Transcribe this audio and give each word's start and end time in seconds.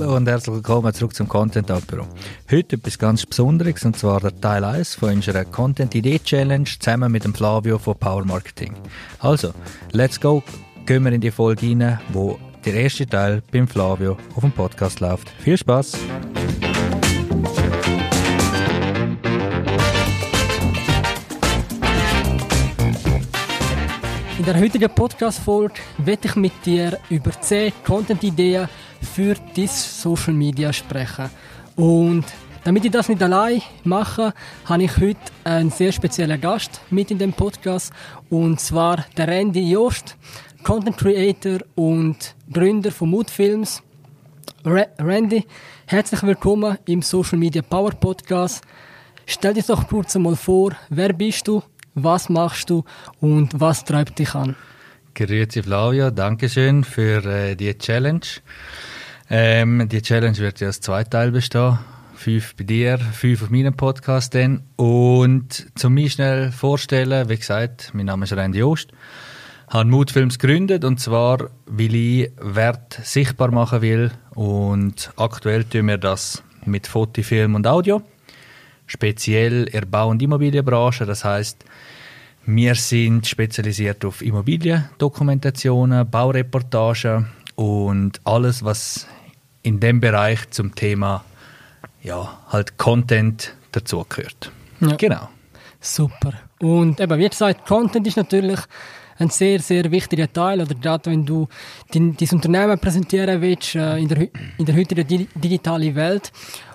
Hallo 0.00 0.14
und 0.14 0.28
herzlich 0.28 0.54
willkommen 0.54 0.94
zurück 0.94 1.12
zum 1.12 1.26
Content 1.26 1.72
Apero. 1.72 2.06
Heute 2.48 2.76
etwas 2.76 2.96
ganz 3.00 3.26
Besonderes 3.26 3.84
und 3.84 3.98
zwar 3.98 4.20
der 4.20 4.40
Teil 4.40 4.62
1 4.62 4.94
von 4.94 5.14
unserer 5.14 5.44
Content 5.44 5.92
Idee 5.92 6.20
Challenge 6.20 6.68
zusammen 6.78 7.10
mit 7.10 7.24
dem 7.24 7.34
Flavio 7.34 7.78
von 7.78 7.96
Power 7.96 8.24
Marketing. 8.24 8.76
Also, 9.18 9.52
let's 9.90 10.20
go, 10.20 10.44
gehen 10.86 11.02
wir 11.04 11.10
in 11.10 11.20
die 11.20 11.32
Folge 11.32 11.66
rein, 11.66 11.98
wo 12.12 12.38
der 12.64 12.74
erste 12.74 13.06
Teil 13.06 13.42
beim 13.50 13.66
Flavio 13.66 14.16
auf 14.36 14.42
dem 14.42 14.52
Podcast 14.52 15.00
läuft. 15.00 15.30
Viel 15.40 15.58
Spaß! 15.58 15.98
In 24.38 24.44
der 24.44 24.60
heutigen 24.60 24.94
Podcast-Folge 24.94 25.80
werde 25.98 26.28
ich 26.28 26.36
mit 26.36 26.52
dir 26.64 27.00
über 27.10 27.32
10 27.32 27.72
Content-Ideen 27.84 28.68
für 29.00 29.34
dein 29.54 29.68
Social 29.68 30.34
Media 30.34 30.72
sprechen. 30.72 31.30
Und 31.76 32.24
damit 32.64 32.84
ich 32.84 32.90
das 32.90 33.08
nicht 33.08 33.22
allein 33.22 33.62
mache, 33.84 34.34
habe 34.66 34.82
ich 34.82 34.96
heute 34.98 35.18
einen 35.44 35.70
sehr 35.70 35.92
speziellen 35.92 36.40
Gast 36.40 36.80
mit 36.90 37.10
in 37.10 37.18
dem 37.18 37.32
Podcast. 37.32 37.92
Und 38.30 38.60
zwar 38.60 39.04
der 39.16 39.28
Randy 39.28 39.70
Jost, 39.70 40.16
Content 40.62 40.96
Creator 40.96 41.60
und 41.76 42.34
Gründer 42.52 42.90
von 42.90 43.10
Moodfilms. 43.10 43.82
Ra 44.64 44.84
Randy, 44.98 45.46
herzlich 45.86 46.22
willkommen 46.24 46.78
im 46.86 47.00
Social 47.00 47.38
Media 47.38 47.62
Power 47.62 47.92
Podcast. 47.92 48.62
Stell 49.24 49.54
dich 49.54 49.66
doch 49.66 49.86
kurz 49.86 50.16
einmal 50.16 50.36
vor, 50.36 50.72
wer 50.90 51.12
bist 51.12 51.46
du, 51.48 51.62
was 51.94 52.28
machst 52.28 52.70
du 52.70 52.84
und 53.20 53.58
was 53.60 53.84
treibt 53.84 54.18
dich 54.18 54.34
an? 54.34 54.56
Grüezi 55.14 55.62
Flavio, 55.62 56.10
danke 56.10 56.48
schön 56.48 56.84
für 56.84 57.24
äh, 57.24 57.54
die 57.56 57.76
Challenge. 57.76 58.20
Ähm, 59.30 59.88
die 59.88 60.00
Challenge 60.00 60.38
wird 60.38 60.60
ja 60.60 60.68
aus 60.68 60.80
zwei 60.80 61.04
Teilen 61.04 61.32
bestehen. 61.32 61.78
Fünf 62.14 62.56
bei 62.56 62.64
dir, 62.64 62.98
fünf 62.98 63.42
auf 63.42 63.50
meinem 63.50 63.74
Podcast 63.74 64.34
dann. 64.34 64.62
Und 64.76 65.66
zum 65.74 65.94
mich 65.94 66.14
schnell 66.14 66.50
vorstellen, 66.50 67.28
wie 67.28 67.36
gesagt, 67.36 67.90
mein 67.92 68.06
Name 68.06 68.24
ist 68.24 68.32
Randy 68.32 68.60
Jost. 68.60 68.90
Ich 69.68 69.74
habe 69.74 69.84
Moodfilms 69.84 70.38
gegründet 70.38 70.82
und 70.82 70.98
zwar, 70.98 71.50
weil 71.66 71.94
ich 71.94 72.30
Wert 72.40 72.98
sichtbar 73.02 73.50
machen 73.50 73.82
will 73.82 74.10
und 74.34 75.12
aktuell 75.16 75.64
tun 75.64 75.88
wir 75.88 75.98
das 75.98 76.42
mit 76.64 76.86
Foto, 76.86 77.22
Film 77.22 77.54
und 77.54 77.66
Audio. 77.66 78.00
Speziell 78.86 79.64
in 79.64 79.72
der 79.72 79.84
Bau- 79.84 80.08
und 80.08 80.22
Immobilienbranche, 80.22 81.04
das 81.04 81.22
heißt, 81.22 81.66
wir 82.46 82.74
sind 82.76 83.26
spezialisiert 83.26 84.06
auf 84.06 84.22
Immobiliendokumentationen, 84.22 86.10
Baureportagen 86.10 87.26
und 87.56 88.22
alles, 88.24 88.64
was 88.64 89.06
in 89.62 89.80
dem 89.80 90.00
Bereich 90.00 90.50
zum 90.50 90.74
Thema 90.74 91.24
ja, 92.02 92.38
halt 92.48 92.78
Content 92.78 93.54
dazugehört. 93.72 94.52
Ja. 94.80 94.96
Genau. 94.96 95.28
Super. 95.80 96.32
Und 96.60 97.00
eben, 97.00 97.18
wie 97.18 97.28
gesagt, 97.28 97.66
Content 97.66 98.06
ist 98.06 98.16
natürlich 98.16 98.60
ein 99.18 99.30
sehr, 99.30 99.60
sehr 99.60 99.90
wichtiger 99.90 100.32
Teil. 100.32 100.60
Oder 100.60 100.74
gerade 100.74 101.10
wenn 101.10 101.24
du 101.24 101.48
dein, 101.92 102.16
dein 102.16 102.28
Unternehmen 102.32 102.78
präsentieren 102.78 103.40
willst 103.40 103.74
äh, 103.74 103.98
in, 103.98 104.08
der, 104.08 104.28
in 104.58 104.64
der 104.64 104.76
heutigen 104.76 105.06
di 105.06 105.28
digitalen 105.34 105.94
Welt. 105.94 106.32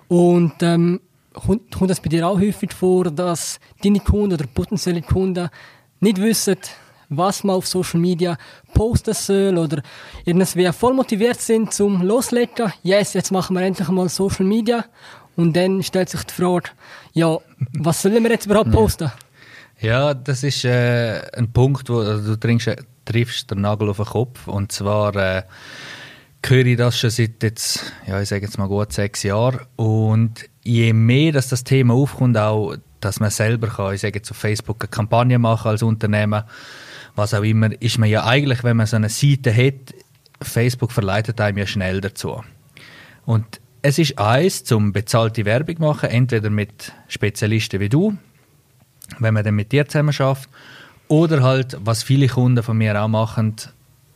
Und 0.08 0.54
ähm, 0.62 1.00
kommt, 1.34 1.72
kommt 1.74 1.90
das 1.90 2.00
bei 2.00 2.10
dir 2.10 2.28
auch 2.28 2.40
häufig 2.40 2.74
vor, 2.74 3.06
dass 3.06 3.60
deine 3.84 4.00
Kunden 4.00 4.34
oder 4.34 4.46
potenzielle 4.48 5.02
Kunden 5.02 5.50
nicht 6.00 6.22
wissen, 6.22 6.58
was 7.18 7.44
man 7.44 7.56
auf 7.56 7.68
Social 7.68 8.00
Media 8.00 8.38
posten 8.74 9.14
soll 9.14 9.58
oder 9.58 9.82
irgendwie 10.26 10.72
voll 10.72 10.94
motiviert 10.94 11.40
sind 11.40 11.74
zum 11.74 12.02
Loslegen. 12.02 12.74
Yes, 12.84 13.14
jetzt 13.14 13.32
machen 13.32 13.56
wir 13.56 13.64
endlich 13.64 13.88
mal 13.90 14.10
Social 14.10 14.46
Media. 14.46 14.86
Und 15.36 15.56
dann 15.56 15.82
stellt 15.82 16.10
sich 16.10 16.24
die 16.24 16.34
Frage, 16.34 16.70
ja, 17.14 17.38
was 17.74 18.02
sollen 18.02 18.24
wir 18.24 18.32
jetzt 18.32 18.46
überhaupt 18.46 18.72
posten? 18.72 19.12
Ja, 19.80 20.14
das 20.14 20.44
ist 20.44 20.64
äh, 20.64 21.22
ein 21.34 21.52
Punkt, 21.52 21.90
wo 21.90 22.00
also 22.00 22.34
du 22.34 22.40
trinkst, 22.40 22.68
äh, 22.68 22.78
triffst 23.06 23.52
den 23.52 23.62
Nagel 23.62 23.90
auf 23.90 23.98
den 23.98 24.06
Kopf. 24.06 24.48
Und 24.48 24.72
zwar 24.72 25.16
äh, 25.16 25.44
höre 26.46 26.66
ich 26.66 26.78
das 26.78 26.98
schon 26.98 27.10
seit 27.10 27.42
jetzt, 27.44 27.94
ja, 28.08 28.22
ich 28.22 28.30
sage 28.30 28.46
jetzt 28.46 28.58
mal 28.58 28.68
gut 28.68 28.94
sechs 28.94 29.24
Jahren. 29.24 29.62
Und 29.76 30.50
je 30.64 30.94
mehr, 30.94 31.32
dass 31.32 31.50
das 31.50 31.64
Thema 31.64 31.94
aufkommt, 31.96 32.38
auch, 32.38 32.76
dass 33.00 33.20
man 33.20 33.30
selber 33.30 33.68
kann, 33.68 33.94
ich 33.96 34.02
sage 34.02 34.20
jetzt 34.20 34.32
auf 34.32 34.38
Facebook 34.38 34.78
eine 34.82 34.90
Kampagne 34.90 35.40
machen 35.40 35.70
als 35.70 35.84
Unternehmen, 35.84 36.44
was 37.16 37.34
auch 37.34 37.44
immer, 37.44 37.70
ist 37.82 37.98
man 37.98 38.10
ja 38.10 38.26
eigentlich, 38.26 38.64
wenn 38.64 38.78
man 38.78 38.88
so 38.88 38.96
eine 38.96 39.10
Seite 39.10 39.56
hat, 39.56 39.94
Facebook 40.42 40.92
verleitet 40.92 41.40
einem 41.40 41.58
ja 41.58 41.68
schnell 41.68 42.02
dazu. 42.02 42.44
Und 43.26 43.60
es 43.82 44.00
ist 44.00 44.18
eins, 44.18 44.64
zum 44.64 44.94
bezahlte 44.94 45.46
Werbung 45.46 45.76
machen, 45.80 46.10
entweder 46.10 46.50
mit 46.50 46.94
Spezialisten 47.08 47.80
wie 47.80 47.90
du, 47.90 48.18
wenn 49.20 49.34
man 49.34 49.44
dann 49.44 49.56
mit 49.56 49.72
dir 49.72 49.88
zusammen 49.88 50.14
schafft, 50.14 50.50
oder 51.08 51.44
halt, 51.44 51.78
was 51.82 52.02
viele 52.02 52.28
Kunden 52.28 52.64
von 52.64 52.78
mir 52.78 53.00
auch 53.02 53.08
machen, 53.08 53.56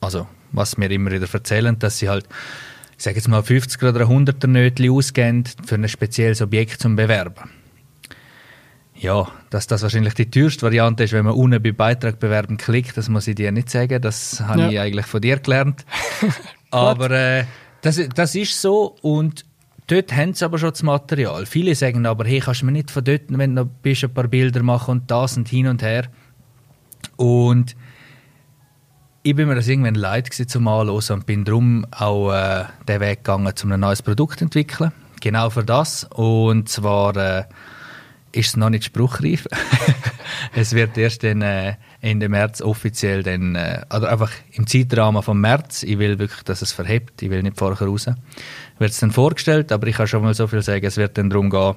also 0.02 0.28
was 0.52 0.78
mir 0.78 0.90
immer 0.90 1.12
wieder 1.12 1.28
erzählen, 1.32 1.78
dass 1.78 2.00
sie 2.00 2.10
halt, 2.10 2.26
ich 2.98 3.04
sage 3.04 3.18
jetzt 3.18 3.28
mal 3.28 3.44
50 3.44 3.84
oder 3.84 4.06
100er 4.06 4.48
Nötchen 4.48 4.90
ausgeben 4.90 5.44
für 5.66 5.76
ein 5.76 5.88
spezielles 5.88 6.42
Objekt 6.42 6.82
zum 6.82 6.96
Bewerben. 6.96 7.50
Ja, 9.00 9.28
dass 9.52 9.68
das 9.68 9.84
wahrscheinlich 9.84 10.16
die 10.16 10.30
teuerste 10.30 10.64
Variante 10.64 11.04
ist, 11.04 11.14
wenn 11.14 11.26
man 11.26 11.36
unten 11.36 11.62
bei 11.62 11.72
Beitrag 11.72 12.20
bewerben 12.20 12.58
klickt, 12.58 12.98
das 12.98 13.10
muss 13.10 13.28
ich 13.28 13.36
dir 13.36 13.52
nicht 13.52 13.70
sagen, 13.70 14.02
das 14.02 14.42
habe 14.42 14.62
Ja. 14.62 14.70
ich 14.70 14.80
eigentlich 14.80 15.06
von 15.06 15.22
dir 15.22 15.38
gelernt. 15.38 15.86
aber 16.72 17.12
äh, 17.12 17.44
das, 17.82 18.00
das 18.16 18.34
ist 18.36 18.60
so 18.60 18.96
und 19.02 19.46
dort 19.86 20.12
haben 20.16 20.34
sie 20.34 20.44
aber 20.44 20.58
schon 20.58 20.72
das 20.72 20.82
Material. 20.84 21.46
Viele 21.46 21.76
sagen 21.76 22.06
aber, 22.08 22.26
hey, 22.26 22.40
kannst 22.40 22.62
du 22.62 22.66
mir 22.66 22.72
nicht 22.72 22.90
von 22.90 23.04
dort, 23.04 23.22
wenn 23.28 23.56
du 23.56 23.64
noch 23.64 23.70
bist, 23.84 24.04
ein 24.04 24.14
paar 24.14 24.28
Bilder 24.28 24.64
machen 24.64 24.92
und 24.92 25.12
das 25.12 25.38
und 25.38 25.48
hin 25.48 25.68
und 25.68 25.84
her. 25.84 26.06
Und 27.18 27.76
ich 29.24 29.36
bin 29.36 29.48
mir 29.48 29.56
das 29.56 29.68
irgendwann 29.68 29.96
leid 29.96 30.30
gewesen 30.32 30.48
zum 30.48 30.68
Anhören 30.68 31.04
und 31.20 31.26
bin 31.26 31.46
darum 31.46 31.86
auch 31.92 32.32
äh, 32.32 32.66
den 32.88 33.00
Weg 33.00 33.24
gegangen, 33.24 33.54
um 33.64 33.72
ein 33.72 33.80
neues 33.80 34.02
Produkt 34.02 34.40
zu 34.40 34.46
entwickeln. 34.46 34.92
Genau 35.22 35.50
für 35.50 35.64
das. 35.64 36.06
Und 36.06 36.70
zwar 36.70 37.16
äh, 37.18 37.44
ist 38.32 38.50
es 38.50 38.58
noch 38.58 38.70
nicht 38.70 38.86
spruchreif. 38.86 39.48
es 40.56 40.74
wird 40.74 40.98
erst 40.98 41.24
dann, 41.24 41.42
äh, 41.42 41.76
Ende 42.02 42.30
März 42.30 42.62
offiziell 42.62 43.24
dann, 43.24 43.56
äh, 43.56 43.82
oder 43.96 44.12
einfach 44.12 44.32
im 44.52 44.68
Zeitrahmen 44.68 45.24
vom 45.24 45.42
März, 45.42 45.84
ich 45.84 45.98
will 45.98 46.20
wirklich, 46.20 46.44
dass 46.44 46.62
es 46.62 46.72
verhebt, 46.72 47.22
ich 47.22 47.30
will 47.30 47.42
nicht 47.42 47.58
vorher 47.58 47.88
raus, 47.88 48.08
wird 48.78 48.92
es 48.92 49.00
dann 49.00 49.12
vorgestellt, 49.12 49.72
aber 49.72 49.88
ich 49.88 49.96
kann 49.96 50.08
schon 50.08 50.22
mal 50.24 50.34
so 50.34 50.48
viel 50.48 50.62
sagen, 50.62 50.86
es 50.86 50.98
wird 50.98 51.18
dann 51.18 51.30
darum 51.30 51.50
gehen, 51.50 51.76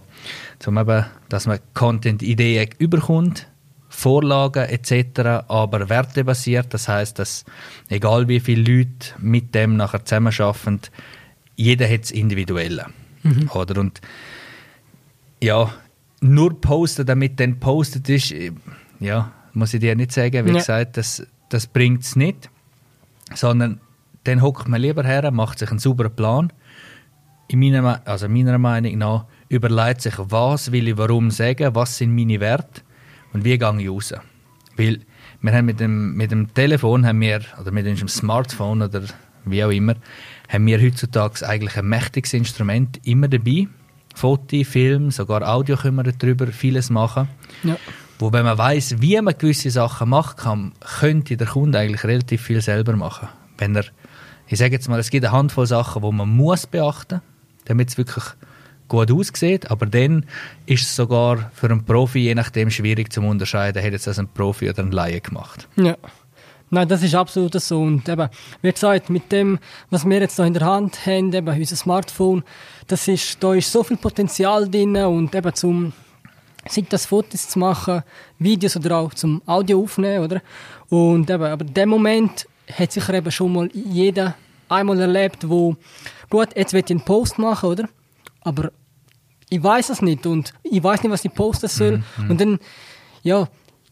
zum 0.58 0.76
eben, 0.78 1.06
dass 1.28 1.46
man 1.46 1.58
Content-Ideen 1.74 2.68
überkommt, 2.78 3.46
Vorlagen 3.88 4.68
etc., 4.68 5.44
aber 5.48 5.88
wertebasiert, 5.88 6.72
das 6.74 6.86
heißt, 6.86 7.18
dass 7.18 7.44
egal 7.88 8.28
wie 8.28 8.40
viele 8.40 8.62
Leute 8.62 9.14
mit 9.18 9.54
dem 9.54 9.76
nachher 9.76 10.04
zusammenarbeiten, 10.04 10.80
jeder 11.56 11.88
hat 11.88 12.02
das 12.02 12.10
Individuelle. 12.10 12.86
Oder? 13.52 13.80
Und 13.80 14.00
ja, 15.42 15.72
nur 16.20 16.60
posten, 16.60 17.06
damit 17.06 17.41
dann 17.41 17.58
postet 17.60 18.08
ist, 18.08 18.32
äh, 18.32 18.53
ja, 19.00 19.32
muss 19.54 19.75
ich 19.75 19.81
dir 19.81 19.97
nicht 19.97 20.12
sagen, 20.12 20.44
wie 20.44 20.50
Ja. 20.50 20.56
gesagt, 20.58 20.97
das, 20.97 21.26
das 21.48 21.66
bringt 21.66 22.03
es 22.03 22.16
nicht. 22.16 22.50
Sondern 23.34 23.81
dann 24.25 24.42
hockt 24.42 24.69
man 24.69 24.80
lieber 24.80 25.04
her, 25.04 25.30
macht 25.30 25.59
sich 25.59 25.70
einen 25.70 25.78
sauberen 25.78 26.14
Plan. 26.14 26.53
In 27.48 27.59
meiner, 27.60 27.82
Me- 27.82 28.03
also 28.06 28.28
meiner 28.28 28.59
Meinung 28.59 28.98
nach 28.98 29.25
überlegt 29.48 30.03
sich, 30.03 30.14
was 30.19 30.70
will 30.72 30.88
ich 30.88 30.97
warum 30.98 31.30
sagen, 31.30 31.75
was 31.75 31.97
sind 31.98 32.14
meine 32.14 32.38
Werte 32.41 32.82
und 33.32 33.44
wie 33.44 33.56
gehe 33.59 33.76
ich 33.80 33.88
raus. 33.88 34.14
Weil 34.76 35.00
wir 35.41 35.53
haben 35.53 35.66
mit 35.66 35.80
dem, 35.80 36.14
mit 36.16 36.30
dem 36.30 36.53
Telefon 36.54 37.06
haben 37.06 37.20
wir, 37.20 37.41
oder 37.60 37.70
mit 37.72 37.86
unserem 37.86 38.09
Smartphone 38.09 38.83
oder 38.83 39.03
wie 39.47 39.65
auch 39.65 39.71
immer, 39.71 39.94
haben 40.48 40.66
wir 40.66 40.80
heutzutage 40.80 41.48
eigentlich 41.48 41.77
ein 41.77 41.89
mächtiges 41.89 42.34
Instrument 42.34 43.00
immer 43.06 43.27
dabei. 43.27 43.68
Foto, 44.15 44.65
Film, 44.65 45.10
sogar 45.10 45.48
Audio 45.48 45.77
können 45.77 45.97
wir 45.97 46.12
darüber 46.12 46.47
vieles 46.48 46.91
machen. 46.91 47.28
Ja. 47.62 47.77
Wo, 48.18 48.33
wenn 48.33 48.45
man 48.45 48.59
weiß, 48.59 49.01
wie 49.01 49.21
man 49.21 49.36
gewisse 49.36 49.71
Sachen 49.71 50.10
macht, 50.10 50.39
kann, 50.39 50.72
könnte 50.98 51.36
der 51.36 51.47
Kunde 51.47 51.78
eigentlich 51.78 52.04
relativ 52.04 52.42
viel 52.42 52.60
selber 52.60 52.95
machen. 52.95 53.28
Wenn 53.57 53.74
er, 53.74 53.84
ich 54.47 54.59
sage 54.59 54.72
jetzt 54.72 54.89
mal, 54.89 55.01
es 55.01 55.10
gibt 55.10 55.24
eine 55.24 55.33
Handvoll 55.33 55.66
Sachen, 55.66 56.03
die 56.03 56.12
man 56.12 56.28
muss 56.28 56.66
beachten, 56.66 57.22
damit 57.65 57.89
es 57.89 57.98
wirklich 57.98 58.24
gut 58.89 59.10
aussieht. 59.10 59.71
Aber 59.71 59.86
dann 59.86 60.27
ist 60.66 60.83
es 60.83 60.95
sogar 60.95 61.51
für 61.54 61.71
einen 61.71 61.84
Profi 61.84 62.18
je 62.18 62.34
nachdem 62.34 62.71
schwierig 62.71 63.10
zu 63.10 63.22
unterscheiden, 63.22 63.83
hat 63.83 63.92
jetzt 63.92 64.06
das 64.06 64.18
ein 64.18 64.28
Profi 64.28 64.68
oder 64.68 64.83
ein 64.83 64.92
Laie 64.92 65.22
gemacht. 65.22 65.66
Ja. 65.77 65.97
Nein, 66.70 66.88
das 66.88 67.02
ist 67.02 67.14
absolut 67.14 67.52
so. 67.60 67.80
Und 67.80 68.08
eben, 68.08 68.28
wie 68.62 68.72
gesagt, 68.72 69.10
mit 69.10 69.30
dem, 69.32 69.58
was 69.90 70.08
wir 70.08 70.20
jetzt 70.20 70.38
noch 70.38 70.46
in 70.46 70.54
der 70.54 70.64
Hand 70.64 71.04
haben, 71.04 71.32
eben 71.32 71.48
unser 71.48 71.76
Smartphone, 71.76 72.44
das 72.86 73.08
ist, 73.08 73.42
da 73.42 73.54
ist 73.54 73.70
so 73.70 73.82
viel 73.82 73.96
Potenzial 73.96 74.70
drin 74.70 74.96
und 74.96 75.34
eben 75.34 75.54
zum, 75.54 75.92
sei 76.68 76.84
das 76.88 77.06
Fotos 77.06 77.48
zu 77.48 77.58
machen, 77.58 78.02
Videos 78.38 78.76
oder 78.76 78.98
auch 78.98 79.14
zum 79.14 79.42
Audio 79.46 79.82
aufnehmen, 79.82 80.24
oder? 80.24 80.40
Und 80.88 81.28
eben, 81.28 81.42
aber 81.42 81.64
in 81.64 81.74
dem 81.74 81.88
Moment 81.88 82.46
hat 82.72 82.92
sicher 82.92 83.14
eben 83.14 83.30
schon 83.32 83.52
mal 83.52 83.68
jeder 83.72 84.36
einmal 84.68 85.00
erlebt, 85.00 85.48
wo, 85.48 85.76
gut, 86.28 86.48
jetzt 86.54 86.72
will 86.72 86.84
ich 86.84 86.90
einen 86.90 87.04
Post 87.04 87.38
machen, 87.38 87.70
oder? 87.70 87.88
Aber 88.42 88.70
ich 89.48 89.62
weiß 89.62 89.90
es 89.90 90.00
nicht 90.02 90.24
und 90.26 90.54
ich 90.62 90.82
weiß 90.82 91.02
nicht, 91.02 91.10
was 91.10 91.24
ich 91.24 91.34
posten 91.34 91.68
soll. 91.68 92.02
Mhm, 92.18 92.30
Und 92.30 92.40
dann, 92.40 92.58
ja, 93.22 93.48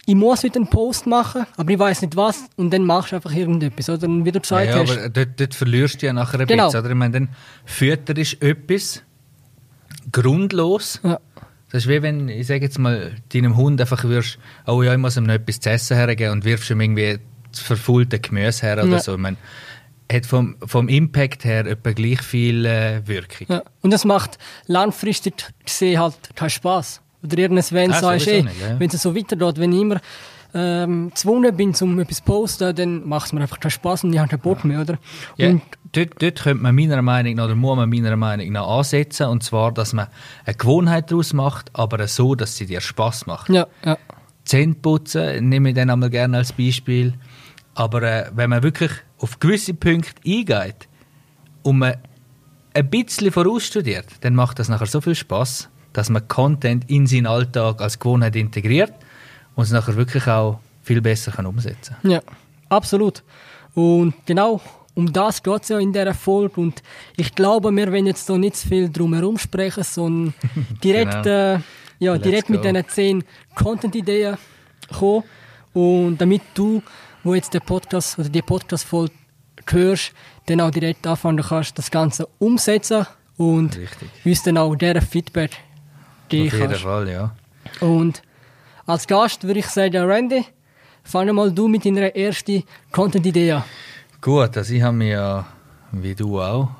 ich 0.08 0.14
muss 0.14 0.42
wieder 0.42 0.56
einen 0.56 0.68
Post 0.68 1.06
machen, 1.06 1.44
aber 1.58 1.70
ich 1.70 1.78
weiß 1.78 2.00
nicht 2.00 2.16
was 2.16 2.44
und 2.56 2.70
dann 2.72 2.84
machst 2.84 3.12
du 3.12 3.16
einfach 3.16 3.32
irgendetwas, 3.34 3.90
oder? 3.90 4.06
Und 4.08 4.24
wie 4.24 4.32
du 4.32 4.40
gesagt 4.40 4.66
Ja, 4.66 4.76
ja, 4.76 4.82
hast, 4.82 4.90
aber 4.98 5.08
dort, 5.10 5.38
dort 5.38 5.54
verlierst 5.54 6.00
du 6.00 6.06
ja 6.06 6.12
nachher 6.14 6.40
ein 6.40 6.46
Genau. 6.46 6.64
bisschen. 6.66 6.80
Oder? 6.80 6.88
Ich 6.90 6.96
meine, 6.96 7.12
dann 7.12 7.28
fütterst 7.66 8.40
etwas 8.42 9.02
grundlos. 10.10 11.00
ja, 11.04 11.18
Das 11.70 11.82
ist 11.84 11.88
wie 11.90 12.00
wenn, 12.02 12.28
ich 12.28 12.46
sage 12.46 12.64
jetzt 12.64 12.78
mal, 12.78 13.12
deinem 13.32 13.56
Hund 13.56 13.80
einfach 13.80 14.04
wirst, 14.04 14.38
oh 14.66 14.82
ja, 14.82 14.92
ich 14.92 14.98
muss 14.98 15.16
ihm 15.16 15.24
noch 15.24 15.34
etwas 15.34 15.60
zu 15.60 15.70
essen 15.70 15.96
hergeben 15.96 16.32
und 16.32 16.44
wirfst 16.44 16.70
ihm 16.70 16.80
irgendwie 16.80 17.18
das 17.50 17.60
verfaulte 17.60 18.18
Gemüse 18.18 18.62
her 18.66 18.78
oder 18.82 18.92
Ja. 18.92 18.98
so. 19.00 19.12
Ich 19.12 19.18
meine, 19.18 19.36
hat 20.10 20.24
vom, 20.24 20.56
vom 20.64 20.88
Impact 20.88 21.44
her 21.44 21.66
etwa 21.66 21.92
gleich 21.92 22.22
viel 22.22 22.64
äh, 22.64 23.06
Wirkung. 23.06 23.46
ja. 23.50 23.62
Und 23.82 23.92
das 23.92 24.06
macht 24.06 24.38
langfristig 24.66 25.34
gesehen 25.64 26.00
halt 26.00 26.16
keinen 26.34 26.48
Spaß. 26.50 27.02
Oder 27.22 27.38
irgendwas, 27.38 27.72
wenn 27.72 27.90
du 27.90 27.98
sagst, 27.98 28.28
ey, 28.28 28.42
nicht, 28.42 28.60
ja. 28.60 28.78
wenn 28.78 28.88
es 28.88 29.02
so 29.02 29.14
weitergeht, 29.14 29.58
wenn 29.58 29.72
ich 29.72 29.80
immer 29.80 30.00
ähm, 30.54 31.10
gezwungen 31.10 31.56
bin, 31.56 31.74
um 31.80 31.98
etwas 31.98 32.18
zu 32.18 32.22
posten, 32.22 32.74
dann 32.74 33.08
macht 33.08 33.26
es 33.26 33.32
mir 33.32 33.40
einfach 33.40 33.60
keinen 33.60 33.70
Spaß 33.70 34.04
und 34.04 34.12
ich 34.12 34.18
habe 34.18 34.28
keinen 34.28 34.40
Bock 34.40 34.64
mehr, 34.64 34.80
oder? 34.80 34.98
Ja, 35.36 35.48
Und 35.50 35.62
dort, 35.92 36.22
dort 36.22 36.42
könnte 36.42 36.62
man 36.62 36.74
meiner 36.74 37.02
Meinung 37.02 37.34
nach, 37.34 37.44
oder 37.44 37.54
muss 37.54 37.76
man 37.76 37.90
meiner 37.90 38.16
Meinung 38.16 38.52
nach 38.52 38.66
ansetzen, 38.66 39.26
und 39.26 39.42
zwar, 39.42 39.72
dass 39.72 39.92
man 39.92 40.06
eine 40.44 40.54
Gewohnheit 40.54 41.10
daraus 41.10 41.32
macht, 41.32 41.70
aber 41.74 42.06
so, 42.06 42.34
dass 42.34 42.56
sie 42.56 42.66
dir 42.66 42.80
Spaß 42.80 43.26
macht. 43.26 43.48
ja, 43.50 43.66
ja, 43.84 43.98
Zähne 44.48 44.74
putzen 44.74 45.48
nehme 45.50 45.68
ich 45.68 45.74
dann 45.74 45.90
einmal 45.90 46.08
gerne 46.08 46.38
als 46.38 46.52
Beispiel. 46.54 47.12
Aber 47.74 48.02
äh, 48.02 48.30
wenn 48.34 48.48
man 48.50 48.62
wirklich 48.62 48.90
auf 49.18 49.38
gewisse 49.38 49.74
Punkte 49.74 50.20
eingeht 50.26 50.88
und 51.62 51.78
man 51.78 51.96
ein 52.72 52.90
bisschen 52.90 53.30
vorausstudiert, 53.30 54.06
dann 54.22 54.34
macht 54.34 54.58
das 54.58 54.70
nachher 54.70 54.86
so 54.86 55.00
viel 55.00 55.14
Spaß, 55.14 55.68
dass 55.92 56.10
man 56.10 56.26
Content 56.28 56.88
in 56.90 57.06
seinen 57.06 57.26
Alltag 57.26 57.80
als 57.80 57.98
Gewohnheit 57.98 58.36
integriert 58.36 58.92
und 59.54 59.64
es 59.64 59.70
nachher 59.70 59.96
wirklich 59.96 60.26
auch 60.26 60.60
viel 60.82 61.00
besser 61.00 61.32
kann 61.32 61.46
umsetzen 61.46 61.96
ja, 62.02 62.20
absolut. 62.68 63.22
Und 63.74 64.14
genau 64.26 64.60
um 64.94 65.12
das 65.12 65.40
geht 65.44 65.62
es 65.62 65.68
ja 65.68 65.78
in 65.78 65.92
dieser 65.92 66.12
Folge. 66.12 66.60
Und 66.60 66.82
ich 67.16 67.32
glaube, 67.34 67.70
wir 67.70 67.92
werden 67.92 68.06
jetzt 68.06 68.28
da 68.28 68.36
nicht 68.36 68.56
zu 68.56 68.66
viel 68.66 68.90
drum 68.90 69.14
herum 69.14 69.38
sprechen, 69.38 69.84
sondern 69.84 70.34
direkt, 70.82 71.22
Genau. 71.22 71.54
äh, 71.54 71.60
ja, 72.00 72.12
Let's 72.14 72.22
direkt 72.24 72.50
mit 72.50 72.64
diesen 72.64 72.88
zehn 72.88 73.24
Content-Ideen 73.54 74.36
kommen. 74.98 75.22
Und 75.72 76.18
damit 76.18 76.42
du, 76.54 76.82
wo 77.22 77.34
jetzt 77.34 77.54
den 77.54 77.60
Podcast 77.60 78.18
oder 78.18 78.28
die 78.28 78.42
Podcast-Folge 78.42 79.12
hörst, 79.70 80.12
dann 80.46 80.60
auch 80.60 80.70
direkt 80.70 81.06
anfangen 81.06 81.44
kannst, 81.46 81.78
das 81.78 81.90
Ganze 81.92 82.26
umsetzen 82.40 83.06
und 83.36 83.76
Richtig. 83.76 84.08
uns 84.24 84.42
dann 84.42 84.58
auch 84.58 84.74
deren 84.74 85.02
Feedback 85.02 85.52
geben 86.28 86.48
Auf 86.48 86.52
jeden 86.52 86.68
kannst. 86.68 86.82
Fall, 86.82 87.08
ja. 87.08 87.34
Und 87.80 88.22
als 88.86 89.06
Gast 89.06 89.44
würde 89.44 89.60
ich 89.60 89.66
sagen, 89.66 90.04
Randy, 90.04 90.44
fang 91.02 91.32
mal 91.34 91.52
du 91.52 91.68
mit 91.68 91.84
deiner 91.84 92.14
ersten 92.14 92.64
Content-Idee 92.92 93.52
an. 93.52 93.64
Gut, 94.20 94.56
also 94.56 94.74
ich 94.74 94.82
habe 94.82 94.96
mich 94.96 95.10
ja, 95.10 95.46
wie 95.92 96.14
du 96.14 96.40
auch, 96.40 96.70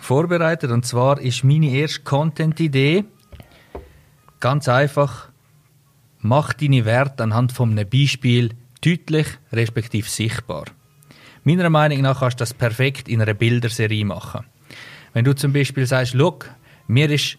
vorbereitet. 0.00 0.70
Und 0.70 0.86
zwar 0.86 1.20
ist 1.20 1.44
meine 1.44 1.70
erste 1.70 2.00
Content-Idee 2.00 3.04
ganz 4.40 4.68
einfach, 4.68 5.28
mach 6.20 6.52
deine 6.52 6.84
Werte 6.84 7.22
anhand 7.22 7.52
von 7.52 7.70
einem 7.70 7.88
Beispiel 7.88 8.50
deutlich 8.84 9.26
respektive 9.52 10.08
sichtbar. 10.08 10.64
Meiner 11.44 11.70
Meinung 11.70 12.02
nach 12.02 12.20
kannst 12.20 12.40
du 12.40 12.42
das 12.42 12.54
perfekt 12.54 13.08
in 13.08 13.22
einer 13.22 13.34
Bilderserie 13.34 14.04
machen. 14.04 14.44
Wenn 15.12 15.24
du 15.24 15.34
zum 15.34 15.52
Beispiel 15.52 15.86
sagst, 15.86 16.14
schau, 16.16 16.38
mir 16.86 17.10
ist 17.10 17.38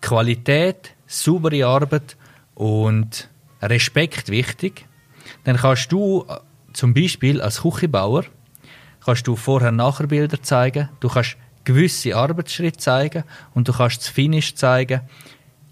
Qualität, 0.00 0.95
saubere 1.06 1.66
Arbeit 1.66 2.16
und 2.54 3.28
Respekt 3.62 4.28
wichtig, 4.28 4.86
dann 5.44 5.56
kannst 5.56 5.90
du 5.92 6.24
äh, 6.28 6.36
zum 6.72 6.94
Beispiel 6.94 7.40
als 7.40 7.62
Küchenbauer 7.62 8.24
kannst 9.04 9.26
du 9.28 9.36
Vorher-Nachher-Bilder 9.36 10.42
zeigen, 10.42 10.88
du 10.98 11.08
kannst 11.08 11.36
gewisse 11.64 12.16
Arbeitsschritte 12.16 12.78
zeigen 12.78 13.24
und 13.54 13.68
du 13.68 13.72
kannst 13.72 13.98
das 13.98 14.08
Finish 14.08 14.56
zeigen, 14.56 15.00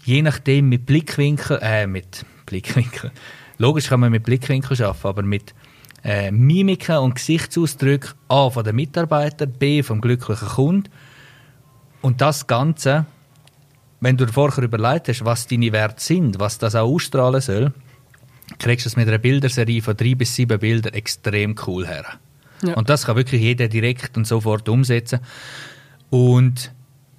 je 0.03 0.21
nachdem 0.21 0.69
mit 0.69 0.85
Blickwinkel, 0.85 1.59
äh, 1.61 1.85
mit 1.85 2.25
Blickwinkel. 2.45 3.11
Logisch 3.57 3.87
kann 3.87 3.99
man 3.99 4.11
mit 4.11 4.23
Blickwinkel 4.23 4.81
arbeiten, 4.81 5.07
aber 5.07 5.21
mit 5.23 5.53
äh, 6.03 6.31
Mimiken 6.31 6.97
und 6.97 7.15
Gesichtsausdrücken 7.15 8.11
A 8.29 8.49
von 8.49 8.63
den 8.63 8.75
Mitarbeitern, 8.75 9.51
B 9.51 9.83
vom 9.83 10.01
glücklichen 10.01 10.47
Kunden. 10.47 10.89
Und 12.01 12.21
das 12.21 12.47
Ganze, 12.47 13.05
wenn 14.05 14.17
du 14.17 14.27
dir 14.27 14.33
vorher 14.33 14.63
überlegt 14.63 15.07
hast, 15.09 15.25
was 15.25 15.47
deine 15.47 15.71
Werte 15.71 15.99
sind, 15.99 16.39
was 16.39 16.59
das 16.59 16.75
auch 16.75 16.87
ausstrahlen 16.87 17.41
soll, 17.41 17.73
kriegst 18.59 18.85
du 18.85 18.89
es 18.89 18.95
mit 18.95 19.07
einer 19.07 19.17
Bilderserie 19.17 19.81
von 19.81 19.97
drei 19.97 20.13
bis 20.13 20.35
sieben 20.35 20.59
Bildern 20.59 20.93
extrem 20.93 21.55
cool 21.65 21.87
her. 21.87 22.05
Ja. 22.61 22.75
Und 22.75 22.87
das 22.87 23.07
kann 23.07 23.15
wirklich 23.15 23.41
jeder 23.41 23.67
direkt 23.67 24.15
und 24.15 24.27
sofort 24.27 24.69
umsetzen. 24.69 25.21
Und 26.11 26.71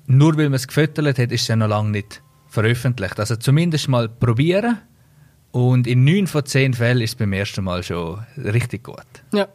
nur 0.07 0.37
weil 0.37 0.45
man 0.45 0.55
es 0.55 0.69
gefüttert 0.69 1.19
hat, 1.19 1.33
ist 1.33 1.43
es 1.43 1.49
ja 1.49 1.57
noch 1.57 1.67
lange 1.67 1.91
nicht 1.91 2.23
veröffentlicht. 2.47 3.19
Also 3.19 3.35
zumindest 3.35 3.89
mal 3.89 4.09
probieren. 4.09 4.79
Und 5.51 5.89
in 5.89 6.05
neun 6.05 6.29
von 6.29 6.47
zehn 6.47 6.73
Fällen 6.73 7.01
ist 7.01 7.11
es 7.11 7.17
beim 7.17 7.33
ersten 7.33 7.65
Mal 7.65 7.83
schon 7.83 8.25
richtig 8.37 8.85
gut. 8.85 9.05
Ja, 9.33 9.49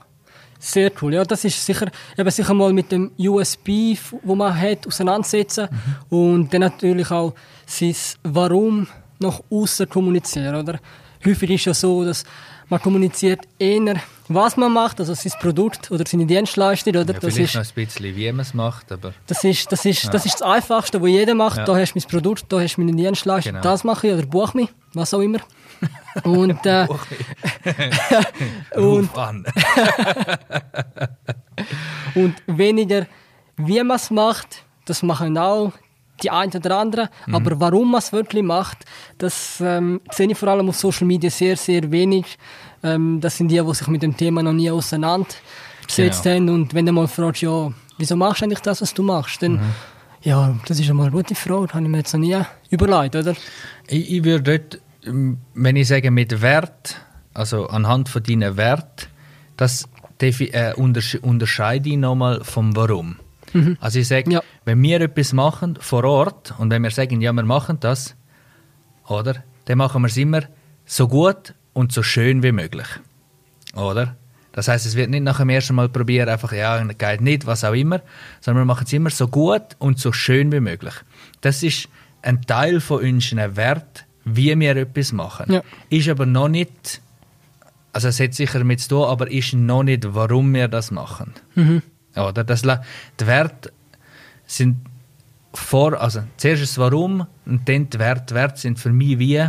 sehr 0.61 0.91
cool. 1.01 1.13
Ja, 1.15 1.23
das 1.25 1.43
ist 1.43 1.65
sicher, 1.65 1.87
eben 2.17 2.29
sicher 2.31 2.53
mal 2.53 2.71
mit 2.71 2.91
dem 2.91 3.11
USB, 3.17 3.97
wo 4.23 4.35
man 4.35 4.55
hat, 4.59 4.85
auseinandersetzen 4.87 5.67
und 6.09 6.53
dann 6.53 6.61
natürlich 6.61 7.09
auch 7.11 7.33
sein 7.65 7.95
Warum 8.23 8.87
nach 9.19 9.41
außen 9.49 9.89
kommunizieren, 9.89 10.55
oder? 10.55 10.79
Häufig 11.25 11.49
ist 11.51 11.65
ja 11.65 11.73
so, 11.73 12.03
dass 12.05 12.23
man 12.69 12.81
kommuniziert 12.81 13.41
eher, 13.59 13.95
was 14.27 14.55
man 14.55 14.71
macht, 14.71 14.99
also 14.99 15.13
sein 15.13 15.33
Produkt 15.41 15.91
oder 15.91 16.05
seine 16.07 16.25
Dienstleistung, 16.25 16.95
oder? 16.95 17.13
Ja, 17.13 17.19
das 17.19 17.37
ist 17.37 17.53
noch 17.55 17.63
ein 17.63 17.69
bisschen, 17.75 18.15
wie 18.15 18.31
man 18.31 18.39
es 18.41 18.53
macht, 18.53 18.91
aber 18.91 19.13
Das 19.27 19.43
ist, 19.43 19.71
das 19.71 19.83
ist, 19.85 20.11
das 20.13 20.25
ist 20.25 20.35
das 20.35 20.41
Einfachste, 20.41 21.01
was 21.01 21.09
jeder 21.09 21.35
macht. 21.35 21.57
Ja. 21.57 21.65
Da 21.65 21.75
hast 21.75 21.93
du 21.93 21.99
mein 21.99 22.07
Produkt, 22.09 22.45
da 22.49 22.59
hast 22.61 22.77
du 22.77 22.81
meine 22.81 22.95
Dienstleistung, 22.95 23.53
Genau. 23.53 23.63
das 23.63 23.83
mache 23.83 24.07
ich 24.07 24.13
oder 24.13 24.25
buch 24.25 24.53
mich, 24.53 24.69
was 24.93 25.13
auch 25.13 25.19
immer. 25.19 25.39
Und, 26.23 26.65
äh, 26.65 26.87
Und- 28.75 29.09
und 32.15 32.35
weniger, 32.47 33.05
wie 33.57 33.83
man 33.83 33.95
es 33.97 34.09
macht, 34.11 34.63
das 34.85 35.03
machen 35.03 35.37
auch 35.37 35.71
die 36.23 36.29
einen 36.29 36.51
oder 36.53 36.77
anderen. 36.77 37.09
Mhm. 37.25 37.35
Aber 37.35 37.59
warum 37.59 37.91
man 37.91 37.99
es 37.99 38.11
wirklich 38.11 38.43
macht, 38.43 38.85
das 39.17 39.59
ähm, 39.61 40.01
sehe 40.11 40.29
ich 40.29 40.37
vor 40.37 40.49
allem 40.49 40.69
auf 40.69 40.75
Social 40.77 41.07
Media 41.07 41.29
sehr, 41.29 41.57
sehr 41.57 41.89
wenig. 41.91 42.37
Ähm, 42.83 43.19
das 43.21 43.37
sind 43.37 43.47
die, 43.49 43.59
die 43.61 43.73
sich 43.73 43.87
mit 43.87 44.03
dem 44.03 44.15
Thema 44.15 44.43
noch 44.43 44.53
nie 44.53 44.69
auseinandergesetzt 44.69 46.23
Genau. 46.23 46.35
haben. 46.35 46.49
Und 46.49 46.73
wenn 46.73 46.85
du 46.85 46.91
mal 46.91 47.07
fragst, 47.07 47.41
ja, 47.41 47.71
wieso 47.97 48.15
machst 48.15 48.41
du 48.41 48.45
eigentlich 48.45 48.59
das, 48.59 48.81
was 48.81 48.93
du 48.93 49.01
machst, 49.03 49.41
dann, 49.41 49.53
Mhm. 49.53 49.59
ja, 50.21 50.55
das 50.67 50.79
ist 50.79 50.89
einmal 50.89 51.07
eine 51.07 51.15
gute 51.15 51.33
Frage, 51.35 51.73
habe 51.73 51.83
ich 51.83 51.89
mir 51.89 51.97
jetzt 51.97 52.13
noch 52.13 52.19
nie 52.19 52.37
überlegt, 52.69 53.15
oder? 53.15 53.33
Ich, 53.87 54.11
ich 54.11 54.23
würde 54.23 54.59
dort, 54.59 54.81
wenn 55.03 55.75
ich 55.75 55.87
sage 55.87 56.11
mit 56.11 56.41
Wert, 56.41 56.97
also 57.33 57.67
anhand 57.67 58.09
von 58.09 58.23
deinen 58.23 58.57
Wert, 58.57 59.09
das 59.57 59.87
äh, 60.19 60.73
untersche 60.75 61.19
unterscheide 61.19 61.89
ich 61.89 61.97
nochmal 61.97 62.43
vom 62.43 62.75
Warum. 62.75 63.17
Also 63.79 63.99
ich 63.99 64.07
sage, 64.07 64.31
Ja. 64.31 64.41
wenn 64.63 64.81
wir 64.81 65.01
etwas 65.01 65.33
machen 65.33 65.77
vor 65.81 66.03
Ort 66.05 66.53
und 66.57 66.69
wenn 66.69 66.83
wir 66.83 66.91
sagen, 66.91 67.19
ja, 67.19 67.33
wir 67.33 67.43
machen 67.43 67.77
das, 67.79 68.15
oder, 69.07 69.43
dann 69.65 69.77
machen 69.77 70.01
wir 70.03 70.07
es 70.07 70.15
immer 70.15 70.43
so 70.85 71.07
gut 71.07 71.53
und 71.73 71.91
so 71.91 72.01
schön 72.01 72.43
wie 72.43 72.51
möglich. 72.53 72.87
Oder? 73.75 74.15
Das 74.53 74.67
heißt, 74.67 74.85
es 74.85 74.95
wird 74.95 75.09
nicht 75.09 75.23
nach 75.23 75.39
dem 75.39 75.49
ersten 75.49 75.75
Mal 75.75 75.89
probieren, 75.89 76.29
einfach, 76.29 76.51
ja, 76.53 76.81
geht 76.83 77.21
nicht, 77.21 77.45
was 77.45 77.63
auch 77.63 77.73
immer, 77.73 78.01
sondern 78.41 78.61
wir 78.63 78.65
machen 78.65 78.85
es 78.85 78.93
immer 78.93 79.09
so 79.09 79.27
gut 79.27 79.63
und 79.79 79.99
so 79.99 80.11
schön 80.13 80.51
wie 80.51 80.59
möglich. 80.59 80.93
Das 81.41 81.63
ist 81.63 81.89
ein 82.21 82.41
Teil 82.43 82.79
von 82.79 83.01
unseren 83.01 83.55
Wert, 83.57 84.05
wie 84.25 84.57
wir 84.59 84.75
etwas 84.75 85.11
machen. 85.11 85.51
Ja. 85.53 85.61
Ist 85.89 86.09
aber 86.09 86.25
noch 86.25 86.47
nicht, 86.47 87.01
also 87.93 88.07
es 88.07 88.19
hat 88.19 88.33
sicher 88.33 88.59
damit 88.59 88.79
zu 88.81 88.89
tun, 88.89 89.03
aber 89.05 89.29
ist 89.31 89.53
noch 89.53 89.83
nicht, 89.83 90.13
warum 90.13 90.53
wir 90.53 90.67
das 90.67 90.91
machen. 90.91 91.33
Oder? 92.15 92.43
Das, 92.43 92.63
la- 92.65 92.83
die 93.19 93.27
Werte 93.27 93.71
sind 94.45 94.77
vor, 95.53 95.99
also 95.99 96.23
zuerst 96.37 96.61
das 96.63 96.77
Warum 96.77 97.25
und 97.45 97.67
dann 97.67 97.89
die 97.89 97.99
Werte. 97.99 98.25
Die 98.29 98.33
Werte 98.35 98.59
sind 98.59 98.79
für 98.79 98.91
mich 98.91 99.19
wie, 99.19 99.45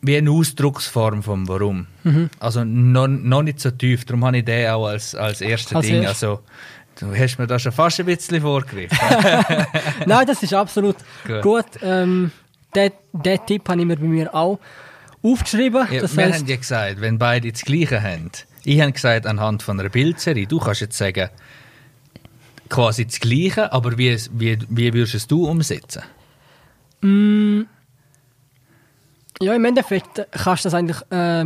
wie 0.00 0.16
eine 0.16 0.30
Ausdrucksform 0.30 1.22
vom 1.22 1.46
Warum. 1.48 1.86
Mhm. 2.04 2.30
Also 2.38 2.64
noch, 2.64 3.06
noch 3.08 3.42
nicht 3.42 3.60
so 3.60 3.70
tief, 3.70 4.04
darum 4.04 4.24
habe 4.24 4.38
ich 4.38 4.44
den 4.44 4.70
auch 4.70 4.86
als, 4.86 5.14
als 5.14 5.40
erstes 5.40 5.74
Als 5.76 5.86
Ding. 5.86 6.06
Also, 6.06 6.40
du 7.00 7.14
hast 7.14 7.38
mir 7.38 7.46
da 7.46 7.58
schon 7.58 7.72
fast 7.72 8.00
ein 8.00 8.06
bisschen 8.06 8.40
vorgegriffen. 8.40 8.96
Nein, 10.06 10.26
das 10.26 10.42
ist 10.42 10.54
absolut 10.54 10.96
Gut. 11.26 11.42
gut. 11.42 11.66
Ähm, 11.82 12.30
den 12.74 13.46
Tipp 13.46 13.68
habe 13.68 13.80
ich 13.80 13.86
mir 13.86 13.96
bei 13.96 14.06
mir 14.06 14.34
auch 14.34 14.58
aufgeschrieben. 15.22 15.86
Ja, 15.90 16.00
das 16.00 16.16
wir 16.16 16.24
heißt, 16.24 16.40
haben 16.40 16.48
ja 16.48 16.56
gesagt, 16.56 17.00
wenn 17.00 17.18
beide 17.18 17.50
das 17.52 17.62
Gleiche 17.62 18.02
haben. 18.02 18.30
Ich 18.64 18.80
habe 18.80 18.92
gesagt, 18.92 19.26
anhand 19.26 19.62
von 19.62 19.78
einer 19.78 19.88
Bildserie, 19.88 20.46
du 20.46 20.58
kannst 20.58 20.80
jetzt 20.80 20.96
sagen, 20.96 21.28
quasi 22.68 23.04
das 23.04 23.20
Gleiche, 23.20 23.72
aber 23.72 23.98
wie, 23.98 24.16
wie, 24.32 24.58
wie 24.68 24.94
würdest 24.94 25.14
es 25.14 25.26
du 25.26 25.46
umsetzen? 25.46 26.02
Mm, 27.02 27.62
ja, 29.40 29.54
im 29.54 29.64
Endeffekt 29.64 30.26
kannst 30.30 30.64
du 30.64 30.68
das 30.68 30.74
eigentlich 30.74 30.98
äh, 31.10 31.40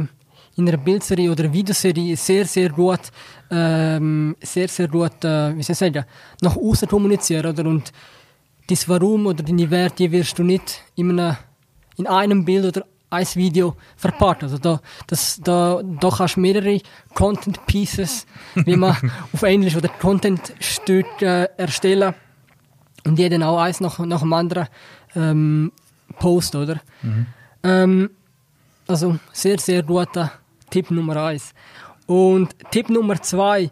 in 0.56 0.68
einer 0.68 0.76
Bildserie 0.76 1.30
oder 1.30 1.52
Videoserie 1.52 2.16
sehr, 2.16 2.44
sehr 2.44 2.70
gut, 2.70 3.00
ähm, 3.50 4.36
sehr, 4.40 4.68
sehr 4.68 4.88
gut, 4.88 5.24
äh, 5.24 5.56
wie 5.56 5.62
soll 5.62 5.72
ich 5.72 5.78
sagen, 5.78 6.04
nach 6.42 6.56
außen 6.56 6.88
kommunizieren, 6.88 7.46
oder? 7.46 7.64
Und 7.66 7.92
das 8.68 8.88
Warum 8.88 9.26
oder 9.26 9.42
deine 9.42 9.70
Werte 9.70 10.10
wirst 10.10 10.38
du 10.38 10.42
nicht 10.42 10.82
in 10.94 11.18
einem, 11.18 11.36
in 11.96 12.06
einem 12.06 12.44
Bild 12.44 12.64
oder 12.64 12.86
ein 13.10 13.26
Video 13.34 13.76
verpackt. 13.96 14.42
Also 14.42 14.58
da, 14.58 14.80
das, 15.06 15.40
da, 15.42 15.80
da 15.82 16.10
kannst 16.10 16.36
du 16.36 16.40
mehrere 16.40 16.80
Content 17.14 17.64
Pieces, 17.66 18.26
wie 18.54 18.76
man 18.76 18.96
auf 19.32 19.42
Englisch 19.42 19.76
oder 19.76 19.88
Content 19.88 20.52
Stück 20.60 21.22
äh, 21.22 21.48
erstellen 21.56 22.14
und 23.04 23.18
jeden 23.18 23.42
auch 23.42 23.58
eins 23.58 23.80
nach, 23.80 23.98
nach 24.00 24.20
dem 24.20 24.32
anderen 24.32 24.66
ähm, 25.14 25.72
posten, 26.18 26.56
oder? 26.56 26.80
Mhm. 27.02 27.26
Ähm, 27.62 28.10
also 28.88 29.18
sehr, 29.32 29.58
sehr 29.58 29.82
guter 29.82 30.32
Tipp 30.70 30.90
Nummer 30.90 31.16
eins. 31.16 31.54
Und 32.06 32.54
Tipp 32.70 32.88
Nummer 32.88 33.20
zwei 33.22 33.70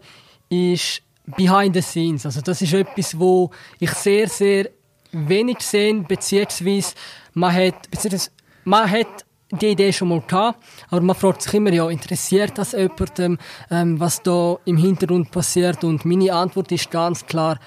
ist 0.49 1.01
Behind 1.25 1.75
the 1.75 1.81
Scenes. 1.81 2.25
Also 2.25 2.41
das 2.41 2.61
ist 2.61 2.73
etwas, 2.73 3.17
wo 3.17 3.51
ich 3.79 3.91
sehr, 3.91 4.27
sehr 4.27 4.69
wenig 5.15 5.59
sehe, 5.61 5.93
beziehungsweise 6.01 6.93
man 7.33 7.53
hat, 7.53 7.89
beziehungsweise 7.89 8.31
man 8.63 8.89
hat 8.89 9.25
die 9.51 9.67
Idee 9.67 9.93
schon 9.93 10.09
mal 10.09 10.21
gehabt, 10.21 10.63
aber 10.89 11.01
man 11.01 11.15
fragt 11.15 11.41
sich 11.41 11.53
immer, 11.53 11.71
ja, 11.71 11.89
interessiert 11.89 12.57
das 12.57 12.73
jemandem, 12.73 13.37
ähm, 13.69 13.99
was 13.99 14.21
da 14.21 14.57
im 14.65 14.77
Hintergrund 14.77 15.31
passiert? 15.31 15.83
Und 15.83 16.03
meine 16.03 16.33
Antwort 16.33 16.71
ist 16.71 16.89
ganz 16.91 17.25
klar, 17.25 17.59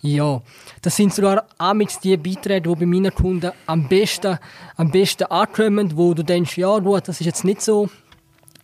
ja. 0.00 0.42
Das 0.82 0.96
sind 0.96 1.14
sogar 1.14 1.46
amix 1.58 2.00
die 2.00 2.16
Beiträge, 2.16 2.68
die 2.68 2.74
bei 2.74 2.86
meinen 2.86 3.14
Kunden 3.14 3.52
am 3.66 3.88
besten, 3.88 4.38
am 4.76 4.90
besten 4.90 5.24
ankommen, 5.24 5.96
wo 5.96 6.14
du 6.14 6.22
denkst, 6.22 6.58
ja, 6.58 6.78
gut, 6.78 7.08
das 7.08 7.20
ist 7.20 7.26
jetzt 7.26 7.44
nicht 7.44 7.62
so 7.62 7.88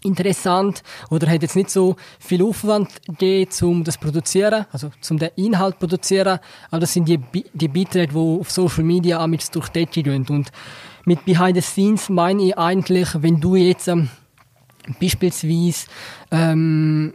interessant 0.05 0.83
oder 1.11 1.29
hat 1.29 1.43
jetzt 1.43 1.57
nicht 1.57 1.71
so 1.71 1.97
viel 2.19 2.43
Aufwand 2.43 2.89
gegeben, 3.07 3.51
um 3.63 3.85
das 3.85 3.99
produzieren, 3.99 4.67
also 4.73 4.91
zum 5.01 5.19
den 5.19 5.31
Inhalt 5.37 5.79
produzieren, 5.79 6.39
aber 6.71 6.81
das 6.81 6.93
sind 6.93 7.09
die, 7.09 7.21
die 7.53 7.69
Beiträge, 7.69 8.13
die 8.13 8.19
auf 8.41 8.51
Social 8.51 8.85
Media 8.85 9.21
amix 9.21 9.51
durch 9.51 9.69
Decke 9.69 10.03
gehen. 10.03 10.27
Und 10.29 10.51
mit 11.05 11.25
Behind 11.25 11.57
the 11.57 11.63
Scenes 11.63 12.09
meine 12.09 12.43
ich 12.43 12.59
eigentlich, 12.59 13.09
wenn 13.15 13.41
du 13.41 13.57
jetzt 13.57 13.89
ähm, 13.89 14.09
beispielsweise, 15.01 15.87
ähm, 16.31 17.15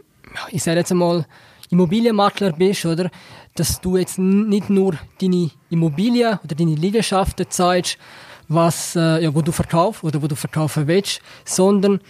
ich 0.50 0.62
sage 0.62 0.78
jetzt 0.78 0.92
einmal, 0.92 1.26
Immobilienmakler 1.70 2.52
bist, 2.52 2.86
oder? 2.86 3.10
Dass 3.54 3.80
du 3.80 3.96
jetzt 3.96 4.18
nicht 4.18 4.70
nur 4.70 4.94
deine 5.20 5.50
Immobilien 5.70 6.38
oder 6.42 6.54
deine 6.54 6.74
Liegenschaften 6.74 7.46
zeigst, 7.50 7.98
was, 8.48 8.96
äh, 8.96 9.22
ja, 9.22 9.34
wo 9.34 9.42
du 9.42 9.52
verkaufst 9.52 10.02
oder 10.02 10.22
wo 10.22 10.26
du 10.26 10.34
verkaufen 10.34 10.86
willst, 10.86 11.20
sondern 11.44 12.00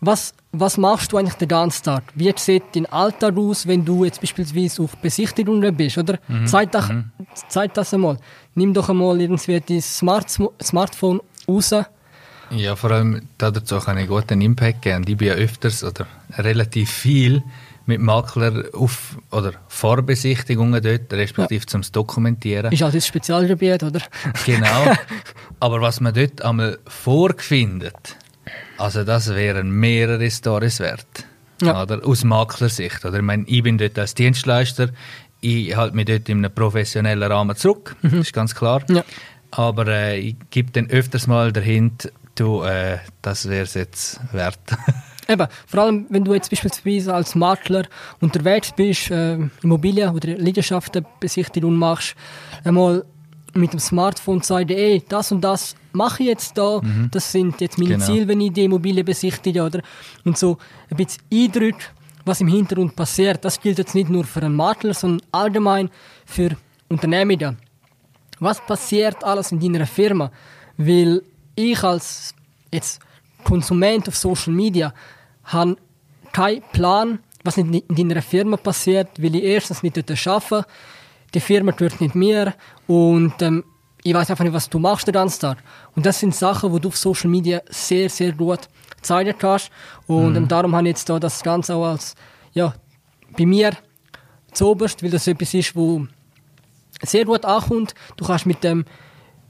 was, 0.00 0.34
was 0.52 0.76
machst 0.76 1.12
du 1.12 1.16
eigentlich 1.16 1.34
den 1.34 1.48
ganzen 1.48 1.84
Tag? 1.84 2.04
Wie 2.14 2.32
sieht 2.36 2.64
dein 2.74 2.86
Alltag 2.86 3.36
aus, 3.36 3.66
wenn 3.66 3.84
du 3.84 4.04
jetzt 4.04 4.20
beispielsweise 4.20 4.82
auf 4.82 4.96
Besichtigungen 4.98 5.74
bist, 5.76 5.98
oder? 5.98 6.18
Mhm. 6.28 6.46
Zeig, 6.46 6.72
das, 6.72 6.88
mhm. 6.88 7.10
zeig 7.48 7.74
das 7.74 7.94
einmal. 7.94 8.18
Nimm 8.54 8.72
doch 8.72 8.88
einmal 8.88 9.20
irgendwie 9.20 9.60
dein 9.60 9.80
Smart 9.80 10.30
Smartphone 10.62 11.20
raus. 11.48 11.74
Ja, 12.50 12.76
vor 12.76 12.92
allem 12.92 13.28
dazu 13.38 13.78
kann 13.80 13.98
ich 13.98 14.08
gut 14.08 14.30
einen 14.30 14.42
Impact 14.42 14.82
geben. 14.82 15.04
Ich 15.08 15.16
bin 15.16 15.28
ja 15.28 15.34
öfters 15.34 15.82
oder 15.82 16.06
relativ 16.38 16.90
viel 16.90 17.42
mit 17.86 18.00
Makler 18.00 18.64
auf 18.72 19.16
oder 19.30 19.52
Vorbesichtigungen 19.68 20.82
dort, 20.82 21.12
respektive 21.12 21.62
ja. 21.62 21.66
zum 21.66 21.82
Dokumentieren. 21.82 22.72
Ist 22.72 22.82
halt 22.82 22.94
das 22.94 23.06
Spezialgebiet, 23.06 23.82
oder? 23.82 24.00
Genau. 24.44 24.92
Aber 25.60 25.80
was 25.80 26.00
man 26.00 26.12
dort 26.12 26.42
einmal 26.42 26.78
vorfindet, 26.86 28.16
also 28.78 29.04
das 29.04 29.34
wären 29.34 29.70
mehrere 29.70 30.30
Stories 30.30 30.80
wert. 30.80 31.26
Ja. 31.62 31.82
Oder? 31.82 32.06
Aus 32.06 32.24
Maklersicht. 32.24 33.04
Oder? 33.04 33.18
Ich, 33.18 33.22
meine, 33.22 33.44
ich 33.46 33.62
bin 33.62 33.78
dort 33.78 33.98
als 33.98 34.14
Dienstleister, 34.14 34.90
ich 35.40 35.76
halte 35.76 35.94
mich 35.96 36.06
dort 36.06 36.28
in 36.28 36.38
einem 36.38 36.54
professionellen 36.54 37.30
Rahmen 37.30 37.56
zurück, 37.56 37.96
mhm. 38.02 38.10
das 38.10 38.20
ist 38.20 38.32
ganz 38.32 38.54
klar. 38.54 38.82
Ja. 38.88 39.04
Aber 39.50 39.86
äh, 39.86 40.18
ich 40.18 40.36
gebe 40.50 40.70
dann 40.72 40.90
öfters 40.90 41.26
mal 41.26 41.52
dahinter, 41.52 42.10
du, 42.34 42.62
äh, 42.62 42.98
das 43.22 43.48
wäre 43.48 43.64
es 43.64 43.74
jetzt 43.74 44.20
wert. 44.32 44.58
Eben, 45.28 45.48
vor 45.66 45.82
allem, 45.82 46.06
wenn 46.08 46.24
du 46.24 46.34
jetzt 46.34 46.50
beispielsweise 46.50 47.12
als 47.12 47.34
Makler 47.34 47.84
unterwegs 48.20 48.72
bist, 48.72 49.10
äh, 49.10 49.38
Immobilien 49.62 50.10
oder 50.10 50.28
Liegenschaftenbesichtigung 50.28 51.74
machst, 51.74 52.14
einmal 52.64 53.04
mit 53.56 53.72
dem 53.72 53.80
Smartphone 53.80 54.42
sagen, 54.42 54.70
ey, 54.70 55.02
das 55.08 55.32
und 55.32 55.40
das 55.40 55.74
mache 55.92 56.22
ich 56.22 56.28
jetzt 56.28 56.58
da, 56.58 56.80
mhm. 56.82 57.08
das 57.10 57.32
sind 57.32 57.60
jetzt 57.60 57.78
meine 57.78 57.94
genau. 57.94 58.04
Ziele, 58.04 58.28
wenn 58.28 58.40
ich 58.40 58.52
die 58.52 58.64
Immobilie 58.64 59.04
besichtige, 59.04 59.62
oder? 59.62 59.80
Und 60.24 60.36
so 60.38 60.58
ein 60.90 60.96
bisschen 60.96 61.22
Eindrücke, 61.32 61.84
was 62.24 62.40
im 62.40 62.48
Hintergrund 62.48 62.96
passiert, 62.96 63.44
das 63.44 63.60
gilt 63.60 63.78
jetzt 63.78 63.94
nicht 63.94 64.10
nur 64.10 64.24
für 64.24 64.42
einen 64.42 64.56
Makler, 64.56 64.94
sondern 64.94 65.26
allgemein 65.32 65.90
für 66.24 66.56
Unternehmen. 66.88 67.56
Was 68.38 68.64
passiert 68.66 69.24
alles 69.24 69.52
in 69.52 69.60
deiner 69.60 69.86
Firma? 69.86 70.30
Weil 70.76 71.22
ich 71.54 71.82
als 71.82 72.34
jetzt 72.72 73.00
Konsument 73.44 74.08
auf 74.08 74.16
Social 74.16 74.52
Media 74.52 74.92
habe 75.44 75.76
keinen 76.32 76.62
Plan, 76.72 77.18
was 77.44 77.56
in 77.56 77.82
deiner 77.88 78.20
Firma 78.20 78.56
passiert, 78.56 79.08
weil 79.22 79.36
ich 79.36 79.44
erstens 79.44 79.82
nicht 79.82 79.96
dort 79.96 80.26
arbeite, 80.26 80.68
die 81.34 81.40
Firma 81.40 81.72
gehört 81.72 82.00
nicht 82.00 82.14
mir 82.14 82.54
und 82.86 83.40
ähm, 83.42 83.64
ich 84.02 84.14
weiß 84.14 84.30
einfach 84.30 84.44
nicht, 84.44 84.52
was 84.52 84.68
du 84.68 84.78
machst 84.78 85.06
den 85.08 85.14
ganzen 85.14 85.40
Tag. 85.40 85.58
Und 85.96 86.06
das 86.06 86.20
sind 86.20 86.34
Sachen, 86.34 86.70
wo 86.70 86.78
du 86.78 86.88
auf 86.88 86.96
Social 86.96 87.28
Media 87.28 87.60
sehr, 87.68 88.08
sehr 88.08 88.32
gut 88.32 88.60
zeigen 89.02 89.34
kannst. 89.36 89.70
Und 90.06 90.30
mhm. 90.30 90.36
ähm, 90.36 90.48
darum 90.48 90.76
habe 90.76 90.86
ich 90.86 90.92
jetzt 90.92 91.08
da 91.08 91.18
das 91.18 91.42
Ganze 91.42 91.74
auch 91.74 91.86
als, 91.86 92.14
ja, 92.52 92.72
bei 93.36 93.44
mir 93.44 93.72
zoberst, 94.52 95.02
weil 95.02 95.10
das 95.10 95.26
etwas 95.26 95.52
ist, 95.54 95.74
wo 95.74 96.06
sehr 97.02 97.24
gut 97.24 97.44
ankommt. 97.44 97.94
Du 98.16 98.24
kannst 98.24 98.46
mit 98.46 98.62
dem 98.62 98.84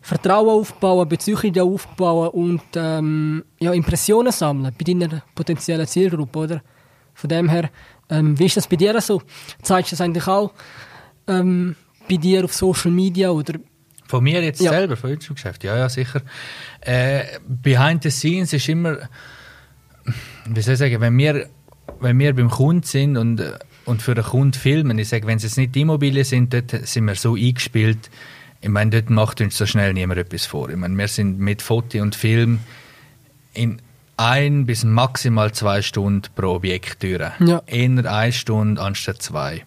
Vertrauen 0.00 0.60
aufbauen, 0.60 1.08
Beziehungen 1.08 1.60
aufbauen 1.60 2.28
und 2.30 2.62
ähm, 2.76 3.44
ja, 3.60 3.72
Impressionen 3.72 4.32
sammeln 4.32 4.74
bei 4.78 4.84
deiner 4.84 5.22
potenziellen 5.34 5.86
Zielgruppe, 5.86 6.38
oder? 6.38 6.62
Von 7.12 7.28
dem 7.28 7.48
her, 7.48 7.70
ähm, 8.08 8.38
wie 8.38 8.46
ist 8.46 8.56
das 8.56 8.66
bei 8.66 8.76
dir 8.76 9.00
so? 9.00 9.20
Zeigst 9.62 9.92
du 9.92 9.96
das 9.96 10.00
eigentlich 10.00 10.26
auch 10.28 10.52
ähm, 11.26 11.76
bei 12.08 12.16
dir 12.16 12.44
auf 12.44 12.54
Social 12.54 12.90
Media 12.90 13.30
oder 13.30 13.54
von 14.06 14.22
mir 14.22 14.42
jetzt 14.42 14.60
ja. 14.60 14.70
selber, 14.70 14.96
von 14.96 15.10
unserem 15.10 15.34
Geschäft? 15.34 15.64
Ja, 15.64 15.76
ja, 15.76 15.88
sicher. 15.88 16.22
Äh, 16.80 17.24
behind 17.46 18.02
the 18.04 18.10
scenes 18.10 18.52
ist 18.52 18.68
immer, 18.68 18.98
wie 20.46 20.60
soll 20.60 20.74
ich 20.74 20.78
sagen, 20.78 21.00
wenn 21.00 21.18
wir, 21.18 21.48
wenn 22.00 22.18
wir 22.18 22.34
beim 22.34 22.50
Kunden 22.50 22.84
sind 22.84 23.16
und, 23.16 23.42
und 23.84 24.02
für 24.02 24.14
den 24.14 24.24
Kunden 24.24 24.54
filmen, 24.54 24.98
ich 24.98 25.08
sage, 25.08 25.26
wenn 25.26 25.38
es 25.38 25.42
jetzt 25.42 25.56
nicht 25.56 25.76
Immobilien 25.76 26.24
sind, 26.24 26.54
dort 26.54 26.70
sind 26.86 27.04
wir 27.06 27.16
so 27.16 27.34
eingespielt, 27.34 28.10
ich 28.60 28.68
meine, 28.68 28.90
dort 28.90 29.10
macht 29.10 29.40
uns 29.40 29.56
so 29.58 29.66
schnell 29.66 29.92
niemand 29.92 30.18
etwas 30.18 30.46
vor. 30.46 30.70
Ich 30.70 30.76
meine, 30.76 30.96
wir 30.96 31.08
sind 31.08 31.38
mit 31.38 31.62
Foto 31.62 32.00
und 32.00 32.14
Film 32.14 32.60
in 33.52 33.80
ein 34.16 34.66
bis 34.66 34.82
maximal 34.84 35.52
zwei 35.52 35.82
Stunden 35.82 36.22
pro 36.34 36.54
Objekt 36.54 37.02
durch. 37.02 37.20
Ja. 37.40 37.62
Eher 37.66 38.12
eine 38.12 38.32
Stunde 38.32 38.80
anstatt 38.80 39.22
zwei. 39.22 39.64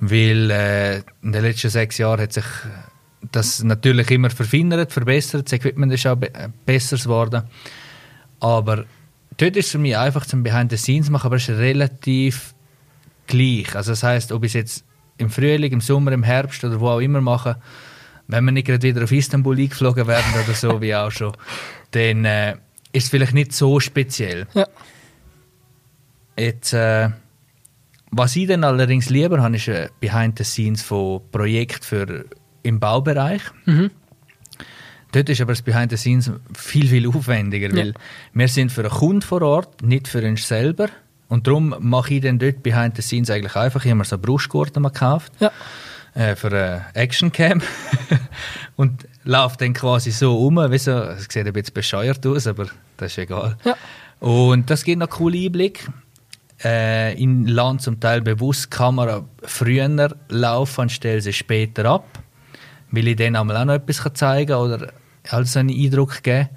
Weil 0.00 0.50
äh, 0.50 0.96
in 1.22 1.32
den 1.32 1.42
letzten 1.42 1.70
sechs 1.70 1.98
Jahren 1.98 2.20
hat 2.20 2.32
sich 2.32 2.44
das 3.32 3.62
natürlich 3.62 4.10
immer 4.10 4.30
verfeinert, 4.30 4.92
verbessert. 4.92 5.46
Das 5.46 5.52
Equipment 5.52 5.92
ist 5.92 6.06
auch 6.06 6.16
be 6.16 6.30
besser 6.66 6.96
geworden. 6.96 7.44
Aber 8.40 8.84
dort 9.36 9.56
ist 9.56 9.66
es 9.66 9.72
für 9.72 9.78
mich 9.78 9.96
einfach 9.96 10.26
zum 10.26 10.42
Behind 10.42 10.70
the 10.70 10.76
Scenes 10.76 11.10
machen, 11.10 11.26
aber 11.26 11.36
es 11.36 11.48
ist 11.48 11.58
relativ 11.58 12.54
gleich. 13.26 13.74
Also 13.74 13.92
das 13.92 14.02
heißt, 14.02 14.32
ob 14.32 14.44
ich 14.44 14.50
es 14.50 14.54
jetzt 14.54 14.84
im 15.18 15.30
Frühling, 15.30 15.72
im 15.72 15.80
Sommer, 15.80 16.12
im 16.12 16.22
Herbst 16.22 16.64
oder 16.64 16.80
wo 16.80 16.88
auch 16.88 17.00
immer 17.00 17.20
mache, 17.20 17.56
wenn 18.26 18.44
wir 18.44 18.52
nicht 18.52 18.66
gerade 18.66 18.82
wieder 18.82 19.04
auf 19.04 19.12
Istanbul 19.12 19.58
eingeflogen 19.58 20.06
werden 20.06 20.34
oder 20.44 20.54
so, 20.54 20.80
wie 20.80 20.94
auch 20.94 21.10
schon, 21.10 21.32
dann 21.92 22.24
äh, 22.24 22.52
ist 22.92 23.04
es 23.04 23.10
vielleicht 23.10 23.34
nicht 23.34 23.52
so 23.52 23.80
speziell. 23.80 24.46
Ja. 24.54 24.66
Jetzt, 26.36 26.72
äh, 26.72 27.10
was 28.16 28.36
ich 28.36 28.46
dann 28.46 28.64
allerdings 28.64 29.10
lieber 29.10 29.42
habe, 29.42 29.56
ist 29.56 29.68
ein 29.68 29.88
Behind 30.00 30.38
the 30.38 30.44
Scenes 30.44 30.82
von 30.82 31.20
Projekten 31.30 31.82
für 31.82 32.24
im 32.62 32.80
Baubereich. 32.80 33.42
Mhm. 33.66 33.90
Dort 35.12 35.28
ist 35.28 35.40
aber 35.40 35.52
das 35.52 35.62
Behind 35.62 35.90
the 35.90 35.96
Scenes 35.96 36.30
viel, 36.56 36.88
viel 36.88 37.06
aufwendiger, 37.08 37.68
ja. 37.68 37.76
weil 37.76 37.94
wir 38.32 38.48
sind 38.48 38.72
für 38.72 38.80
einen 38.82 38.90
Kunden 38.90 39.22
vor 39.22 39.42
Ort, 39.42 39.82
nicht 39.82 40.08
für 40.08 40.26
uns 40.26 40.48
selber. 40.48 40.88
Und 41.28 41.46
darum 41.46 41.74
mache 41.78 42.14
ich 42.14 42.22
dann 42.22 42.38
dort 42.38 42.62
Behind 42.62 42.96
the 42.96 43.02
Scenes 43.02 43.30
eigentlich 43.30 43.56
einfach 43.56 43.84
immer 43.84 44.04
so 44.04 44.18
Brustgurten 44.18 44.82
gekauft. 44.82 45.32
Ja 45.40 45.52
äh, 46.14 46.36
für 46.36 46.48
eine 46.48 46.86
Actioncam 46.94 47.60
und 48.76 49.06
läuft 49.24 49.60
dann 49.60 49.72
quasi 49.72 50.10
so 50.10 50.38
um, 50.38 50.58
es 50.58 50.84
sieht 50.84 51.46
ein 51.46 51.52
bisschen 51.52 51.74
bescheuert 51.74 52.26
aus, 52.26 52.46
aber 52.46 52.66
das 52.96 53.12
ist 53.12 53.18
egal. 53.18 53.56
Ja. 53.64 53.76
Und 54.20 54.70
das 54.70 54.84
gibt 54.84 55.00
noch 55.00 55.10
coole 55.10 55.38
Einblick. 55.38 55.88
Äh, 56.64 57.14
in 57.22 57.46
Land 57.46 57.82
zum 57.82 58.00
Teil 58.00 58.20
bewusst 58.22 58.66
die 58.66 58.70
Kamera 58.76 59.24
früher 59.42 60.14
laufen 60.28 60.80
und 60.82 60.92
stelle 60.92 61.20
sie 61.20 61.32
später 61.32 61.84
ab, 61.86 62.06
weil 62.90 63.08
ich 63.08 63.16
denen 63.16 63.36
auch 63.36 63.44
noch 63.44 63.74
etwas 63.74 64.02
zeigen 64.14 64.48
kann 64.50 64.58
oder 64.60 64.92
halt 65.28 65.48
so 65.48 65.58
einen 65.58 65.70
Eindruck 65.70 66.22
geben 66.22 66.48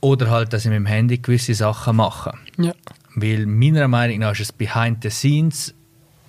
Oder 0.00 0.30
halt, 0.30 0.52
dass 0.52 0.64
ich 0.64 0.68
mit 0.70 0.76
dem 0.76 0.86
Handy 0.86 1.18
gewisse 1.18 1.54
Sachen 1.54 1.96
mache. 1.96 2.32
Ja. 2.58 2.72
Weil 3.14 3.46
meiner 3.46 3.86
Meinung 3.88 4.18
nach 4.20 4.32
ist 4.32 4.40
es 4.40 4.52
behind 4.52 5.02
the 5.02 5.10
scenes, 5.10 5.74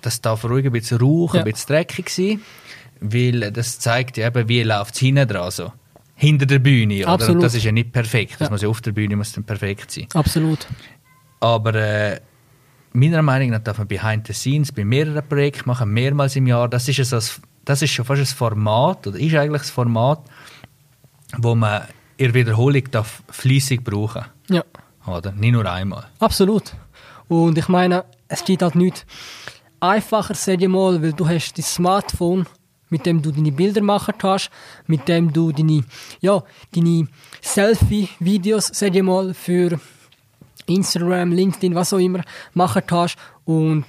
das 0.02 0.20
darf 0.20 0.44
ruhig 0.44 0.66
ein 0.66 0.72
bisschen 0.72 0.98
rauch, 0.98 1.34
Ja. 1.34 1.40
ein 1.40 1.44
bisschen 1.50 1.68
dreckig 1.74 2.08
sein, 2.10 2.40
weil 3.00 3.50
das 3.52 3.78
zeigt 3.80 4.16
ja 4.16 4.28
eben, 4.28 4.48
wie 4.48 4.62
läuft 4.62 4.94
es 4.94 5.00
hinten 5.00 5.26
dran 5.26 5.50
so. 5.50 5.72
Hinter 6.16 6.46
der 6.46 6.60
Bühne, 6.60 6.98
oder? 7.02 7.08
Absolut. 7.08 7.36
Und 7.36 7.42
das 7.42 7.54
ist 7.54 7.64
ja 7.64 7.72
nicht 7.72 7.90
perfekt. 7.90 8.34
Das 8.38 8.48
Ja. 8.48 8.50
muss 8.50 8.62
ja 8.62 8.68
auf 8.68 8.80
der 8.80 8.92
Bühne 8.92 9.16
muss 9.16 9.32
dann 9.32 9.42
perfekt 9.44 9.90
sein. 9.90 10.06
Absolut. 10.14 10.66
Aber 11.40 11.74
äh, 11.74 12.20
meiner 12.94 13.20
Meinung 13.22 13.50
nach 13.50 13.58
darf 13.60 13.76
man 13.78 13.86
behind 13.88 14.26
the 14.26 14.32
scenes 14.32 14.72
bei 14.72 14.84
mehreren 14.84 15.26
Projekten 15.28 15.68
machen, 15.68 15.90
mehrmals 15.92 16.36
im 16.36 16.46
Jahr. 16.46 16.68
Das 16.68 16.88
ist, 16.88 16.98
ein, 17.12 17.20
so- 17.20 17.42
das 17.64 17.82
ist 17.82 17.90
schon 17.90 18.04
fast 18.06 18.20
ein 18.22 18.26
Format, 18.26 19.06
oder 19.06 19.18
ist 19.18 19.34
eigentlich 19.34 19.62
das 19.62 19.70
Format, 19.70 20.20
wo 21.38 21.54
man 21.54 21.82
in 22.16 22.26
der 22.32 22.34
Wiederholung 22.34 22.84
darf 22.90 23.22
fließig 23.30 23.82
brauchen 23.84 24.24
Ja. 24.48 24.62
oder? 25.06 25.32
Nicht 25.32 25.52
nur 25.52 25.70
einmal. 25.70 26.06
Absolut. 26.20 26.72
Und 27.28 27.58
ich 27.58 27.68
meine, 27.68 28.04
es 28.28 28.44
geht 28.44 28.62
halt 28.62 28.74
nicht 28.76 29.04
einfacher, 29.80 30.34
sag 30.34 30.62
ich 30.62 30.68
mal, 30.68 31.02
weil 31.02 31.12
du 31.12 31.26
hast 31.28 31.54
dein 31.58 31.64
Smartphone, 31.64 32.46
mit 32.90 33.06
dem 33.06 33.20
du 33.22 33.32
deine 33.32 33.50
Bilder 33.50 33.82
machen 33.82 34.14
kannst, 34.16 34.50
mit 34.86 35.08
dem 35.08 35.32
du 35.32 35.50
deine, 35.50 35.82
ja, 36.20 36.42
deine 36.74 37.08
Selfie-Videos, 37.42 38.70
sag 38.72 38.94
ich 38.94 39.02
mal, 39.02 39.34
für 39.34 39.80
Instagram, 40.66 41.32
LinkedIn, 41.32 41.74
was 41.74 41.92
auch 41.92 41.98
immer, 41.98 42.22
machen 42.54 42.82
kannst. 42.86 43.16
Und 43.44 43.84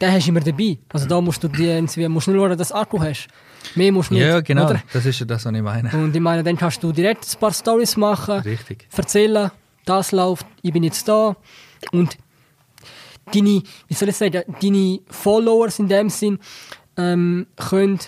den 0.00 0.12
hast 0.12 0.26
du 0.26 0.30
immer 0.30 0.40
dabei. 0.40 0.78
Also 0.92 1.06
da 1.06 1.20
musst 1.20 1.42
du 1.42 1.48
dir 1.48 1.74
irgendwie, 1.74 2.08
musst 2.08 2.28
nur 2.28 2.36
schauen, 2.36 2.58
dass 2.58 2.68
du 2.68 2.74
Akku 2.74 3.00
hast. 3.00 3.28
Mehr 3.74 3.92
musst 3.92 4.10
du 4.10 4.14
nicht. 4.14 4.24
Ja, 4.24 4.40
genau. 4.40 4.66
Oder? 4.66 4.82
Das 4.92 5.06
ist 5.06 5.20
ja 5.20 5.26
das, 5.26 5.44
was 5.44 5.54
ich 5.54 5.62
meine. 5.62 5.90
Und 5.90 6.14
ich 6.14 6.20
meine, 6.20 6.42
dann 6.42 6.56
kannst 6.56 6.82
du 6.82 6.92
direkt 6.92 7.24
ein 7.24 7.40
paar 7.40 7.52
Stories 7.52 7.96
machen 7.96 8.40
Richtig. 8.40 8.86
erzählen, 8.94 9.50
das 9.84 10.12
läuft, 10.12 10.46
ich 10.62 10.72
bin 10.72 10.82
jetzt 10.82 11.08
da. 11.08 11.36
Und 11.92 12.16
deine, 13.32 13.62
wie 13.88 13.94
soll 13.94 14.08
ich 14.08 14.16
sagen, 14.16 14.42
deine 14.60 15.00
Followers 15.08 15.78
in 15.78 15.88
dem 15.88 16.10
Sinn 16.10 16.38
ähm, 16.96 17.46
können 17.56 17.98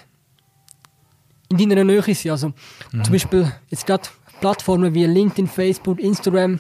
in 1.49 1.69
deiner 1.69 1.85
Nähe 1.85 2.03
sein. 2.03 2.33
Also 2.33 2.53
zum 2.91 3.13
Beispiel 3.13 3.53
jetzt 3.69 3.87
gerade 3.87 4.09
Plattformen 4.41 4.93
wie 4.95 5.07
LinkedIn, 5.07 5.47
Facebook, 5.47 6.01
Instagram 6.01 6.59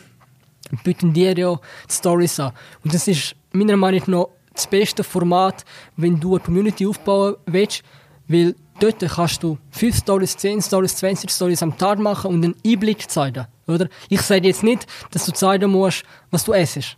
bieten 0.83 1.13
dir 1.13 1.37
ja 1.37 1.59
die 1.89 1.93
Stories 1.93 2.41
an. 2.41 2.53
Und 2.85 2.95
das 2.95 3.09
ist 3.09 3.35
meiner 3.53 3.77
Meinung 3.77 4.03
nach 4.07 4.27
das 4.55 4.67
beste 4.67 5.05
Format, 5.05 5.65
wenn 5.97 6.19
du 6.19 6.35
eine 6.35 6.45
Community 6.45 6.87
aufbauen 6.87 7.37
willst, 7.47 7.83
weil 8.29 8.55
dort 8.81 9.01
kannst 9.01 9.43
du 9.43 9.59
5 9.71 9.97
Stories, 9.97 10.37
10 10.37 10.63
Stories, 10.63 10.97
20 10.97 11.31
Stories 11.31 11.63
am 11.63 11.77
Tag 11.77 11.99
machen 11.99 12.31
und 12.35 12.45
einen 12.45 12.55
Einblick 12.67 13.09
zeigen. 13.11 13.47
Oder? 13.67 13.89
Ich 14.09 14.23
sage 14.23 14.49
jetzt 14.49 14.63
nicht, 14.63 14.87
dass 15.11 15.27
du 15.27 15.33
zeigen 15.33 15.71
musst, 15.71 16.05
was 16.31 16.45
du 16.45 16.53
essst. 16.53 16.97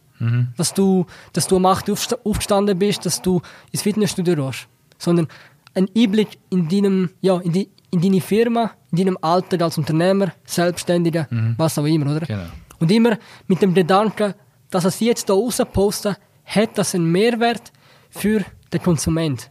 Dass, 0.57 0.75
du, 0.75 1.07
dass 1.33 1.47
du 1.47 1.57
um 1.57 1.67
8 1.67 1.89
Uhr 1.91 1.97
aufgestanden 2.25 2.77
bist, 2.77 3.07
dass 3.07 3.23
du 3.23 3.41
ins 3.71 3.83
Fitnessstudio 3.83 4.35
gehst. 4.35 4.67
Sondern 4.99 5.29
einen 5.75 5.89
Einblick 5.97 6.39
in, 6.51 6.69
deinem, 6.69 7.11
ja, 7.21 7.39
in, 7.39 7.53
die, 7.53 7.69
in 7.93 8.01
deine 8.01 8.21
Firma, 8.21 8.73
in 8.91 8.99
deinem 8.99 9.19
Alltag 9.21 9.63
als 9.63 9.79
Unternehmer, 9.79 10.33
Selbstständiger, 10.45 11.29
was 11.57 11.79
auch 11.79 11.85
immer. 11.85 12.17
Oder? 12.17 12.27
Genau. 12.27 12.49
Und 12.81 12.91
immer 12.91 13.19
mit 13.47 13.61
dem 13.63 13.75
Gedanken, 13.75 14.35
dass 14.71 14.85
er 14.85 14.91
sie 14.91 15.07
jetzt 15.07 15.29
da 15.29 15.35
raus 15.35 15.61
posten, 15.73 16.17
hat 16.45 16.79
das 16.79 16.95
einen 16.95 17.11
Mehrwert 17.11 17.73
für 18.11 18.45
den 18.73 18.83
Konsument. 18.83 19.51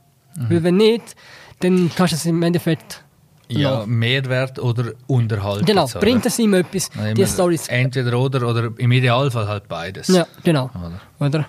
Weil 0.49 0.63
wenn 0.63 0.77
nicht, 0.77 1.15
dann 1.59 1.89
kannst 1.95 2.13
du 2.13 2.15
es 2.17 2.25
im 2.25 2.41
Endeffekt 2.43 3.03
Ja, 3.49 3.79
Ja. 3.79 3.85
Mehrwert 3.87 4.59
oder 4.59 4.91
Unterhalt. 5.07 5.65
Genau, 5.65 5.85
jetzt, 5.85 5.99
bringt 5.99 6.25
es 6.25 6.37
ihm 6.37 6.53
etwas, 6.53 6.89
Ja, 6.95 7.13
die 7.13 7.25
Stories. 7.25 7.67
Entweder 7.67 8.19
oder 8.19 8.47
oder 8.47 8.71
im 8.77 8.91
Idealfall 8.91 9.47
halt 9.47 9.67
beides. 9.67 10.09
Ja, 10.09 10.27
genau. 10.43 10.69
Oder? 10.75 11.01
Oder? 11.27 11.45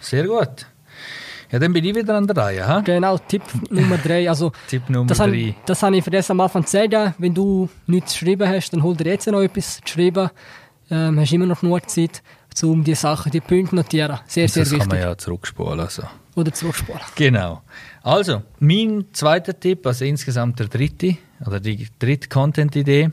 Sehr 0.00 0.26
gut. 0.26 0.66
Ja, 1.50 1.58
dann 1.58 1.72
bin 1.72 1.84
ich 1.84 1.94
wieder 1.94 2.14
an 2.16 2.26
der 2.26 2.36
Reihe. 2.36 2.66
Ha? 2.66 2.80
Genau, 2.80 3.18
Tipp 3.18 3.42
Nummer 3.70 3.98
drei. 3.98 4.28
Also, 4.28 4.52
Tipp 4.68 4.88
Nummer 4.88 5.06
das, 5.06 5.18
drei. 5.18 5.24
habe, 5.26 5.54
das 5.66 5.82
habe 5.82 5.96
ich 5.96 6.02
vergessen 6.02 6.32
am 6.32 6.40
Anfang 6.40 6.64
zu 6.64 6.72
sagen. 6.72 7.14
Wenn 7.18 7.34
du 7.34 7.68
nichts 7.86 8.12
geschrieben 8.14 8.48
hast, 8.48 8.70
dann 8.70 8.82
hol 8.82 8.96
dir 8.96 9.10
jetzt 9.12 9.26
noch 9.26 9.42
etwas 9.42 9.76
zu 9.76 9.82
schreiben. 9.94 10.30
Ähm, 10.90 11.18
hast 11.18 11.32
immer 11.32 11.46
noch 11.46 11.60
genug 11.60 11.88
Zeit, 11.90 12.22
um 12.62 12.84
die 12.84 12.94
Sachen, 12.94 13.32
die 13.32 13.40
Punkte 13.40 13.70
zu 13.70 13.76
notieren. 13.76 14.20
Sehr, 14.26 14.48
sehr 14.48 14.62
das 14.62 14.70
kann 14.70 14.78
man 14.80 14.90
wichtig. 14.92 15.04
ja 15.04 15.18
zurückspulen. 15.18 15.80
Also. 15.80 16.02
Oder 16.34 16.52
zurückspulen. 16.52 17.00
Genau. 17.16 17.62
Also, 18.02 18.42
mein 18.60 19.06
zweiter 19.12 19.58
Tipp, 19.58 19.86
also 19.86 20.04
insgesamt 20.04 20.58
der 20.60 20.68
dritte, 20.68 21.16
oder 21.44 21.60
die 21.60 21.88
dritte 21.98 22.28
Content-Idee, 22.28 23.10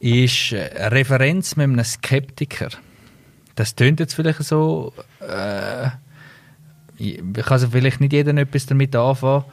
ist 0.00 0.52
äh, 0.52 0.70
eine 0.76 0.92
Referenz 0.92 1.56
mit 1.56 1.64
einem 1.64 1.84
Skeptiker. 1.84 2.68
Das 3.54 3.74
tönt 3.74 4.00
jetzt 4.00 4.14
vielleicht 4.14 4.42
so, 4.42 4.92
äh, 5.20 5.88
ich 6.96 7.16
kann 7.16 7.44
also 7.48 7.68
vielleicht 7.70 8.00
nicht 8.00 8.12
jeder 8.12 8.34
etwas 8.36 8.66
damit 8.66 8.94
anfangen. 8.94 9.44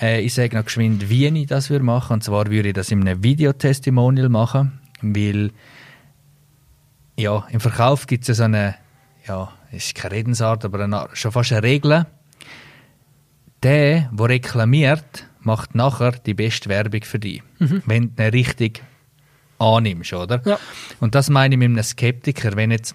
Äh, 0.00 0.20
ich 0.22 0.34
sage 0.34 0.56
noch 0.56 0.64
geschwind, 0.64 1.08
wie 1.08 1.26
ich 1.26 1.46
das 1.46 1.70
würde 1.70 1.84
machen. 1.84 2.14
Und 2.14 2.24
zwar 2.24 2.46
würde 2.50 2.68
ich 2.68 2.74
das 2.74 2.90
in 2.90 3.00
einem 3.00 3.22
Videotestimonial 3.22 4.28
machen, 4.28 4.80
weil 5.02 5.50
ja, 7.18 7.46
im 7.50 7.60
Verkauf 7.60 8.06
gibt 8.06 8.22
es 8.22 8.28
ja 8.28 8.34
so 8.34 8.44
eine, 8.44 8.76
ja, 9.26 9.50
ist 9.72 9.94
keine 9.94 10.14
Redensart, 10.14 10.64
aber 10.64 10.84
eine, 10.84 11.08
schon 11.12 11.32
fast 11.32 11.52
eine 11.52 11.62
Regel. 11.62 12.06
Der, 13.62 14.08
der 14.12 14.28
reklamiert, 14.28 15.26
macht 15.40 15.74
nachher 15.74 16.12
die 16.12 16.34
beste 16.34 16.68
Werbung 16.68 17.02
für 17.02 17.18
dich. 17.18 17.42
Wenn 17.58 18.14
du 18.14 18.22
ihn 18.22 18.30
richtig 18.30 18.82
annimmst, 19.58 20.12
oder? 20.12 20.40
Ja. 20.44 20.58
Und 21.00 21.16
das 21.16 21.28
meine 21.28 21.56
ich 21.56 21.58
mit 21.58 21.66
einem 21.66 21.82
Skeptiker. 21.82 22.54
Wenn 22.54 22.70
jetzt, 22.70 22.94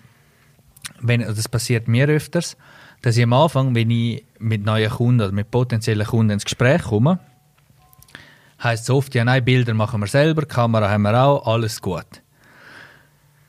wenn, 1.01 1.19
das 1.19 1.49
passiert 1.49 1.89
mir 1.89 2.07
öfters, 2.07 2.55
dass 3.01 3.17
ich 3.17 3.23
am 3.23 3.33
Anfang, 3.33 3.75
wenn 3.75 3.91
ich 3.91 4.23
mit 4.39 4.63
neuen 4.63 4.89
Kunden 4.89 5.21
oder 5.21 5.33
mit 5.33 5.51
potenziellen 5.51 6.07
Kunden 6.07 6.31
ins 6.31 6.45
Gespräch 6.45 6.83
komme, 6.83 7.19
heisst 8.63 8.83
es 8.83 8.89
oft, 8.89 9.13
ja 9.15 9.25
nein, 9.25 9.43
Bilder 9.43 9.73
machen 9.73 9.99
wir 9.99 10.07
selber, 10.07 10.45
Kamera 10.45 10.89
haben 10.89 11.01
wir 11.01 11.21
auch, 11.21 11.45
alles 11.45 11.81
gut. 11.81 12.22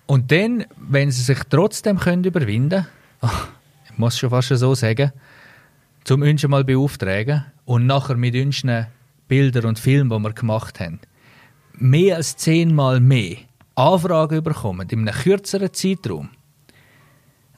Und 0.06 0.30
dann, 0.32 0.64
wenn 0.76 1.10
sie 1.10 1.22
sich 1.22 1.38
trotzdem 1.48 1.98
können 1.98 2.24
überwinden 2.24 2.86
ich 3.90 3.98
muss 3.98 4.18
schon 4.18 4.30
fast 4.30 4.48
so 4.48 4.74
sagen, 4.74 5.12
zum 6.04 6.22
uns 6.22 6.40
schon 6.40 6.50
mal 6.50 6.64
beauftragen 6.64 7.44
und 7.64 7.86
nachher 7.86 8.16
mit 8.16 8.34
unseren 8.34 8.88
Bildern 9.28 9.66
und 9.66 9.78
Filmen, 9.78 10.10
die 10.10 10.18
wir 10.22 10.32
gemacht 10.32 10.80
haben, 10.80 11.00
mehr 11.74 12.16
als 12.16 12.36
zehnmal 12.36 13.00
mehr 13.00 13.36
Anfragen 13.76 14.42
bekommen 14.42 14.88
in 14.90 15.08
einem 15.08 15.14
kürzeren 15.14 15.72
Zeitraum. 15.72 16.28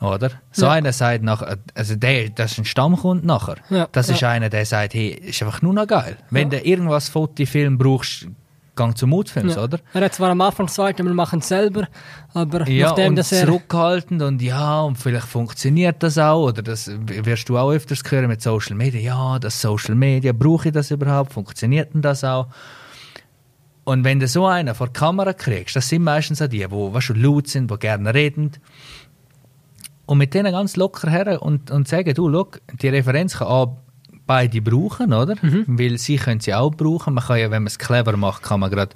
Oder? 0.00 0.30
So 0.52 0.66
Ja. 0.66 0.72
einer 0.72 0.92
sagt 0.92 1.24
nachher, 1.24 1.58
also 1.74 1.96
der, 1.96 2.28
das 2.28 2.52
ist 2.52 2.58
ein 2.58 2.64
Stammkunde 2.66 3.26
nachher. 3.26 3.56
Ja, 3.70 3.88
Das 3.92 4.10
ist 4.10 4.20
ja. 4.20 4.30
einer, 4.30 4.50
der 4.50 4.66
sagt, 4.66 4.94
hey, 4.94 5.08
ist 5.08 5.42
einfach 5.42 5.62
nur 5.62 5.72
noch 5.72 5.86
geil. 5.86 6.18
Wenn 6.30 6.50
du 6.50 6.60
irgendwas 6.60 7.08
Fotofilm 7.08 7.78
brauchst, 7.78 8.28
gang 8.76 8.96
zum 8.96 9.10
Mutfilms, 9.10 9.56
Ja. 9.56 9.64
oder? 9.64 9.80
Er 9.92 10.02
hat 10.02 10.14
zwar 10.14 10.30
am 10.30 10.40
Anfang 10.40 10.66
gesagt, 10.66 10.98
wir 11.02 11.14
machen 11.14 11.40
es 11.40 11.48
selber, 11.48 11.88
aber 12.34 12.68
Ja, 12.68 12.88
nachdem, 12.88 13.08
und 13.08 13.16
dass 13.16 13.32
er... 13.32 13.46
zurückhaltend 13.46 14.22
und 14.22 14.40
ja, 14.42 14.82
und 14.82 14.96
vielleicht 14.96 15.26
funktioniert 15.26 16.02
das 16.02 16.18
auch, 16.18 16.48
oder 16.48 16.62
das 16.62 16.88
wirst 16.88 17.48
du 17.48 17.58
auch 17.58 17.70
öfters 17.72 18.02
hören 18.08 18.28
mit 18.28 18.42
Social 18.42 18.76
Media. 18.76 19.00
Ja, 19.00 19.38
das 19.38 19.60
Social 19.60 19.94
Media, 19.94 20.32
brauche 20.32 20.68
ich 20.68 20.74
das 20.74 20.90
überhaupt? 20.90 21.32
Funktioniert 21.32 21.94
denn 21.94 22.02
das 22.02 22.22
auch? 22.22 22.46
Und 23.84 24.04
wenn 24.04 24.18
du 24.20 24.26
so 24.28 24.46
einen 24.46 24.74
vor 24.74 24.88
die 24.88 24.94
Kamera 24.94 25.32
kriegst, 25.32 25.76
das 25.76 25.88
sind 25.88 26.02
meistens 26.02 26.42
auch 26.42 26.48
die, 26.48 26.58
die 26.58 26.70
weißt 26.70 27.10
du, 27.10 27.14
laut 27.14 27.48
sind, 27.48 27.70
die 27.70 27.78
gerne 27.78 28.12
reden, 28.12 28.52
und 30.06 30.18
mit 30.18 30.34
denen 30.34 30.52
ganz 30.52 30.76
locker 30.76 31.10
her 31.10 31.42
und, 31.42 31.70
und 31.70 31.88
sagen, 31.88 32.14
du, 32.14 32.30
schau, 32.32 32.48
die 32.80 32.88
Referenz 32.88 33.38
kann 33.38 33.48
auch 33.48 33.76
beide 34.26 34.60
brauchen, 34.60 35.12
oder? 35.12 35.36
Weil 35.66 35.98
sie 35.98 36.16
können 36.16 36.40
sie 36.40 36.54
auch 36.54 36.70
brauchen. 36.70 37.14
Man 37.14 37.24
kann 37.24 37.38
ja, 37.38 37.50
wenn 37.50 37.62
man 37.62 37.68
es 37.68 37.78
clever 37.78 38.16
macht, 38.16 38.42
kann 38.42 38.60
man 38.60 38.70
gerade 38.70 38.94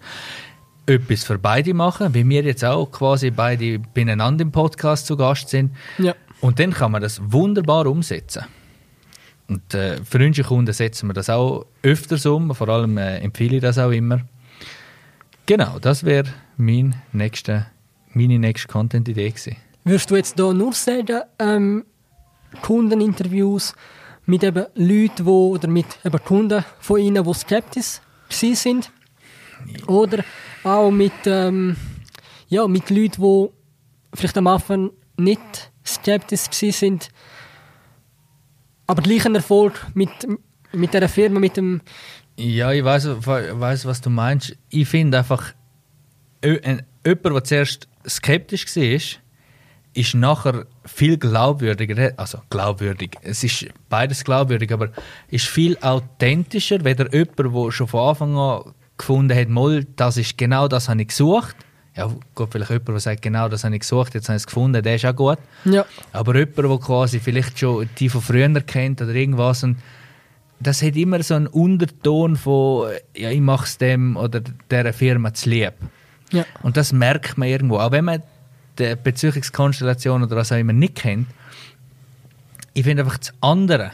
etwas 0.86 1.24
für 1.24 1.38
beide 1.38 1.72
machen, 1.74 2.14
wie 2.14 2.28
wir 2.28 2.42
jetzt 2.42 2.64
auch 2.64 2.86
quasi 2.90 3.30
beide 3.30 3.78
beieinander 3.78 4.42
im 4.42 4.50
Podcast 4.50 5.06
zu 5.06 5.16
Gast 5.16 5.48
sind. 5.48 5.72
Ja. 5.98 6.14
Und 6.40 6.58
dann 6.58 6.72
kann 6.72 6.92
man 6.92 7.02
das 7.02 7.20
wunderbar 7.22 7.86
umsetzen. 7.86 8.44
Und 9.48 9.74
äh, 9.74 9.98
für 10.04 10.24
unsere 10.24 10.46
Kunden 10.46 10.72
setzen 10.72 11.08
wir 11.08 11.12
das 11.14 11.28
auch 11.28 11.66
öfters 11.82 12.24
um, 12.26 12.54
vor 12.54 12.68
allem 12.68 12.98
äh, 12.98 13.18
empfehle 13.18 13.56
ich 13.56 13.62
das 13.62 13.78
auch 13.78 13.90
immer. 13.90 14.20
Genau, 15.46 15.78
das 15.80 16.04
wäre 16.04 16.28
mein 16.56 16.94
nächste, 17.12 17.66
meine 18.12 18.38
nächste 18.38 18.68
Content-Idee 18.68 19.30
gewesen. 19.30 19.56
Würdest 19.84 20.10
du 20.10 20.16
jetzt 20.16 20.38
da 20.38 20.52
nur 20.52 20.72
sagen, 20.72 21.22
ähm, 21.38 21.84
Kundeninterviews 22.62 23.74
mit 24.26 24.44
eben 24.44 24.66
Leuten, 24.74 25.26
wo, 25.26 25.50
oder 25.50 25.68
mit 25.68 25.86
eben 26.04 26.24
Kunden 26.24 26.64
von 26.78 27.00
ihnen, 27.00 27.24
die 27.24 27.34
skeptisch 27.34 28.00
sind? 28.28 28.90
Oder 29.86 30.24
auch 30.64 30.90
mit, 30.90 31.12
ähm, 31.26 31.76
ja, 32.48 32.66
mit 32.68 32.90
Leuten, 32.90 33.22
die 33.22 33.48
vielleicht 34.14 34.38
am 34.38 34.46
Anfang 34.46 34.90
nicht 35.16 35.72
skeptisch 35.84 36.48
sind, 36.50 37.10
aber 38.86 39.02
gleich 39.02 39.24
ein 39.24 39.34
Erfolg 39.34 39.86
mit, 39.94 40.10
mit 40.72 40.92
dieser 40.92 41.08
Firma, 41.08 41.38
mit 41.38 41.56
dem... 41.56 41.80
Ja, 42.36 42.72
ich 42.72 42.82
weiß, 42.82 43.06
weiß 43.24 43.84
was 43.84 44.00
du 44.00 44.10
meinst. 44.10 44.56
Ich 44.68 44.88
finde 44.88 45.18
einfach, 45.18 45.52
jemand, 46.42 46.84
der 47.04 47.44
zuerst 47.44 47.88
skeptisch 48.08 48.66
war, 48.76 49.20
ist 49.92 50.14
nachher 50.14 50.66
viel 50.84 51.16
glaubwürdiger, 51.18 52.12
also 52.16 52.38
glaubwürdig, 52.48 53.16
es 53.22 53.42
ist 53.42 53.66
beides 53.88 54.24
glaubwürdig, 54.24 54.72
aber 54.72 54.90
ist 55.28 55.46
viel 55.46 55.76
authentischer, 55.80 56.84
weder 56.84 57.12
jemand, 57.12 57.38
der 57.38 57.72
schon 57.72 57.88
von 57.88 58.08
Anfang 58.08 58.36
an 58.36 58.74
gefunden 58.96 59.36
hat, 59.36 59.48
mal, 59.48 59.84
das 59.96 60.16
ist 60.16 60.36
genau 60.38 60.68
das 60.68 60.88
habe 60.88 61.00
ich 61.02 61.08
gesucht. 61.08 61.56
Ja, 61.96 62.08
gut, 62.34 62.48
vielleicht 62.52 62.70
jemand, 62.70 62.88
der 62.88 63.00
sagt, 63.00 63.22
genau 63.22 63.48
das 63.48 63.64
habe 63.64 63.74
ich 63.74 63.80
gesucht, 63.80 64.14
jetzt 64.14 64.28
habe 64.28 64.36
ich 64.36 64.42
es 64.42 64.46
gefunden, 64.46 64.80
der 64.80 64.94
ist 64.94 65.04
auch 65.04 65.16
gut. 65.16 65.38
Ja. 65.64 65.84
Aber 66.12 66.36
jemand, 66.36 66.58
der 66.58 66.78
quasi 66.78 67.18
vielleicht 67.18 67.58
schon 67.58 67.88
die 67.98 68.08
von 68.08 68.20
früher 68.20 68.60
kennt 68.60 69.02
oder 69.02 69.12
irgendwas 69.12 69.64
und 69.64 69.78
das 70.60 70.82
hat 70.82 70.94
immer 70.94 71.22
so 71.22 71.34
einen 71.34 71.46
Unterton 71.46 72.36
von, 72.36 72.90
ja, 73.16 73.30
ich 73.30 73.40
mache 73.40 73.64
es 73.64 73.78
dem 73.78 74.16
oder 74.16 74.40
dieser 74.70 74.92
Firma 74.92 75.32
zu 75.32 75.48
lieb. 75.48 75.72
Ja. 76.30 76.44
Und 76.62 76.76
das 76.76 76.92
merkt 76.92 77.38
man 77.38 77.48
irgendwo. 77.48 77.78
Auch 77.78 77.92
wenn 77.92 78.04
man 78.04 78.22
die 78.78 78.94
Beziehungskonstellation 78.96 80.22
oder 80.22 80.36
was 80.36 80.52
auch 80.52 80.56
immer 80.56 80.72
nicht 80.72 80.96
kennt, 80.96 81.28
ich 82.72 82.84
finde 82.84 83.02
einfach 83.02 83.18
das 83.18 83.32
andere, 83.40 83.92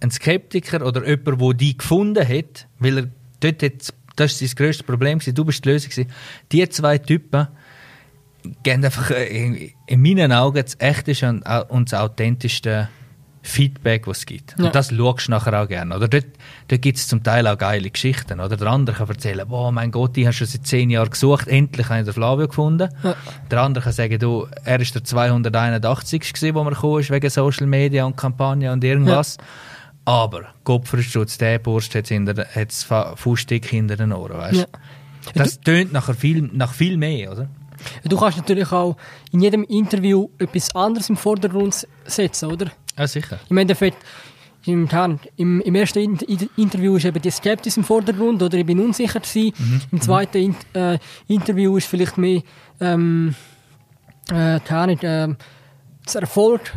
ein 0.00 0.10
Skeptiker 0.10 0.84
oder 0.84 1.06
jemand, 1.06 1.40
der 1.40 1.54
die 1.54 1.76
gefunden 1.76 2.26
hat, 2.26 2.66
weil 2.78 2.98
er 2.98 3.08
dort 3.40 3.62
hat, 3.62 3.94
das 4.16 4.40
war 4.40 4.48
sein 4.48 4.56
grösstes 4.56 4.86
Problem, 4.86 5.18
du 5.18 5.44
bist 5.44 5.64
die 5.64 5.68
Lösung, 5.68 6.06
die 6.50 6.68
zwei 6.68 6.98
Typen 6.98 7.48
geben 8.62 8.84
einfach 8.84 9.10
äh, 9.10 9.72
in 9.86 10.02
meinen 10.02 10.32
Augen 10.32 10.62
das 10.62 10.76
echteste 10.80 11.28
und 11.68 11.92
das 11.92 12.00
authentischste 12.00 12.88
Feedback, 13.44 14.06
was 14.06 14.18
es 14.18 14.26
gibt. 14.26 14.54
Ja. 14.56 14.66
Und 14.66 14.74
das 14.74 14.90
schaust 14.90 15.26
du 15.26 15.32
nachher 15.32 15.60
auch 15.60 15.68
gerne. 15.68 15.96
Oder 15.96 16.06
dort, 16.06 16.26
dort 16.68 16.80
gibt 16.80 16.96
es 16.96 17.08
zum 17.08 17.22
Teil 17.24 17.46
auch 17.48 17.58
geile 17.58 17.90
Geschichten. 17.90 18.40
Oder 18.40 18.56
der 18.56 18.68
andere 18.68 18.96
kann 18.96 19.08
erzählen, 19.08 19.46
boah, 19.48 19.72
mein 19.72 19.90
Gott, 19.90 20.16
ich 20.16 20.24
habe 20.24 20.32
schon 20.32 20.46
seit 20.46 20.66
zehn 20.66 20.90
Jahren 20.90 21.10
gesucht, 21.10 21.48
endlich 21.48 21.88
habe 21.88 22.00
ich 22.00 22.04
den 22.04 22.14
Flavio 22.14 22.46
gefunden. 22.46 22.88
Ja. 23.02 23.16
Der 23.50 23.60
andere 23.60 23.82
kann 23.84 23.92
sagen, 23.92 24.18
du, 24.18 24.46
er 24.64 24.80
ist 24.80 24.94
der 24.94 25.02
281. 25.02 26.32
gewesen, 26.32 26.54
wo 26.54 26.62
man 26.62 26.72
gekommen 26.72 27.00
ist, 27.00 27.10
wegen 27.10 27.28
Social 27.30 27.66
Media 27.66 28.04
und 28.04 28.16
Kampagne 28.16 28.72
und 28.72 28.84
irgendwas. 28.84 29.38
Aber 30.04 30.46
Kopfverschutz, 30.64 31.38
der 31.38 31.58
Burst 31.58 31.94
hat 31.94 32.10
es 32.10 32.86
Fußstick 33.16 33.66
hinter 33.66 33.96
den 33.96 34.12
Ohren, 34.12 34.38
weißt 34.38 34.56
Ja. 34.56 34.66
Das 35.34 35.60
tönt 35.60 35.92
nachher 35.92 36.14
viel, 36.14 36.50
nach 36.52 36.72
viel 36.72 36.96
mehr, 36.96 37.32
oder? 37.32 37.48
Du 38.04 38.16
kannst 38.16 38.38
natürlich 38.38 38.70
auch 38.72 38.96
in 39.32 39.40
jedem 39.40 39.64
Interview 39.64 40.28
etwas 40.38 40.74
anderes 40.74 41.08
im 41.08 41.16
Vordergrund 41.16 41.86
setzen, 42.04 42.50
oder? 42.50 42.70
Ja, 42.98 43.06
sicher. 43.06 43.40
Im 43.48 43.56
Endeffekt, 43.58 43.98
im, 44.64 44.88
im, 45.36 45.60
im 45.60 45.74
ersten 45.74 45.98
In 45.98 46.48
Interview 46.56 46.96
ist 46.96 47.04
eben 47.04 47.20
die 47.20 47.30
Skepsis 47.30 47.76
im 47.76 47.84
Vordergrund 47.84 48.42
oder 48.42 48.58
ich 48.58 48.66
bin 48.66 48.80
unsicher 48.80 49.20
gewesen. 49.20 49.52
Mhm. 49.58 49.80
Im 49.92 50.00
zweiten 50.00 50.38
In 50.38 50.56
äh, 50.74 50.98
Interview 51.26 51.76
ist 51.76 51.86
vielleicht 51.86 52.16
mehr 52.18 52.42
ähm, 52.80 53.34
äh, 54.30 54.60
keine 54.60 54.80
Ahnung, 54.80 54.98
äh, 55.00 55.34
das 56.04 56.14
Erfolg 56.16 56.72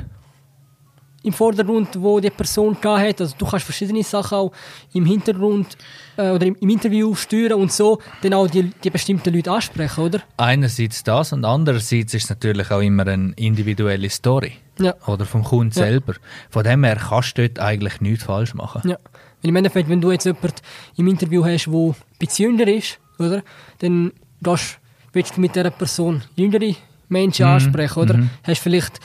im 1.26 1.34
Vordergrund, 1.34 1.90
wo 2.00 2.20
die 2.20 2.30
Person 2.30 2.78
hat. 2.84 3.20
Also 3.22 3.36
du 3.38 3.46
kannst 3.46 3.66
verschiedene 3.66 4.04
Sachen 4.04 4.38
auch 4.38 4.52
im 4.94 5.06
Hintergrund 5.06 5.76
äh, 6.18 6.30
oder 6.30 6.46
im, 6.46 6.56
im 6.60 6.70
Interview 6.70 7.16
steuern 7.16 7.54
und 7.60 7.72
so 7.72 8.00
dann 8.22 8.34
auch 8.34 8.48
die, 8.48 8.72
die 8.84 8.90
bestimmten 8.90 9.34
Leute 9.34 9.52
ansprechen, 9.52 10.04
oder? 10.04 10.20
Einerseits 10.38 11.04
das 11.04 11.34
und 11.34 11.44
andererseits 11.46 12.14
ist 12.14 12.24
es 12.26 12.30
natürlich 12.30 12.70
auch 12.72 12.82
immer 12.82 13.08
eine 13.08 13.34
individuelle 13.36 14.10
Story. 14.10 14.54
Ja. 14.80 14.94
Oder 15.08 15.26
vom 15.26 15.44
Kunden 15.44 15.78
Ja. 15.78 15.86
selber. 15.86 16.14
Von 16.50 16.64
dem 16.64 16.84
her 16.84 16.98
kannst 16.98 17.38
du 17.38 17.48
dort 17.48 17.60
eigentlich 17.60 18.02
nichts 18.02 18.26
falsch 18.26 18.54
machen. 18.54 18.88
Ja. 18.90 18.98
Weil 19.42 19.50
im 19.50 19.56
Endeffekt, 19.56 19.90
wenn 19.90 20.02
du 20.02 20.12
jetzt 20.12 20.26
jemanden 20.26 20.54
im 20.98 21.08
Interview 21.08 21.44
hast, 21.46 21.66
der 21.66 21.74
ein 21.74 21.96
bisschen 22.20 22.52
jünger 22.58 22.68
ist, 22.68 23.00
oder? 23.20 23.42
Dann 23.80 24.12
gehst, 24.42 24.80
willst 25.14 25.38
du 25.38 25.42
mit 25.42 25.56
dieser 25.56 25.72
Person 25.72 26.22
jüngere 26.36 26.76
Menschen 27.10 27.46
ansprechen, 27.46 28.00
oder? 28.00 28.20
Hast 28.44 28.60
vielleicht 28.62 29.00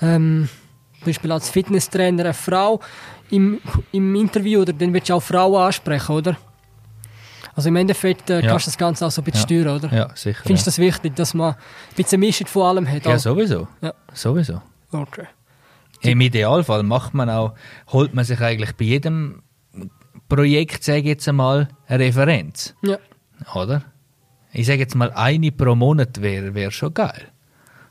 ähm, 0.00 0.48
zum 1.06 1.12
Beispiel 1.12 1.30
als 1.32 1.50
Fitnesstrainer 1.50 2.24
eine 2.24 2.34
Frau 2.34 2.80
im, 3.30 3.60
im 3.92 4.14
Interview, 4.16 4.62
oder 4.62 4.72
dann 4.72 4.92
willst 4.92 5.08
du 5.08 5.14
auch 5.14 5.22
Frauen 5.22 5.54
ansprechen, 5.62 6.12
oder? 6.16 6.36
Also 7.54 7.68
im 7.68 7.76
Endeffekt 7.76 8.28
äh, 8.28 8.40
Ja. 8.42 8.50
kannst 8.50 8.66
du 8.66 8.70
das 8.70 8.78
Ganze 8.78 9.06
auch 9.06 9.10
so 9.12 9.22
ein 9.22 9.24
bisschen 9.24 9.40
Ja. 9.56 9.64
steuern, 9.64 9.76
oder? 9.78 9.96
Ja, 9.96 10.10
sicher. 10.16 10.42
Findest 10.44 10.66
du 10.66 10.68
das 10.70 10.78
wichtig, 10.78 11.14
dass 11.14 11.32
man 11.32 11.54
ein 11.54 11.58
bisschen 11.94 12.18
Mischung 12.20 12.46
von 12.48 12.62
allem 12.64 12.88
hat? 12.90 13.04
ja, 13.06 13.14
auch? 13.14 13.18
sowieso. 13.18 13.68
Ja. 13.80 13.94
Sowieso. 14.12 14.60
Okay. 14.90 15.26
Im 16.00 16.20
Idealfall 16.20 16.82
macht 16.82 17.14
man 17.14 17.30
auch, 17.30 17.54
holt 17.88 18.12
man 18.14 18.24
sich 18.24 18.40
eigentlich 18.40 18.72
bei 18.76 18.84
jedem 18.84 19.42
Projekt, 20.28 20.82
sage 20.84 20.98
ich 20.98 21.04
jetzt 21.06 21.28
einmal, 21.28 21.68
eine 21.86 22.04
Referenz. 22.04 22.74
Ja. 22.82 22.98
Oder? 23.54 23.82
Ich 24.52 24.66
sage 24.66 24.80
jetzt 24.80 24.94
mal, 24.96 25.12
eine 25.12 25.52
pro 25.52 25.74
Monat 25.76 26.20
wäre 26.20 26.54
wär 26.54 26.70
schon 26.72 26.92
geil. 26.92 27.28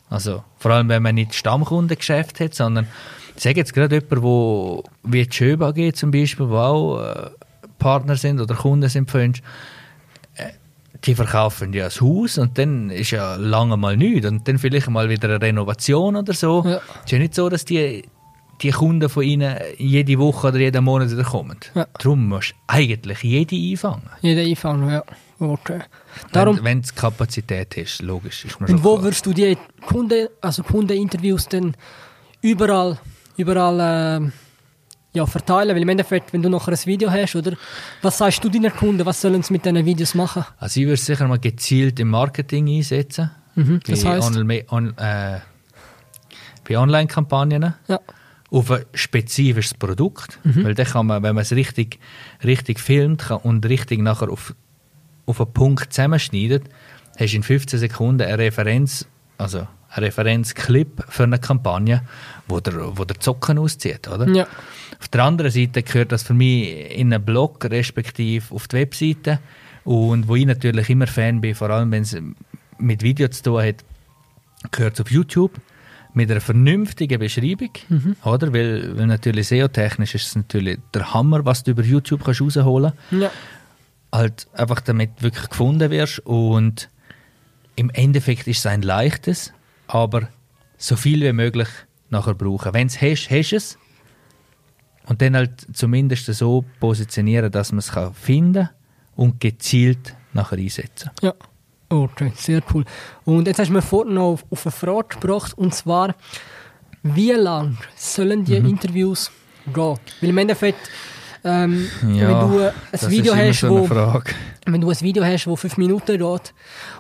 Also, 0.10 0.44
vor 0.58 0.72
allem, 0.72 0.90
wenn 0.90 1.04
man 1.04 1.16
nicht 1.16 1.34
Stammkundengeschäft 1.34 2.40
hat, 2.40 2.54
sondern 2.54 2.88
ich 3.36 3.44
sage 3.44 3.58
jetzt 3.58 3.74
gerade 3.74 3.96
jemand, 3.96 4.22
wo 4.22 4.84
wie 5.04 5.26
die 5.26 5.36
Schöba 5.36 5.72
geht 5.72 5.98
zum 5.98 6.12
Beispiel, 6.12 6.50
wo 6.50 6.58
auch 6.58 7.02
äh, 7.02 7.30
Partner 7.80 8.16
sind 8.16 8.40
oder 8.40 8.56
Kunden 8.56 8.88
sind 8.90 9.10
von 9.12 9.22
uns, 9.22 9.40
äh, 10.36 10.52
die 11.04 11.16
verkaufen 11.16 11.74
ja 11.74 11.86
das 11.86 12.02
Haus 12.02 12.38
und 12.38 12.58
dann 12.58 12.90
ist 12.90 13.12
ja 13.12 13.36
lange 13.36 13.78
mal 13.78 13.98
nichts 13.98 14.28
und 14.28 14.48
dann 14.48 14.58
vielleicht 14.58 14.90
mal 14.90 15.10
wieder 15.10 15.28
eine 15.28 15.42
Renovation 15.42 16.16
oder 16.16 16.34
so. 16.34 16.64
Ja. 16.66 16.78
Es 16.78 17.06
ist 17.06 17.12
ja 17.12 17.20
nicht 17.20 17.36
so, 17.36 17.50
dass 17.50 17.66
die, 17.66 18.04
die 18.62 18.72
Kunden 18.72 19.10
von 19.10 19.24
ihnen 19.24 19.58
jede 19.78 20.18
Woche 20.18 20.48
oder 20.48 20.58
jeden 20.58 20.84
Monat 20.84 21.12
wieder 21.12 21.24
kommen. 21.24 21.58
Ja. 21.74 21.88
Darum 22.00 22.30
musst 22.30 22.52
du 22.52 22.56
eigentlich 22.68 23.22
jede 23.24 23.56
einfangen. 23.56 24.10
Jeder 24.22 24.42
einfangen, 24.42 24.90
ja. 24.90 25.04
Okay. 25.40 25.82
Darum, 26.32 26.60
wenn, 26.64 26.80
es 26.80 26.94
Kapazität 26.96 27.76
ist, 27.78 28.02
logisch. 28.02 28.46
Ist 28.46 28.60
Und 28.62 28.84
wo 28.84 28.94
klar. 28.94 29.04
würdest 29.04 29.26
du 29.26 29.34
die 29.34 29.58
Kunden, 29.86 30.28
also 30.42 30.64
Kundeninterviews 30.64 31.48
dann 31.50 31.76
überall, 32.42 32.98
überall 33.36 33.78
ähm, 34.22 34.32
ja, 35.14 35.26
verteilen? 35.26 35.76
Weil 35.76 35.82
im 35.82 35.90
Endeffekt, 35.90 36.32
wenn 36.32 36.42
du 36.42 36.50
nachher 36.50 36.72
ein 36.72 36.86
Video 36.86 37.12
hast, 37.12 37.36
oder 37.36 37.54
was 38.02 38.18
sagst 38.18 38.44
du 38.44 38.50
deinen 38.50 38.72
Kunden, 38.74 39.06
was 39.06 39.20
sollen 39.20 39.44
sie 39.44 39.52
mit 39.54 39.66
diesen 39.66 39.86
Videos 39.86 40.16
machen? 40.16 40.46
Also 40.58 40.80
ich 40.80 40.86
würde 40.86 40.94
es 40.94 41.06
sicher 41.06 41.28
mal 41.28 41.40
gezielt 41.40 42.00
im 42.00 42.10
Marketing 42.10 42.70
einsetzen. 42.70 43.32
Mhm, 43.56 43.82
das 43.86 44.04
bei 44.04 44.10
heisst? 44.12 44.28
Online, 44.36 44.66
on, 44.70 44.98
äh, 44.98 45.40
bei 46.68 46.78
Online-Kampagnen. 46.78 47.74
Ja, 47.88 48.00
Auf 48.52 48.72
ein 48.72 48.86
spezifisches 48.94 49.74
Produkt. 49.74 50.40
Mhm. 50.44 50.64
Weil 50.64 50.76
dann 50.76 50.86
kann 50.86 51.08
man, 51.08 51.24
wenn 51.24 51.36
man 51.36 51.42
es 51.42 51.52
richtig, 51.52 52.00
richtig 52.44 52.80
filmt 52.80 53.24
kann 53.24 53.38
und 53.38 53.66
richtig 53.66 54.00
nachher 54.00 54.30
auf, 54.30 54.54
auf 55.26 55.42
einen 55.42 55.54
Punkt 55.54 55.94
zusammenschneidet, 55.94 56.64
hast 57.18 57.32
du 57.32 57.38
in 57.38 57.44
15 57.44 57.80
Sekunden 57.80 58.22
eine 58.22 58.38
Referenz, 58.38 59.06
also 59.38 59.68
einen 59.90 60.06
Referenzclip 60.06 61.04
für 61.10 61.24
eine 61.24 61.40
Kampagne, 61.40 62.02
wo 62.48 62.60
der, 62.60 62.98
wo 62.98 63.06
der 63.06 63.20
Zocken 63.20 63.58
auszieht, 63.58 64.08
oder? 64.08 64.28
ja, 64.28 64.48
Auf 65.00 65.08
der 65.08 65.24
anderen 65.24 65.52
Seite 65.52 65.84
gehört 65.84 66.12
das 66.12 66.24
für 66.24 66.34
mich 66.34 66.92
in 66.92 67.14
einen 67.14 67.24
Blog, 67.24 67.64
respektive 67.66 68.54
auf 68.54 68.68
die 68.68 68.78
Webseite. 68.78 69.40
Und 69.84 70.28
wo 70.28 70.36
ich 70.36 70.46
natürlich 70.46 70.90
immer 70.90 71.08
Fan 71.08 71.42
bin, 71.42 71.54
vor 71.54 71.70
allem 71.70 71.92
wenn 71.92 72.02
es 72.02 72.18
mit 72.80 73.04
Video 73.04 73.28
zu 73.28 73.44
tun 73.44 73.62
hat, 73.62 73.86
gehört 74.72 74.96
es 74.96 75.02
auf 75.02 75.12
YouTube 75.12 75.52
mit 76.14 76.32
einer 76.32 76.42
vernünftigen 76.42 77.20
Beschreibung, 77.20 77.72
oder? 78.24 78.54
Weil, 78.54 78.98
weil 78.98 79.06
natürlich 79.06 79.50
SEO-technisch 79.50 80.16
ist 80.16 80.28
es 80.28 80.36
natürlich 80.36 80.80
der 80.94 81.14
Hammer, 81.14 81.46
was 81.46 81.64
du 81.64 81.72
über 81.72 81.84
YouTube 81.84 82.24
kannst 82.24 82.42
rausholen 82.42 82.94
kannst 83.10 83.24
ja, 83.24 83.32
halt 84.16 84.48
einfach 84.54 84.82
damit 84.82 85.22
wirklich 85.22 85.50
gefunden 85.50 85.92
wirst 85.92 86.20
und 86.20 86.90
im 87.76 87.90
Endeffekt 87.90 88.48
ist 88.48 88.60
es 88.60 88.66
ein 88.66 88.82
leichtes, 88.82 89.54
aber 89.88 90.30
so 90.78 90.96
viel 90.96 91.22
wie 91.22 91.34
möglich 91.34 91.68
nachher 92.10 92.34
brauchen. 92.34 92.74
Wenn 92.74 92.88
es 92.88 93.02
hast, 93.02 93.30
hast 93.30 93.54
es 93.54 93.78
und 95.08 95.22
dann 95.22 95.36
halt 95.36 95.66
zumindest 95.74 96.26
so 96.34 96.64
positionieren, 96.80 97.52
dass 97.52 97.72
man 97.72 97.80
es 97.80 97.92
kann 97.92 98.14
finden 98.14 98.70
und 99.16 99.40
gezielt 99.40 100.16
nachher 100.34 100.58
einsetzen. 100.58 101.12
ja. 101.22 101.34
Okay, 101.88 102.34
sehr 102.36 102.64
cool. 102.74 102.84
Und 103.26 103.46
jetzt 103.48 103.60
hast 103.60 103.68
du 103.68 103.74
mir 103.74 103.82
vorhin 103.84 104.16
noch 104.16 104.40
auf, 104.50 104.66
eine 104.66 104.72
Frage 104.72 105.20
gebracht, 105.20 105.56
und 105.56 105.74
zwar, 105.76 106.16
wie 107.04 107.32
lang 107.32 107.78
sollen 107.96 108.44
die 108.44 108.60
Mhm. 108.60 108.66
Interviews 108.70 109.30
gehen? 109.72 110.00
Weil 110.20 110.30
im 110.30 110.38
Endeffekt, 110.40 110.80
ähm, 111.46 111.88
Ja, 112.14 112.28
wenn 112.28 112.50
du 112.52 112.60
ein 112.60 112.72
das 112.92 113.10
Video 113.10 113.36
hast, 113.36 113.60
so 113.62 113.70
wo, 113.70 113.86
Frage. 113.86 114.32
wenn 114.66 114.82
du 114.82 114.90
ein 114.90 115.00
Video 115.02 115.24
hast, 115.24 115.46
das 115.46 115.60
fünf 115.60 115.78
Minuten 115.78 116.18
geht 116.18 116.54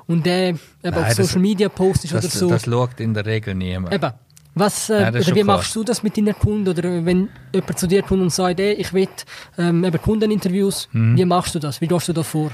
und 0.07 0.25
der 0.25 0.49
eben 0.49 0.59
auf 0.93 1.11
Social 1.13 1.39
Media 1.41 1.67
postest 1.69 2.13
oder 2.13 2.21
Das, 2.21 2.33
so. 2.33 2.47
das 2.49 2.63
schaut 2.65 2.99
in 2.99 3.13
der 3.13 3.25
Regel 3.25 3.55
niemand. 3.55 3.93
eben. 3.93 4.11
Was, 4.57 4.89
äh, 4.89 5.09
ist 5.19 5.27
oder 5.27 5.35
wie 5.35 5.41
klar. 5.41 5.57
machst 5.57 5.75
du 5.75 5.83
das 5.83 6.01
mit 6.01 6.15
deinen 6.15 6.33
Kunden? 6.33 6.69
Oder 6.69 6.83
wenn 6.83 7.27
jemand 7.53 7.77
zu 7.77 7.87
dir 7.87 8.03
kommt 8.03 8.21
und 8.21 8.29
sagt, 8.31 8.57
ey, 8.61 8.71
ich 8.71 8.93
will 8.93 9.09
ähm, 9.57 9.83
eben 9.83 10.01
Kundeninterviews, 10.01 10.87
Mhm. 10.93 11.17
wie 11.17 11.25
machst 11.25 11.55
du 11.55 11.59
das? 11.59 11.81
Wie 11.81 11.87
gehst 11.87 12.07
du 12.07 12.13
da 12.13 12.23
vor? 12.23 12.51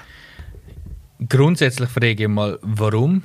Grundsätzlich 1.29 1.89
frage 1.89 2.23
ich 2.23 2.27
mal, 2.27 2.57
warum? 2.63 3.23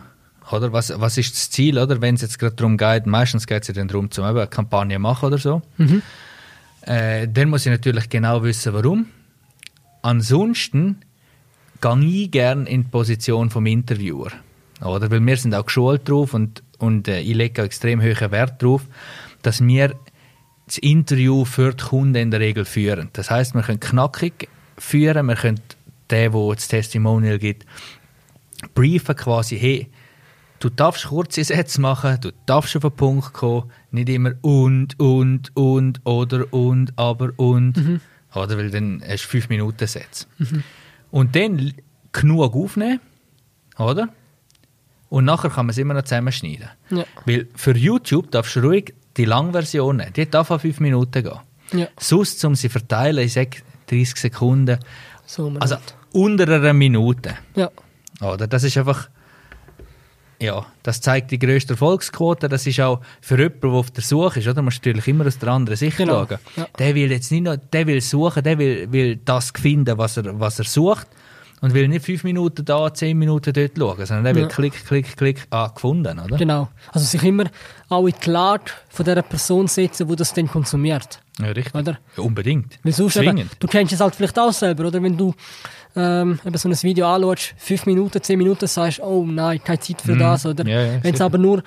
Oder 0.52 0.72
was, 0.72 0.92
was 1.00 1.16
ist 1.16 1.32
das 1.34 1.50
Ziel? 1.50 1.78
Oder 1.78 2.00
wenn 2.02 2.14
es 2.16 2.20
jetzt 2.22 2.38
gerade 2.38 2.54
darum 2.54 2.76
geht, 2.76 3.06
meistens 3.06 3.46
geht 3.46 3.62
es 3.62 3.68
ja 3.68 3.74
dann 3.74 3.88
darum, 3.88 4.10
zum 4.10 4.24
eben 4.26 4.36
eine 4.36 4.46
Kampagne 4.46 4.98
machen 4.98 5.26
oder 5.26 5.38
so. 5.38 5.62
Äh, 6.86 7.28
dann 7.28 7.50
muss 7.50 7.66
ich 7.66 7.72
natürlich 7.72 8.08
genau 8.08 8.42
wissen, 8.42 8.72
warum. 8.72 9.06
Ansonsten 10.02 11.00
gehe 11.80 12.22
ich 12.22 12.30
gerne 12.30 12.68
in 12.68 12.84
die 12.84 12.88
Position 12.88 13.50
vom 13.50 13.66
Interviewer. 13.66 14.30
Oder? 14.80 15.10
Weil 15.10 15.24
wir 15.24 15.36
sind 15.36 15.54
auch 15.54 15.66
geschult 15.66 16.08
drauf 16.08 16.32
und, 16.32 16.62
und 16.78 17.08
äh, 17.08 17.20
ich 17.20 17.34
lege 17.34 17.62
auch 17.62 17.66
extrem 17.66 18.00
hohen 18.02 18.30
Wert 18.30 18.62
darauf, 18.62 18.86
dass 19.42 19.64
wir 19.64 19.96
das 20.66 20.78
Interview 20.78 21.44
für 21.44 21.72
die 21.72 21.84
Kunden 21.84 22.16
in 22.16 22.30
der 22.30 22.40
Regel 22.40 22.64
führen. 22.64 23.08
Das 23.12 23.30
heißt, 23.30 23.54
wir 23.54 23.62
können 23.62 23.80
knackig 23.80 24.48
führen, 24.78 25.26
wir 25.26 25.36
können 25.36 25.60
den, 26.10 26.32
der 26.32 26.54
das 26.54 26.68
Testimonial 26.68 27.38
gibt, 27.38 27.66
briefen 28.74 29.16
quasi, 29.16 29.58
hey, 29.58 29.88
du 30.66 30.70
darfst 30.70 31.06
kurze 31.06 31.44
Sätze 31.44 31.80
machen, 31.80 32.18
du 32.20 32.32
darfst 32.44 32.74
auf 32.74 32.82
den 32.82 32.90
Punkt 32.90 33.32
kommen, 33.32 33.70
nicht 33.92 34.08
immer 34.08 34.32
und, 34.42 34.98
und, 34.98 35.54
und, 35.54 36.00
oder, 36.04 36.52
und, 36.52 36.92
aber, 36.96 37.30
und. 37.36 37.76
Mhm. 37.76 38.00
Oder, 38.34 38.58
weil 38.58 38.70
dann 38.70 39.00
hast 39.06 39.24
du 39.24 39.28
fünf 39.28 39.48
Minuten 39.48 39.86
Sätze. 39.86 40.26
Mhm. 40.38 40.64
Und 41.12 41.36
dann 41.36 41.72
genug 42.10 42.54
aufnehmen, 42.54 43.00
oder? 43.78 44.08
Und 45.08 45.24
nachher 45.24 45.50
kann 45.50 45.66
man 45.66 45.70
es 45.70 45.78
immer 45.78 45.94
noch 45.94 46.02
zusammenschneiden. 46.02 46.68
Ja. 46.90 47.04
Weil 47.24 47.46
für 47.54 47.76
YouTube 47.76 48.32
darfst 48.32 48.56
du 48.56 48.60
ruhig 48.60 48.92
die 49.16 49.24
Langversion 49.24 49.98
nehmen. 49.98 50.12
Die 50.14 50.28
darf 50.28 50.50
auf 50.50 50.62
fünf 50.62 50.80
Minuten 50.80 51.22
gehen. 51.22 51.38
Ja. 51.72 51.86
Sonst, 51.98 52.44
um 52.44 52.56
sie 52.56 52.68
verteilen, 52.68 53.24
ich 53.24 53.34
sage 53.34 53.58
30 53.86 54.16
Sekunden. 54.16 54.80
So 55.26 55.52
also 55.60 55.76
unter 56.12 56.52
einer 56.52 56.72
Minute. 56.72 57.36
Ja. 57.54 57.70
Oder? 58.20 58.48
Das 58.48 58.64
ist 58.64 58.76
einfach 58.76 59.08
ja, 60.38 60.66
das 60.82 61.00
zeigt 61.00 61.30
die 61.30 61.38
grösste 61.38 61.74
Erfolgsquote. 61.74 62.48
Das 62.48 62.66
ist 62.66 62.80
auch 62.80 63.00
für 63.20 63.38
jemanden, 63.38 63.60
der 63.60 63.70
auf 63.70 63.90
der 63.90 64.02
Suche 64.02 64.40
ist, 64.40 64.46
oder? 64.46 64.56
Man 64.56 64.66
muss 64.66 64.76
natürlich 64.76 65.08
immer 65.08 65.26
aus 65.26 65.38
der 65.38 65.48
anderen 65.48 65.76
Sicht 65.76 65.96
genau. 65.96 66.26
schauen. 66.26 66.38
Ja. 66.56 66.68
Der 66.78 66.94
will 66.94 67.10
jetzt 67.10 67.32
nicht 67.32 67.44
nur, 67.44 67.56
der 67.56 67.86
will 67.86 68.00
suchen, 68.00 68.42
der 68.42 68.58
will, 68.58 68.92
will 68.92 69.16
das 69.24 69.50
finden, 69.50 69.96
was 69.96 70.18
er, 70.18 70.38
was 70.38 70.58
er 70.58 70.64
sucht. 70.64 71.06
Und 71.62 71.72
will 71.72 71.88
nicht 71.88 72.04
fünf 72.04 72.22
Minuten 72.22 72.66
da, 72.66 72.92
zehn 72.92 73.16
Minuten 73.16 73.50
dort 73.50 73.72
schauen, 73.78 74.04
sondern 74.04 74.24
der 74.24 74.34
will 74.34 74.42
ja. 74.42 74.48
klick, 74.48 74.84
klick, 74.84 75.16
klick, 75.16 75.46
ah, 75.48 75.68
gefunden, 75.68 76.18
oder? 76.18 76.36
Genau. 76.36 76.68
Also 76.92 77.06
sich 77.06 77.22
immer 77.22 77.44
auch 77.88 78.06
in 78.06 78.14
die 78.22 78.30
Lage 78.30 78.72
von 78.90 79.06
dieser 79.06 79.22
Person 79.22 79.66
setzen, 79.66 80.06
die 80.06 80.16
das 80.16 80.34
dann 80.34 80.48
konsumiert. 80.48 81.18
Ja, 81.38 81.46
richtig. 81.46 81.74
Oder? 81.74 81.98
Ja, 82.14 82.22
unbedingt. 82.22 82.78
Weil 82.82 82.92
sonst 82.92 83.16
eben, 83.16 83.48
du 83.58 83.66
kennst 83.68 83.94
es 83.94 84.00
halt 84.00 84.14
vielleicht 84.14 84.38
auch 84.38 84.52
selber, 84.52 84.86
oder? 84.86 85.02
Wenn 85.02 85.16
du 85.16 85.34
ähm, 85.96 86.38
so 86.54 86.68
ein 86.68 86.82
Video 86.82 87.06
anschaust, 87.06 87.54
fünf 87.56 87.86
Minuten, 87.86 88.22
zehn 88.22 88.38
Minuten, 88.38 88.66
sagst 88.66 89.00
oh 89.00 89.24
nein, 89.24 89.62
keine 89.64 89.80
Zeit 89.80 90.00
für 90.00 90.14
mm. 90.14 90.18
das. 90.18 90.46
Oder 90.46 90.66
ja, 90.66 90.82
ja, 90.82 91.04
wenn 91.04 91.14
es 91.14 91.20
aber 91.20 91.38
nur 91.38 91.62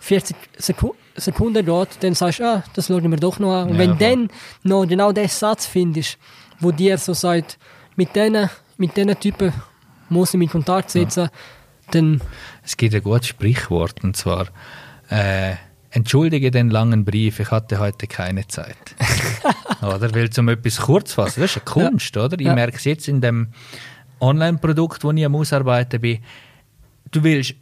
40 0.00 0.36
Seku 0.56 0.92
Sekunden 1.16 1.64
geht, 1.64 1.88
dann 2.00 2.14
sagst 2.14 2.40
du, 2.40 2.44
ah, 2.44 2.64
das 2.72 2.86
schaue 2.86 3.00
ich 3.00 3.06
mir 3.06 3.16
doch 3.16 3.38
noch 3.38 3.52
an. 3.52 3.70
Und 3.70 3.74
ja, 3.74 3.80
wenn 3.80 3.90
du 3.90 3.96
dann 3.96 4.28
noch 4.62 4.86
genau 4.86 5.12
den 5.12 5.28
Satz 5.28 5.66
findest, 5.66 6.18
wo 6.58 6.70
dir 6.70 6.96
so 6.96 7.12
sagt, 7.12 7.58
mit 7.96 8.16
diesen 8.16 8.48
mit 8.78 8.94
Typen 9.20 9.52
muss 10.08 10.32
ich 10.32 10.38
mich 10.38 10.46
in 10.46 10.52
Kontakt 10.52 10.90
setzen, 10.90 11.28
dann... 11.90 12.22
Es 12.64 12.76
gibt 12.76 12.94
ein 12.94 13.02
gutes 13.02 13.28
Sprichwort, 13.28 14.02
und 14.02 14.16
zwar... 14.16 14.46
Äh, 15.10 15.54
Entschuldige 15.92 16.52
den 16.52 16.70
langen 16.70 17.04
Brief, 17.04 17.40
ich 17.40 17.50
hatte 17.50 17.80
heute 17.80 18.06
keine 18.06 18.46
Zeit. 18.46 18.76
oder? 19.82 20.14
Weil 20.14 20.30
zum 20.30 20.48
etwas 20.48 20.78
kurz 20.78 21.14
fassen, 21.14 21.40
das 21.40 21.56
ist 21.56 21.56
eine 21.56 21.64
Kunst, 21.90 22.14
ja. 22.16 22.24
oder? 22.24 22.38
Ich 22.38 22.46
ja. 22.46 22.54
merke 22.54 22.76
es 22.76 22.84
jetzt 22.84 23.08
in 23.08 23.20
dem 23.20 23.48
Online-Produkt, 24.20 25.04
wo 25.04 25.10
ich 25.12 25.24
am 25.24 25.34
Ausarbeiten 25.34 26.00
bin. 26.00 26.18
Du 27.10 27.22
willst, 27.22 27.54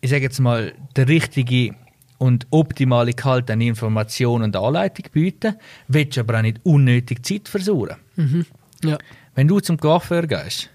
ich 0.00 0.10
sage 0.10 0.22
jetzt 0.22 0.40
mal, 0.40 0.74
der 0.96 1.08
richtige 1.08 1.74
und 2.18 2.46
optimale 2.50 3.12
Gehalt 3.12 3.50
an 3.50 3.60
Information 3.60 4.42
und 4.42 4.56
Anleitung 4.56 5.06
bieten, 5.12 5.56
willst 5.88 6.18
aber 6.18 6.38
auch 6.38 6.42
nicht 6.42 6.60
unnötig 6.64 7.24
Zeit 7.24 7.48
versuchen. 7.48 7.96
Mhm. 8.16 8.46
Ja. 8.82 8.98
Wenn 9.34 9.48
du 9.48 9.60
zum 9.60 9.78
Coiffeur 9.78 10.26
gehst 10.26 10.70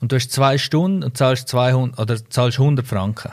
und 0.00 0.12
du 0.12 0.16
hast 0.16 0.32
zwei 0.32 0.58
Stunden 0.58 1.02
und 1.02 1.16
zahlst 1.16 1.48
200 1.48 1.98
oder 1.98 2.30
zahlst 2.30 2.58
100 2.58 2.86
Franken, 2.86 3.32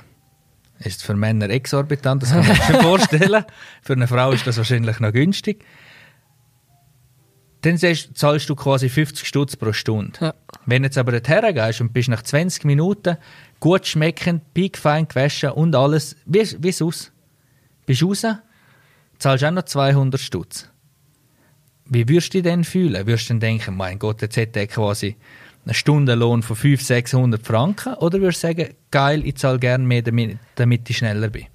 ist 0.80 1.04
für 1.04 1.16
Männer 1.16 1.50
exorbitant, 1.50 2.24
das 2.24 2.32
kann 2.32 2.46
man 2.48 2.56
sich 2.56 2.64
vorstellen. 2.82 3.44
Für 3.82 3.94
eine 3.94 4.08
Frau 4.08 4.32
ist 4.32 4.48
das 4.48 4.58
wahrscheinlich 4.58 5.00
noch 5.00 5.12
günstig. 5.12 5.66
Dann 7.62 7.78
zahlst 7.78 8.50
du 8.50 8.56
quasi 8.56 8.88
50 8.88 9.28
Stutz 9.28 9.56
pro 9.56 9.74
Stunde. 9.74 10.14
Ja. 10.22 10.34
Wenn 10.66 10.84
jetzt 10.84 10.98
aber 10.98 11.12
dorthin 11.12 11.54
gehst 11.54 11.82
und 11.82 11.92
bist 11.92 12.10
nach 12.10 12.22
20 12.22 12.64
Minuten 12.64 13.18
gut 13.60 13.86
schmeckend, 13.86 14.54
piekfein 14.54 15.08
gewaschen 15.08 15.52
und 15.52 15.76
alles, 15.76 16.16
wie, 16.26 16.48
wie 16.60 16.84
aus? 16.84 17.12
Bist 17.86 18.04
raus, 18.04 18.26
zahlst 19.18 19.44
auch 19.44 19.52
noch 19.52 19.64
200 19.64 20.22
Stutz. 20.22 20.70
Wie 21.86 22.08
würdest 22.08 22.34
du 22.34 22.38
dich 22.38 22.44
denn 22.44 22.64
fühlen? 22.64 23.08
Würdest 23.08 23.30
du 23.30 23.34
dann 23.34 23.40
denken, 23.40 23.76
mein 23.76 24.00
Gott, 24.00 24.22
jetzt 24.22 24.38
hätte 24.38 24.60
er 24.60 24.68
quasi 24.68 25.18
einen 25.66 25.74
Stundenlohn 25.74 26.44
von 26.44 26.56
500, 26.56 26.86
600 26.86 27.46
Franken? 27.46 27.96
Oder 27.96 28.22
würdest 28.22 28.44
du 28.44 28.48
sagen, 28.48 28.76
geil, 28.92 29.26
ich 29.26 29.36
zahle 29.38 29.60
gerne 29.60 29.84
mehr, 29.84 30.04
damit, 30.04 30.38
damit 30.56 30.90
ich 30.90 30.98
schneller 30.98 31.30
bin? 31.30 31.48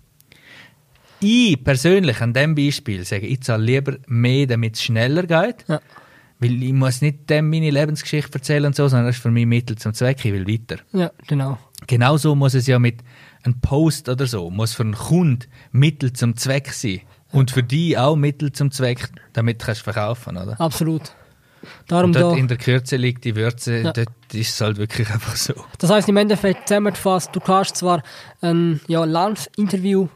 Ich 1.24 1.64
persönlich 1.64 2.20
an 2.20 2.34
diesem 2.34 2.54
Beispiel 2.54 3.04
sage, 3.04 3.26
ich 3.26 3.40
zahle 3.42 3.64
lieber 3.64 3.96
mehr, 4.06 4.46
damit 4.46 4.74
es 4.74 4.82
schneller 4.82 5.22
geht. 5.22 5.64
Ja. 5.68 5.80
Weil 6.38 6.62
ich 6.62 6.72
muss 6.72 7.00
nicht 7.00 7.30
dem 7.30 7.48
meine 7.48 7.70
Lebensgeschichte 7.70 8.34
erzählen 8.34 8.66
und 8.66 8.76
so, 8.76 8.88
sondern 8.88 9.06
das 9.06 9.16
ist 9.16 9.22
für 9.22 9.30
mich 9.30 9.46
Mittel 9.46 9.76
zum 9.76 9.94
Zweck, 9.94 10.22
ich 10.24 10.32
will 10.32 10.46
weiter. 10.46 10.82
Ja, 10.92 11.10
genau. 11.26 11.58
Genauso 11.86 12.34
muss 12.34 12.52
es 12.54 12.66
ja 12.66 12.78
mit 12.78 13.02
einem 13.42 13.60
Post 13.60 14.08
oder 14.08 14.26
so, 14.26 14.50
muss 14.50 14.74
für 14.74 14.82
einen 14.82 14.94
Kunden 14.94 15.46
Mittel 15.72 16.12
zum 16.12 16.36
Zweck 16.36 16.72
sein. 16.72 17.00
Und 17.32 17.50
für 17.50 17.62
dich 17.62 17.96
auch 17.96 18.16
Mittel 18.16 18.52
zum 18.52 18.70
Zweck, 18.70 19.08
damit 19.32 19.66
du 19.66 19.74
verkaufen 19.74 20.36
oder? 20.36 20.60
Absolut. 20.60 21.14
Darum 21.88 22.10
und 22.10 22.16
dort 22.16 22.34
da, 22.34 22.38
in 22.38 22.48
der 22.48 22.58
Kürze 22.58 22.96
liegt 22.96 23.24
die 23.24 23.36
Würze, 23.36 23.78
ja. 23.78 23.92
dort 23.92 24.08
ist 24.32 24.54
es 24.54 24.60
halt 24.60 24.76
wirklich 24.76 25.10
einfach 25.12 25.36
so. 25.36 25.54
Das 25.78 25.90
heißt 25.90 26.08
im 26.08 26.16
Endeffekt 26.16 26.68
zusammengefasst, 26.68 27.34
du 27.34 27.40
kannst 27.40 27.76
zwar 27.76 28.02
ein 28.40 28.80
ja, 28.86 29.04
Live-Interview 29.04 30.08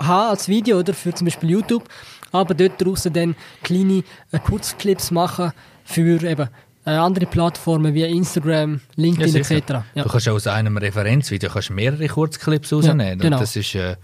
haben 0.00 0.30
als 0.30 0.48
Video 0.48 0.78
oder 0.78 0.94
für 0.94 1.14
zum 1.14 1.26
Beispiel 1.26 1.50
YouTube, 1.50 1.84
aber 2.32 2.54
dort 2.54 2.80
draußen 2.80 3.12
dann 3.12 3.34
kleine 3.62 4.02
äh, 4.32 4.38
Kurzclips 4.38 5.10
machen 5.10 5.52
für 5.84 6.22
eben 6.22 6.48
äh, 6.84 6.90
andere 6.90 7.26
Plattformen 7.26 7.94
wie 7.94 8.04
Instagram, 8.04 8.80
LinkedIn 8.96 9.34
ja, 9.34 9.40
etc. 9.40 9.70
Ja. 9.94 10.02
Du 10.02 10.08
kannst 10.08 10.28
aus 10.28 10.46
einem 10.46 10.76
Referenzvideo 10.76 11.50
kannst 11.50 11.70
mehrere 11.70 12.06
Kurzclips 12.06 12.72
rausnehmen. 12.72 13.18
genau. 13.18 13.38
das 13.38 13.56
ist 13.56 13.74
äh, 13.74 13.96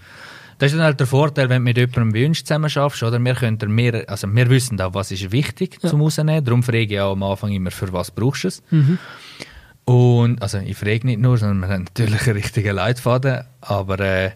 das 0.58 0.70
ist 0.72 0.78
dann 0.78 0.84
halt 0.84 1.00
der 1.00 1.06
Vorteil, 1.06 1.48
wenn 1.48 1.62
du 1.62 1.64
mit 1.64 1.76
jemandem 1.76 2.14
wie 2.14 2.26
uns 2.26 2.44
zusammen 2.44 2.70
schaffst, 2.70 3.02
oder? 3.02 3.18
Wir, 3.18 3.34
können 3.34 3.58
mehr, 3.74 4.04
also 4.08 4.32
wir 4.32 4.48
wissen 4.50 4.80
auch, 4.80 4.94
was 4.94 5.10
ist 5.10 5.32
wichtig 5.32 5.78
ja. 5.82 5.88
zum 5.88 6.00
Rausnehmen. 6.00 6.44
Darum 6.44 6.62
frage 6.62 6.94
ich 6.94 7.00
auch 7.00 7.12
am 7.12 7.22
Anfang 7.22 7.52
immer, 7.52 7.70
für 7.70 7.92
was 7.92 8.10
brauchst 8.10 8.44
du 8.44 8.48
es. 8.48 8.62
Mhm. 8.70 8.98
Und, 9.84 10.40
also 10.40 10.58
ich 10.58 10.76
frage 10.76 11.06
nicht 11.06 11.20
nur, 11.20 11.36
sondern 11.36 11.60
wir 11.60 11.68
haben 11.68 11.84
natürlich 11.84 12.26
einen 12.26 12.36
richtigen 12.36 12.76
Leitfaden, 12.76 13.44
aber 13.60 14.00
äh, 14.00 14.30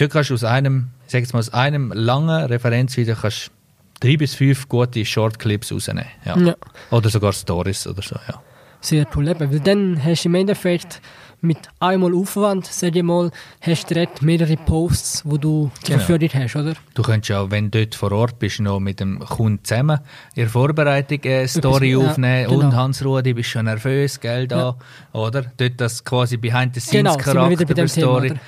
du 0.00 0.08
kannst 0.08 0.32
aus 0.32 0.44
einem, 0.44 0.88
ich 1.06 1.12
sag 1.12 1.20
jetzt 1.20 1.32
mal, 1.32 1.40
aus 1.40 1.52
einem 1.52 1.92
langen 1.92 2.44
Referenzvideo 2.46 3.14
kannst 3.14 3.50
drei 4.00 4.16
bis 4.16 4.34
fünf 4.34 4.68
gute 4.68 5.04
Shortclips 5.04 5.72
rausnehmen. 5.72 6.06
Ja. 6.24 6.38
ja. 6.38 6.54
Oder 6.90 7.10
sogar 7.10 7.32
Stories 7.32 7.86
oder 7.86 8.02
so, 8.02 8.16
ja. 8.28 8.42
Sehr 8.82 9.06
cool, 9.14 9.26
weil 9.38 9.60
dann 9.60 10.02
hast 10.02 10.24
du 10.24 10.30
im 10.30 10.36
Endeffekt 10.36 11.02
mit 11.42 11.58
einmal 11.80 12.14
Aufwand, 12.14 12.66
sag 12.66 12.96
ich 12.96 13.02
mal, 13.02 13.30
hast 13.60 13.84
du 13.84 13.94
direkt 13.94 14.22
mehrere 14.22 14.56
Posts, 14.56 15.22
wo 15.26 15.36
du 15.36 15.70
genau. 15.84 15.98
Verfügung 15.98 16.30
hast, 16.32 16.56
oder? 16.56 16.74
Du 16.94 17.02
könntest 17.02 17.32
auch, 17.32 17.50
wenn 17.50 17.70
du 17.70 17.80
dort 17.80 17.94
vor 17.94 18.12
Ort 18.12 18.38
bist, 18.38 18.60
noch 18.60 18.80
mit 18.80 19.00
dem 19.00 19.18
Kunden 19.20 19.62
zusammen 19.64 20.00
in 20.34 20.42
der 20.42 20.48
Vorbereitung 20.48 21.20
eine 21.24 21.46
Story 21.46 21.92
Etwas, 21.92 22.10
aufnehmen. 22.10 22.42
Ja, 22.42 22.48
genau. 22.48 22.66
Und 22.66 22.76
Hans-Rudi, 22.76 23.34
bist 23.34 23.50
schon 23.50 23.66
nervös, 23.66 24.18
gell, 24.18 24.48
da, 24.48 24.56
ja. 24.56 24.76
oder? 25.20 25.44
Dort 25.56 25.78
das 25.78 26.02
quasi 26.02 26.38
Behind-the-Scenes-Charakter 26.38 27.64
genau, 27.64 27.74
der 27.74 27.88
Story. 27.88 28.28
Thema, 28.28 28.40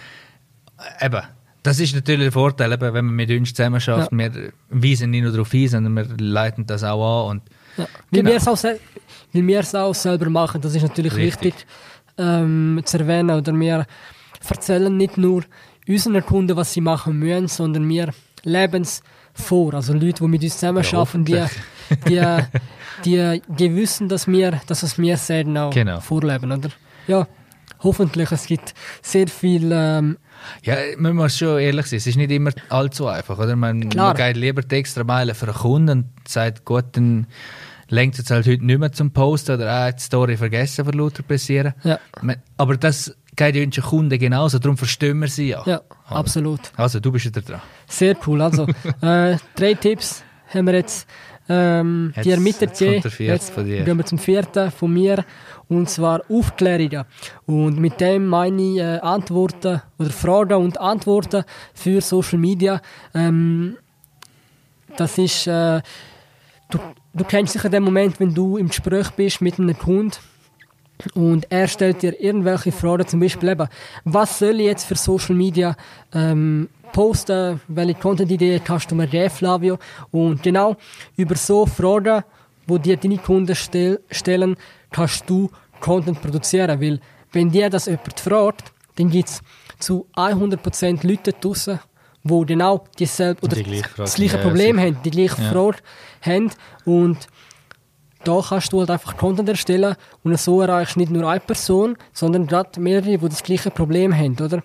Eben. 1.00 1.22
Das 1.62 1.78
ist 1.78 1.94
natürlich 1.94 2.24
der 2.24 2.32
Vorteil, 2.32 2.72
eben, 2.72 2.92
wenn 2.92 3.04
man 3.04 3.14
mit 3.14 3.30
uns 3.30 3.54
zusammen 3.54 3.80
schafft. 3.80 4.10
Ja. 4.10 4.18
Wir 4.18 4.52
weisen 4.68 5.10
nicht 5.10 5.22
nur 5.22 5.30
darauf 5.30 5.50
hin, 5.52 5.68
sondern 5.68 5.94
wir 5.94 6.06
leiten 6.18 6.66
das 6.66 6.82
auch 6.82 7.30
an. 7.30 7.38
Und, 7.38 7.42
ja. 7.76 7.86
Genau. 8.10 8.24
Weil 8.24 8.32
wir 9.46 9.60
es 9.60 9.74
auch, 9.74 9.94
selber 9.94 10.28
machen, 10.28 10.60
das 10.60 10.74
ist 10.74 10.82
natürlich 10.82 11.14
Richtig. 11.14 11.54
wichtig 11.54 11.66
ähm, 12.18 12.80
zu 12.84 12.98
erwähnen. 12.98 13.30
Oder 13.30 13.54
wir 13.54 13.86
erzählen 14.48 14.96
nicht 14.96 15.16
nur 15.16 15.44
unseren 15.86 16.26
Kunden, 16.26 16.56
was 16.56 16.72
sie 16.72 16.80
machen 16.80 17.18
müssen, 17.18 17.46
sondern 17.46 17.88
wir 17.88 18.12
leben 18.42 18.82
es 18.82 19.02
vor. 19.32 19.74
Also 19.74 19.92
Leute, 19.92 20.24
die 20.24 20.28
mit 20.28 20.42
uns 20.42 20.54
zusammen 20.54 20.82
ja, 20.82 20.98
arbeiten, 20.98 21.24
die, 21.24 21.44
die, 22.08 22.22
die, 23.04 23.42
die 23.46 23.76
wissen, 23.76 24.08
dass 24.08 24.26
wir, 24.26 24.60
dass 24.66 24.82
es 24.82 24.98
wir 24.98 25.16
selten 25.16 25.56
auch 25.56 25.72
genau. 25.72 26.00
vorleben. 26.00 26.50
Oder? 26.50 26.70
Ja, 27.06 27.28
hoffentlich. 27.84 28.32
Es 28.32 28.46
gibt 28.46 28.74
sehr 29.00 29.28
viel... 29.28 29.70
Ähm, 29.72 30.18
ja, 30.64 30.76
man 30.98 31.16
muss 31.16 31.38
schon 31.38 31.58
ehrlich 31.58 31.86
sein, 31.86 31.98
es 31.98 32.06
ist 32.06 32.16
nicht 32.16 32.30
immer 32.30 32.50
allzu 32.68 33.06
einfach. 33.06 33.38
Oder? 33.38 33.56
Man, 33.56 33.88
man 33.94 34.16
geht 34.16 34.36
lieber 34.36 34.62
die 34.62 34.74
extra 34.76 35.04
Meile 35.04 35.34
für 35.34 35.46
einen 35.46 35.54
Kunden 35.54 35.90
und 35.90 36.28
sagt, 36.28 36.64
gut, 36.64 36.84
dann 36.92 37.26
lenkt 37.88 38.18
es 38.18 38.30
halt 38.30 38.46
heute 38.46 38.64
nicht 38.64 38.78
mehr 38.78 38.92
zum 38.92 39.10
Posten 39.12 39.52
oder 39.56 39.86
auch 39.88 39.92
die 39.92 40.00
Story 40.02 40.36
vergessen 40.36 40.84
von 40.84 40.94
lauter 40.94 41.22
passieren. 41.22 41.74
Ja. 41.84 41.98
Aber 42.56 42.76
das 42.76 43.14
geht 43.36 43.54
ja 43.56 43.62
unseren 43.64 43.84
Kunden 43.84 44.18
genauso, 44.18 44.58
darum 44.58 44.76
verstehen 44.76 45.18
wir 45.20 45.28
sie 45.28 45.48
ja. 45.50 45.62
Ja, 45.66 45.80
oder? 45.80 46.16
absolut. 46.16 46.60
Also, 46.76 47.00
du 47.00 47.12
bist 47.12 47.26
wieder 47.26 47.40
dran. 47.42 47.60
Sehr 47.86 48.16
cool. 48.26 48.40
Also, 48.42 48.66
äh, 49.02 49.36
drei 49.54 49.74
Tipps 49.74 50.22
haben 50.52 50.66
wir 50.66 50.74
jetzt 50.74 51.06
ähm, 51.48 52.12
Jetzt- 52.14 52.24
dir 52.24 52.38
mitgegeben. 52.40 52.94
jetzt 52.94 53.02
kommt 53.02 53.04
der 53.04 53.10
vierte 53.10 53.52
von 53.52 53.64
dir. 53.66 53.82
gehen 53.84 53.96
wir 53.98 54.04
zum 54.06 54.18
vierten 54.18 54.70
von 54.70 54.92
mir. 54.92 55.24
Und 55.72 55.88
zwar 55.88 56.20
Aufklärungen. 56.28 57.04
Und 57.46 57.78
mit 57.78 57.98
dem 57.98 58.26
meine 58.26 58.62
ich 58.62 58.78
äh, 58.78 58.98
Antworten 58.98 59.80
oder 59.98 60.10
Fragen 60.10 60.62
und 60.62 60.78
Antworten 60.78 61.44
für 61.72 62.02
Social 62.02 62.38
Media. 62.38 62.80
Ähm, 63.14 63.78
das 64.98 65.16
ist, 65.16 65.46
äh, 65.46 65.80
du, 66.68 66.78
du 67.14 67.24
kennst 67.24 67.54
sicher 67.54 67.70
den 67.70 67.84
Moment, 67.84 68.20
wenn 68.20 68.34
du 68.34 68.58
im 68.58 68.68
Gespräch 68.68 69.10
bist 69.12 69.40
mit 69.40 69.58
einem 69.58 69.78
Kunden 69.78 70.18
und 71.14 71.50
er 71.50 71.66
stellt 71.68 72.02
dir 72.02 72.20
irgendwelche 72.20 72.70
Fragen, 72.70 73.06
zum 73.06 73.20
Beispiel 73.20 73.48
eben, 73.48 73.68
was 74.04 74.38
soll 74.38 74.60
ich 74.60 74.66
jetzt 74.66 74.84
für 74.84 74.94
Social 74.94 75.34
Media 75.34 75.74
ähm, 76.12 76.68
posten, 76.92 77.62
welche 77.66 77.94
Content-Idee 77.94 78.60
hast 78.68 78.90
du 78.90 78.94
mir 78.94 79.06
gegeben, 79.06 79.30
Flavio? 79.30 79.78
Und 80.10 80.42
genau 80.42 80.76
über 81.16 81.34
so 81.34 81.64
Fragen, 81.64 82.24
wo 82.66 82.78
dir 82.78 82.96
deine 82.96 83.18
Kunden 83.18 83.54
stell, 83.56 84.00
stellen, 84.10 84.56
kannst 84.92 85.28
du 85.28 85.50
Content 85.80 86.20
produzieren, 86.20 86.80
weil 86.80 87.00
wenn 87.32 87.50
dir 87.50 87.68
das 87.70 87.86
jemand 87.86 88.20
fragt, 88.20 88.72
dann 88.96 89.10
gibt 89.10 89.28
es 89.30 89.40
zu 89.78 90.06
100% 90.14 91.06
Leute 91.06 91.32
draussen, 91.32 91.80
die 92.24 92.46
genau 92.46 92.84
dieselbe, 92.98 93.42
oder 93.42 93.56
Die 93.56 93.62
gleiche 93.64 93.82
Frage. 93.88 94.02
das 94.02 94.14
gleiche 94.14 94.38
Problem 94.38 94.78
haben, 94.78 94.96
die 95.04 95.10
gleiche 95.10 95.42
Ja. 95.42 95.50
Frage 95.50 95.78
haben. 96.20 96.50
Und 96.84 97.26
da 98.24 98.40
kannst 98.48 98.72
du 98.72 98.78
halt 98.80 98.90
einfach 98.90 99.16
Content 99.16 99.48
erstellen 99.48 99.96
und 100.22 100.38
so 100.38 100.60
erreichst 100.60 100.94
du 100.94 101.00
nicht 101.00 101.10
nur 101.10 101.28
eine 101.28 101.40
Person, 101.40 101.96
sondern 102.12 102.46
gerade 102.46 102.78
mehrere, 102.80 103.18
die 103.18 103.28
das 103.28 103.42
gleiche 103.42 103.70
Problem 103.72 104.14
haben, 104.14 104.36
oder? 104.38 104.62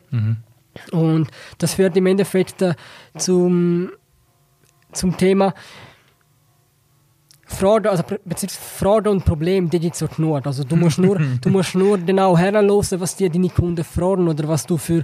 Und 0.92 1.28
das 1.58 1.74
führt 1.74 1.98
im 1.98 2.06
Endeffekt 2.06 2.62
äh, 2.62 2.76
zum, 3.18 3.90
zum 4.92 5.18
Thema 5.18 5.56
Fragen, 7.48 7.88
also 7.88 8.04
Fragen 8.50 9.08
und 9.08 9.26
Probleme, 9.26 9.70
die 9.70 9.80
gibt 9.80 9.96
es 9.96 10.04
auch 10.04 10.16
genug. 10.16 10.46
Also 10.46 10.64
du 10.64 10.76
musst 10.76 11.00
nur, 11.00 11.18
du 11.42 11.50
musst 11.50 11.76
nur 11.76 11.98
genau 11.98 12.38
herhören, 12.38 12.70
was 12.70 13.16
dir 13.16 13.30
deine 13.30 13.50
Kunden 13.50 13.84
fragen 13.84 14.28
oder 14.28 14.48
was 14.48 14.66
du 14.66 14.78
für 14.78 15.04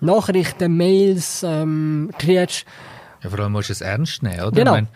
Nachrichten, 0.00 0.76
Mails 0.76 1.42
ähm, 1.42 2.10
kriegst. 2.18 2.66
Ja, 3.22 3.30
vor 3.30 3.38
allem 3.40 3.52
musst 3.52 3.70
du 3.70 3.72
es 3.72 3.80
ernst 3.80 4.22
nehmen, 4.22 4.40
oder? 4.40 4.50
Genau. 4.50 4.76
Ich 4.76 4.82
mein, 4.82 4.88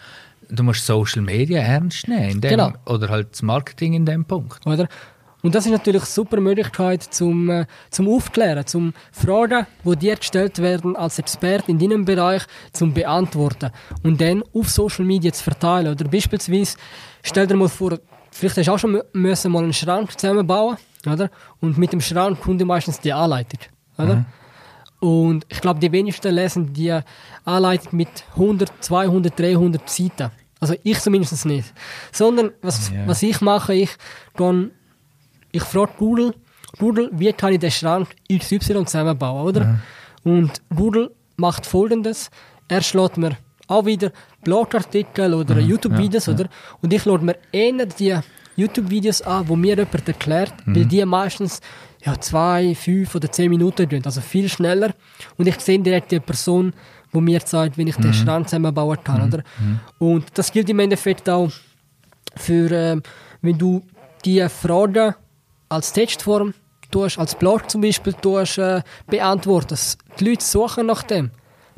du 0.51 0.63
musst 0.63 0.85
Social 0.85 1.23
Media 1.23 1.61
ernst 1.61 2.07
nehmen. 2.07 2.31
In 2.31 2.41
dem, 2.41 2.51
Genau. 2.51 2.73
Oder 2.87 3.09
halt 3.09 3.33
das 3.33 3.43
Marketing 3.43 3.95
in 3.95 4.05
dem 4.05 4.25
Punkt. 4.25 4.67
Oder? 4.67 4.89
Und 5.43 5.55
das 5.55 5.67
ist 5.67 5.73
natürlich 5.73 6.03
eine 6.03 6.07
super 6.11 6.41
Möglichkeit 6.41 7.03
zum, 7.03 7.49
äh, 7.49 7.67
zum 7.91 8.09
Aufklären, 8.09 8.67
zum 8.67 8.93
Fragen, 9.13 9.67
die 9.85 9.97
dir 9.97 10.17
gestellt 10.17 10.59
werden 10.59 10.97
als 10.97 11.19
Experte 11.21 11.71
in 11.71 11.79
deinem 11.79 12.05
Bereich, 12.05 12.43
zum 12.73 12.93
Beantworten 12.93 13.71
und 14.03 14.21
dann 14.21 14.43
auf 14.53 14.69
Social 14.69 15.05
Media 15.05 15.33
zu 15.33 15.45
verteilen. 15.45 15.93
Oder 15.93 16.05
beispielsweise, 16.09 16.77
stell 17.23 17.47
dir 17.47 17.55
mal 17.57 17.69
vor, 17.69 17.99
vielleicht 18.33 18.57
hast 18.57 18.67
du 18.67 18.73
auch 18.73 18.79
schon 18.79 18.97
mü- 18.97 19.05
müssen 19.13 19.53
mal 19.53 19.63
einen 19.63 19.73
Schrank 19.73 20.19
zusammenbauen, 20.19 20.77
oder? 21.07 21.31
Und 21.61 21.79
mit 21.79 21.93
dem 21.93 22.01
Schrank 22.01 22.41
kommt 22.41 22.65
meistens 22.65 22.99
die 22.99 23.13
Anleitung, 23.13 23.61
oder? 23.97 24.25
Und 25.01 25.47
ich 25.49 25.61
glaube, 25.61 25.79
die 25.79 25.93
wenigsten 25.93 26.35
lesen 26.35 26.73
die 26.73 26.99
Anleitung 27.45 27.97
mit 27.97 28.09
100, 28.35 28.73
200, 28.81 29.39
300 29.39 29.89
Seiten. 29.89 30.33
Also 30.59 30.75
ich 30.83 30.99
zumindest 30.99 31.47
nicht. 31.47 31.73
Sondern 32.11 32.51
was, 32.63 32.91
Ja. 32.91 33.07
was 33.07 33.23
ich 33.23 33.41
mache, 33.41 33.75
ich 33.75 33.91
gehe 34.37 34.71
ich 35.59 35.65
frage 35.65 35.93
Google, 35.99 36.35
Google, 36.79 37.11
wie 37.13 37.33
kann 37.33 37.53
ich 37.53 37.61
den 37.61 37.71
Schrank 37.71 38.09
XY 38.31 38.85
zusammenbauen, 38.85 39.47
oder? 39.49 39.81
Und 40.25 40.53
Google 40.75 41.11
macht 41.37 41.67
folgendes, 41.67 42.31
er 42.69 42.83
schlägt 42.83 43.17
mir 43.17 43.37
auch 43.67 43.85
wieder 43.85 44.11
Blogartikel 44.43 45.35
oder 45.35 45.59
YouTube-Videos, 45.59 46.27
ja, 46.27 46.35
oder? 46.35 46.47
Und 46.83 46.93
ich 46.93 47.03
schaue 47.03 47.19
mir 47.19 47.37
eher 47.53 47.87
die 47.87 48.17
YouTube-Videos 48.57 49.23
an, 49.23 49.49
wo 49.49 49.57
mir 49.57 49.77
jemand 49.77 50.09
erklärt, 50.09 50.55
weil 50.67 50.85
die 50.85 51.05
meistens 51.05 51.61
ja, 52.05 52.19
zwei, 52.21 52.75
fünf 52.75 53.15
oder 53.15 53.31
zehn 53.31 53.51
Minuten 53.51 53.89
gehen, 53.89 54.05
also 54.05 54.21
viel 54.21 54.49
schneller. 54.49 54.91
Und 55.37 55.47
ich 55.49 55.59
sehe 55.61 55.79
direkt 55.79 56.11
die 56.13 56.21
Person, 56.21 56.73
wo 57.13 57.21
mir 57.21 57.41
zeigt, 57.45 57.77
wie 57.79 57.89
ich 57.89 57.97
den 57.97 58.15
Schrank 58.15 58.49
zusammenbauen 58.49 58.99
kann, 59.03 59.29
oder? 59.29 59.43
Und 59.99 60.25
das 60.35 60.53
gilt 60.53 60.69
im 60.71 60.79
Endeffekt 60.79 61.29
auch 61.29 61.51
für, 62.37 62.71
ähm, 62.71 63.03
wenn 63.43 63.59
du 63.59 63.83
die 64.25 64.47
Fragen 64.49 65.15
als 65.69 65.93
Textform 65.93 66.55
tust, 66.91 67.19
als 67.19 67.35
Blog 67.35 67.71
zum 67.71 67.81
Beispiel 67.81 68.15
tust, 68.15 68.59
äh, 68.59 68.83
beantwortest. 69.07 69.99
Die 70.19 70.29
Leute 70.29 70.45
suchen 70.45 70.87
nach 70.87 71.03
dem. 71.03 71.31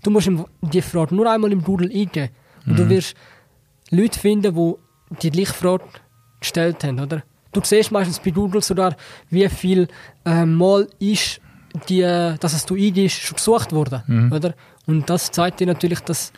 Du 0.02 0.10
musst 0.10 0.30
die 0.62 0.82
Frage 0.82 1.14
nur 1.14 1.30
einmal 1.30 1.52
im 1.52 1.62
Google 1.62 1.90
eingeben 1.90 2.30
und 2.66 2.78
du 2.78 2.88
wirst 2.88 3.14
Leute 3.90 4.18
finden, 4.18 4.54
die 4.54 4.74
die 5.22 5.30
gleiche 5.30 5.52
Frage 5.52 5.84
gestellt 6.38 6.82
haben, 6.84 7.00
oder? 7.00 7.22
Du 7.52 7.60
siehst 7.62 7.90
meistens 7.90 8.20
bei 8.20 8.30
Google 8.30 8.62
sogar, 8.62 8.96
wie 9.28 9.48
viel 9.48 9.88
äh, 10.24 10.46
Mal 10.46 10.88
ist 11.00 11.40
die, 11.88 12.02
dass 12.02 12.52
es 12.52 12.64
du 12.64 12.74
eingibst, 12.74 13.20
schon 13.20 13.36
gesucht 13.36 13.72
worden, 13.72 14.02
oder? 14.32 14.54
Und 14.86 15.10
das 15.10 15.30
zeigt 15.30 15.60
dir 15.60 15.66
natürlich, 15.66 16.00
dass 16.00 16.32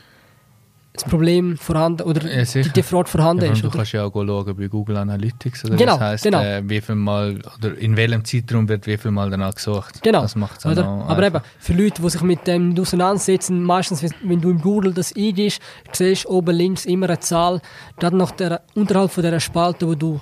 das 0.94 1.04
Problem 1.04 1.56
vorhanden 1.56 2.02
oder 2.02 2.30
Ja, 2.30 2.44
die, 2.44 2.68
die 2.68 2.82
Frage 2.82 3.08
vorhanden 3.08 3.46
Ja, 3.46 3.52
ist. 3.52 3.62
du 3.62 3.68
Oder? 3.68 3.76
kannst 3.78 3.92
ja 3.92 4.04
auch 4.04 4.12
schauen 4.12 4.56
bei 4.56 4.66
Google 4.66 4.98
Analytics. 4.98 5.64
Oder 5.64 5.76
Genau, 5.76 5.92
das 5.92 6.00
heisst, 6.00 6.24
genau. 6.24 6.40
Äh, 6.42 6.62
wie 6.68 6.80
viel 6.82 6.96
Mal 6.96 7.38
oder 7.58 7.78
in 7.78 7.96
welchem 7.96 8.22
Zeitraum 8.26 8.68
wird 8.68 8.86
wie 8.86 8.98
viel 8.98 9.10
Mal 9.10 9.30
danach 9.30 9.54
gesucht. 9.54 10.02
Genau. 10.02 10.20
Das 10.20 10.36
macht 10.36 10.58
es 10.58 10.66
Oder? 10.66 10.84
Aber 10.86 11.22
eben, 11.26 11.40
für 11.58 11.72
Leute, 11.72 12.02
die 12.02 12.10
sich 12.10 12.20
mit 12.22 12.46
dem 12.46 12.70
nicht 12.70 12.80
auseinandersetzen, 12.80 13.62
meistens, 13.62 14.02
wenn- 14.02 14.40
du 14.42 14.50
im 14.50 14.60
Google 14.60 14.92
das 14.92 15.16
eingibst, 15.16 15.62
siehst 15.92 16.24
du 16.26 16.28
oben 16.28 16.54
links 16.54 16.84
immer 16.84 17.06
eine 17.06 17.20
Zahl. 17.20 17.62
Gerade 17.98 18.16
nach 18.18 18.32
der, 18.32 18.60
unterhalb 18.74 19.10
von 19.12 19.22
dieser 19.24 19.40
Spalte, 19.40 19.86
wo 19.88 19.94
du 19.94 20.20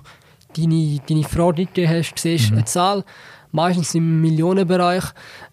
deine, 0.56 1.00
deine 1.08 1.24
Frage 1.24 1.62
eingegeben 1.62 1.90
hast, 1.98 2.16
siehst 2.16 2.50
du 2.50 2.54
eine 2.54 2.64
Zahl, 2.64 3.04
meistens 3.50 3.92
im 3.96 4.20
Millionenbereich. 4.20 5.04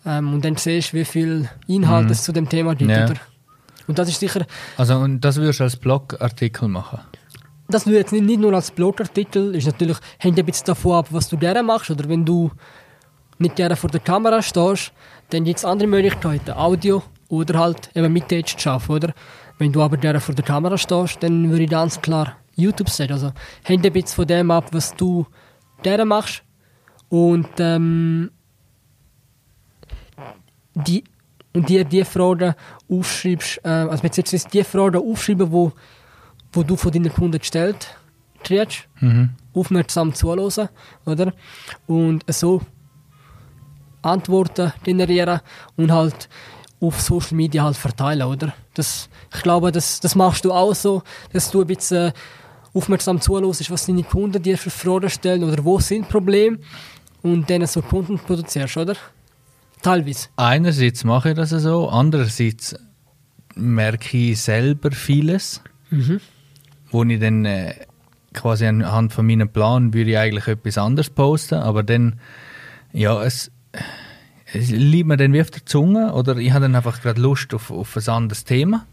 Ähm, 0.06 0.34
und 0.34 0.46
dann 0.46 0.58
siehst 0.58 0.94
du, 0.94 0.98
wie 0.98 1.06
viel 1.06 1.50
Inhalt 1.68 2.12
es 2.12 2.22
zu 2.24 2.32
dem 2.32 2.48
Thema 2.48 2.76
gibt. 2.76 2.92
Ja. 2.92 3.06
Oder? 3.06 3.16
Und 3.88 3.98
das 3.98 4.10
ist 4.10 4.20
sicher, 4.20 4.46
Also 4.78 4.96
und 4.98 5.22
das 5.22 5.38
würdest 5.38 5.60
du 5.60 5.64
als 5.64 5.78
Blogartikel 5.78 6.68
machen? 6.68 7.00
das 7.70 7.84
du 7.84 7.92
jetzt 7.92 8.14
nicht, 8.14 8.26
nicht 8.26 8.40
nur 8.40 8.54
als 8.54 8.72
Blogartikel, 8.72 9.54
ist 9.56 9.66
natürlich, 9.66 9.98
hängt 10.20 10.40
ein 10.40 10.46
bisschen 10.46 10.68
davon 10.68 11.00
ab, 11.00 11.08
was 11.12 11.28
du 11.28 11.38
gerne 11.38 11.64
machst. 11.64 11.92
Oder 11.92 12.08
wenn 12.08 12.26
du 12.26 12.52
nicht 13.40 13.56
gerne 13.56 13.76
vor 13.76 13.90
der 13.90 14.00
Kamera 14.00 14.42
stehst, 14.42 14.94
dann 15.30 15.44
gibt 15.44 15.58
es 15.58 15.66
andere 15.66 15.88
Möglichkeiten, 15.88 16.52
Audio 16.52 17.04
oder 17.30 17.60
halt 17.60 17.90
eben 17.96 18.12
mit 18.14 18.30
Text 18.30 18.60
zu 18.60 18.70
arbeiten, 18.70 18.92
oder? 18.94 19.14
Wenn 19.58 19.72
du 19.74 19.82
aber 19.82 19.98
gerne 19.98 20.20
vor 20.20 20.36
der 20.36 20.46
Kamera 20.46 20.78
stehst, 20.78 21.22
dann 21.22 21.50
würde 21.50 21.64
ich 21.64 21.70
ganz 21.70 22.00
klar 22.00 22.38
YouTube 22.56 22.90
sagen. 22.90 23.14
Also 23.14 23.34
hängt 23.64 23.86
ein 23.86 23.92
bisschen 23.92 24.16
von 24.16 24.28
dem 24.28 24.52
ab, 24.52 24.70
was 24.72 24.96
du 24.96 25.26
gerne 25.84 26.06
machst. 26.06 26.44
Und 27.10 27.48
ähm, 27.60 28.32
die 30.74 31.04
und 31.58 31.68
dir 31.70 31.84
die 31.84 32.04
Fragen 32.06 32.54
aufschreibst, 32.90 33.60
äh, 33.64 33.70
also 33.70 34.02
beziehungsweise 34.04 34.48
die 34.50 34.64
Fragen 34.64 34.98
aufschreiben, 35.02 35.52
wo, 35.52 35.72
wo 36.54 36.64
du 36.64 36.76
von 36.76 36.92
deinen 36.92 37.12
Kunden 37.12 37.40
gestellt 37.40 37.88
kriegst, 38.44 38.88
Mhm. 39.02 39.32
aufmerksam 39.54 40.14
zuhören, 40.14 40.70
oder? 41.06 41.34
Und 41.88 42.24
so 42.32 42.62
Antworten 44.02 44.72
generieren 44.84 45.40
und 45.76 45.92
halt 45.92 46.30
auf 46.80 47.02
Social 47.02 47.36
Media 47.36 47.64
halt 47.64 47.76
verteilen, 47.76 48.28
oder? 48.28 48.54
Das, 48.76 49.10
ich 49.36 49.42
glaube, 49.42 49.72
das, 49.72 50.00
das 50.00 50.14
machst 50.16 50.46
du 50.46 50.52
auch 50.54 50.76
so, 50.76 51.02
dass 51.34 51.50
du 51.50 51.62
ein 51.62 51.68
bisschen 51.68 52.14
aufmerksam 52.74 53.20
zuhörst, 53.20 53.72
was 53.72 53.88
deine 53.88 54.04
Kunden 54.04 54.42
dir 54.42 54.58
für 54.58 54.70
Fragen 54.70 55.10
stellen 55.10 55.44
oder 55.44 55.64
wo 55.66 55.80
sind 55.80 56.08
Probleme 56.08 56.60
und 57.24 57.50
dann 57.50 57.66
so 57.66 57.82
Content 57.82 58.24
produzierst, 58.26 58.78
oder? 58.78 58.96
Teilweise. 59.82 60.28
Einerseits 60.36 61.04
mache 61.04 61.30
ich 61.30 61.36
das 61.36 61.50
so, 61.52 61.90
andererseits 61.90 62.76
merke 63.56 64.18
ich 64.18 64.42
selber 64.42 64.92
vieles, 64.92 65.62
Mhm. 65.90 66.20
wo 66.92 67.04
ich 67.04 67.20
dann 67.20 67.46
äh, 67.46 67.74
quasi 68.34 68.66
anhand 68.66 69.14
von 69.14 69.26
meinem 69.26 69.50
Plan 69.50 69.94
würde 69.94 70.12
ich 70.12 70.18
eigentlich 70.18 70.48
etwas 70.48 70.78
anderes 70.78 71.10
posten, 71.10 71.56
aber 71.56 71.82
dann, 71.84 72.20
ja, 72.94 73.24
es, 73.24 73.52
es 74.54 74.70
liegt 74.70 75.08
mir 75.08 75.18
dann 75.18 75.32
wie 75.34 75.42
auf 75.42 75.50
der 75.52 75.66
Zunge 75.66 76.14
oder 76.14 76.36
ich 76.38 76.52
habe 76.52 76.64
dann 76.64 76.76
einfach 76.76 77.02
gerade 77.02 77.22
Lust 77.22 77.54
auf, 77.54 77.72
auf 77.72 77.96
ein 77.98 78.08
anderes 78.10 78.44
Thema 78.44 78.86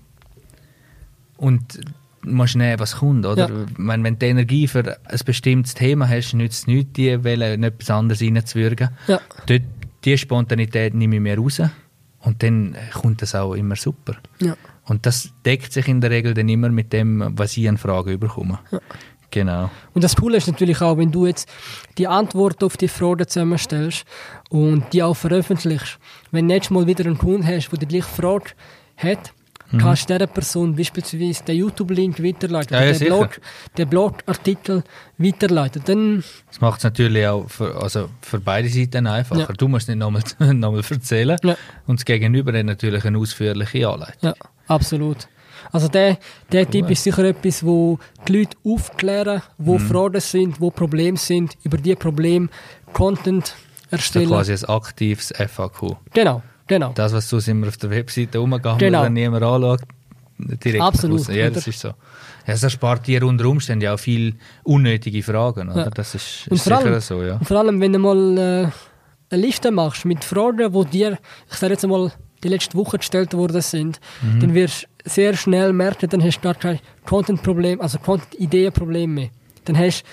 und 1.36 1.80
musst 2.22 2.56
nehmen, 2.56 2.78
was 2.78 2.96
kommt, 2.96 3.26
oder? 3.26 3.48
Ja. 3.50 3.66
Meine, 3.76 4.04
wenn 4.04 4.18
du 4.18 4.26
Energie 4.26 4.66
für 4.66 4.98
ein 5.04 5.18
bestimmtes 5.26 5.74
Thema 5.74 6.08
hast, 6.08 6.32
nützt 6.32 6.60
es 6.62 6.66
nichts, 6.66 6.92
die 6.94 7.22
Welle 7.24 7.52
in 7.54 7.64
etwas 7.64 7.90
anderes 7.90 8.22
reinzuwürgen. 8.22 8.90
Ja. 9.08 9.20
Dort, 9.46 9.62
die 10.04 10.18
Spontanität 10.18 10.94
nehme 10.94 11.16
ich 11.16 11.22
mir 11.22 11.38
raus 11.38 11.62
und 12.20 12.42
dann 12.42 12.76
kommt 12.92 13.22
das 13.22 13.34
auch 13.34 13.54
immer 13.54 13.76
super. 13.76 14.16
Ja. 14.40 14.56
Und 14.86 15.06
das 15.06 15.30
deckt 15.44 15.72
sich 15.72 15.88
in 15.88 16.00
der 16.00 16.10
Regel 16.10 16.34
dann 16.34 16.48
immer 16.48 16.68
mit 16.68 16.92
dem, 16.92 17.32
was 17.36 17.56
ich 17.56 17.68
an 17.68 17.78
Fragen 17.78 18.18
bekomme. 18.18 18.58
Genau. 19.30 19.68
Und 19.94 20.04
das 20.04 20.14
Coole 20.14 20.36
ist 20.36 20.46
natürlich 20.46 20.80
auch, 20.80 20.96
wenn 20.96 21.10
du 21.10 21.26
jetzt 21.26 21.48
die 21.98 22.06
Antwort 22.06 22.62
auf 22.62 22.76
die 22.76 22.86
Fragen 22.86 23.26
zusammenstellst 23.26 24.04
und 24.48 24.84
die 24.92 25.02
auch 25.02 25.14
veröffentlichst. 25.14 25.98
Wenn 26.30 26.46
du 26.46 26.54
nächstes 26.54 26.70
Mal 26.70 26.86
wieder 26.86 27.04
einen 27.04 27.18
Kunden 27.18 27.44
hast, 27.44 27.68
der 27.70 27.78
die 27.80 27.86
gleiche 27.86 28.06
Frage 28.06 28.50
hat, 28.96 29.32
kannst 29.78 30.08
du 30.10 30.14
dieser 30.14 30.26
Person 30.26 30.74
beispielsweise 30.76 31.44
den 31.44 31.56
YouTube-Link 31.56 32.22
weiterleiten, 32.22 32.74
Ja, 32.74 32.84
ja, 32.84 32.92
den. 32.92 33.06
Blog, 33.08 33.40
den 33.76 33.88
Blogartikel 33.88 34.82
weiterleiten. 35.18 35.82
Dann, 35.84 36.24
Das 36.48 36.60
macht 36.60 36.78
es 36.78 36.84
natürlich 36.84 37.26
auch 37.26 37.48
für, 37.48 37.74
also 37.80 38.08
für 38.20 38.40
beide 38.40 38.68
Seiten 38.68 39.06
einfacher. 39.06 39.40
Ja. 39.40 39.46
Du 39.56 39.68
musst 39.68 39.88
nicht 39.88 39.98
nochmal 39.98 40.22
noch 40.38 40.74
erzählen. 40.90 41.38
Und 41.86 42.00
das 42.00 42.04
Gegenüber 42.04 42.52
hat 42.56 42.66
natürlich 42.66 43.04
eine 43.04 43.18
ausführliche 43.18 43.88
Anleitung. 43.88 44.30
ja, 44.30 44.34
absolut. 44.66 45.28
Also 45.72 45.88
der, 45.88 46.18
der 46.52 46.70
Tipp 46.70 46.88
ist 46.90 47.02
sicher 47.04 47.24
etwas, 47.24 47.64
wo 47.64 47.98
die 48.28 48.38
Leute 48.38 48.56
aufklären, 48.64 49.42
wo 49.58 49.78
Mhm. 49.78 49.86
Fragen 49.88 50.20
sind, 50.20 50.60
wo 50.60 50.70
Probleme 50.70 51.16
sind, 51.16 51.56
über 51.64 51.78
die 51.78 51.94
Probleme 51.96 52.48
Content 52.92 53.54
erstellen. 53.90 54.28
quasi 54.28 54.52
ein 54.52 54.64
aktives 54.66 55.32
FAQ. 55.36 55.96
Genau, 56.12 56.42
genau. 56.66 56.92
Das, 56.94 57.12
was 57.12 57.28
sonst 57.28 57.48
immer 57.48 57.68
auf 57.68 57.76
der 57.76 57.90
Webseite 57.90 58.38
rumgegangen 58.38 58.78
Genau. 58.78 59.02
wenn 59.04 59.12
niemand 59.12 59.42
anschaut, 59.42 59.80
direkt 60.38 60.82
Absolut. 60.82 61.28
Ja, 61.28 61.50
das 61.50 61.66
ist 61.66 61.80
so. 61.80 61.88
Ja, 61.88 61.94
das 62.52 62.62
erspart 62.62 63.06
dir 63.06 63.22
unter 63.24 63.46
Umständen 63.46 63.84
ja 63.84 63.94
auch 63.94 63.98
viel 63.98 64.34
unnötige 64.64 65.22
Fragen. 65.22 65.70
Oder? 65.70 65.84
Ja. 65.84 65.90
Das 65.90 66.14
ist, 66.14 66.46
ist 66.48 66.64
sicher 66.64 66.78
allem- 66.78 67.00
so, 67.00 67.22
ja. 67.22 67.36
Und 67.36 67.46
vor 67.46 67.56
allem, 67.58 67.80
wenn 67.80 67.92
du 67.92 67.98
mal 67.98 68.38
äh, 68.38 68.68
eine 69.30 69.42
Liste 69.42 69.70
machst 69.70 70.04
mit 70.04 70.22
Fragen, 70.24 70.70
die 70.72 70.84
dir, 70.90 71.18
ich 71.50 71.56
sage 71.56 71.72
jetzt 71.72 71.86
mal, 71.86 72.12
die 72.42 72.48
letzte 72.48 72.76
Woche 72.76 72.98
gestellt 72.98 73.32
worden 73.32 73.62
sind, 73.62 74.00
Mhm. 74.20 74.40
dann 74.40 74.54
wirst 74.54 74.82
du 75.04 75.10
sehr 75.10 75.34
schnell 75.34 75.72
merken, 75.72 76.10
dann 76.10 76.22
hast 76.22 76.38
du 76.40 76.42
gar 76.42 76.54
kein 76.54 76.78
Content-Problem, 77.06 77.80
also 77.80 77.98
Content-Ideen-Problem 77.98 79.14
mehr. 79.14 79.28
Dann 79.64 79.78
hast 79.78 80.04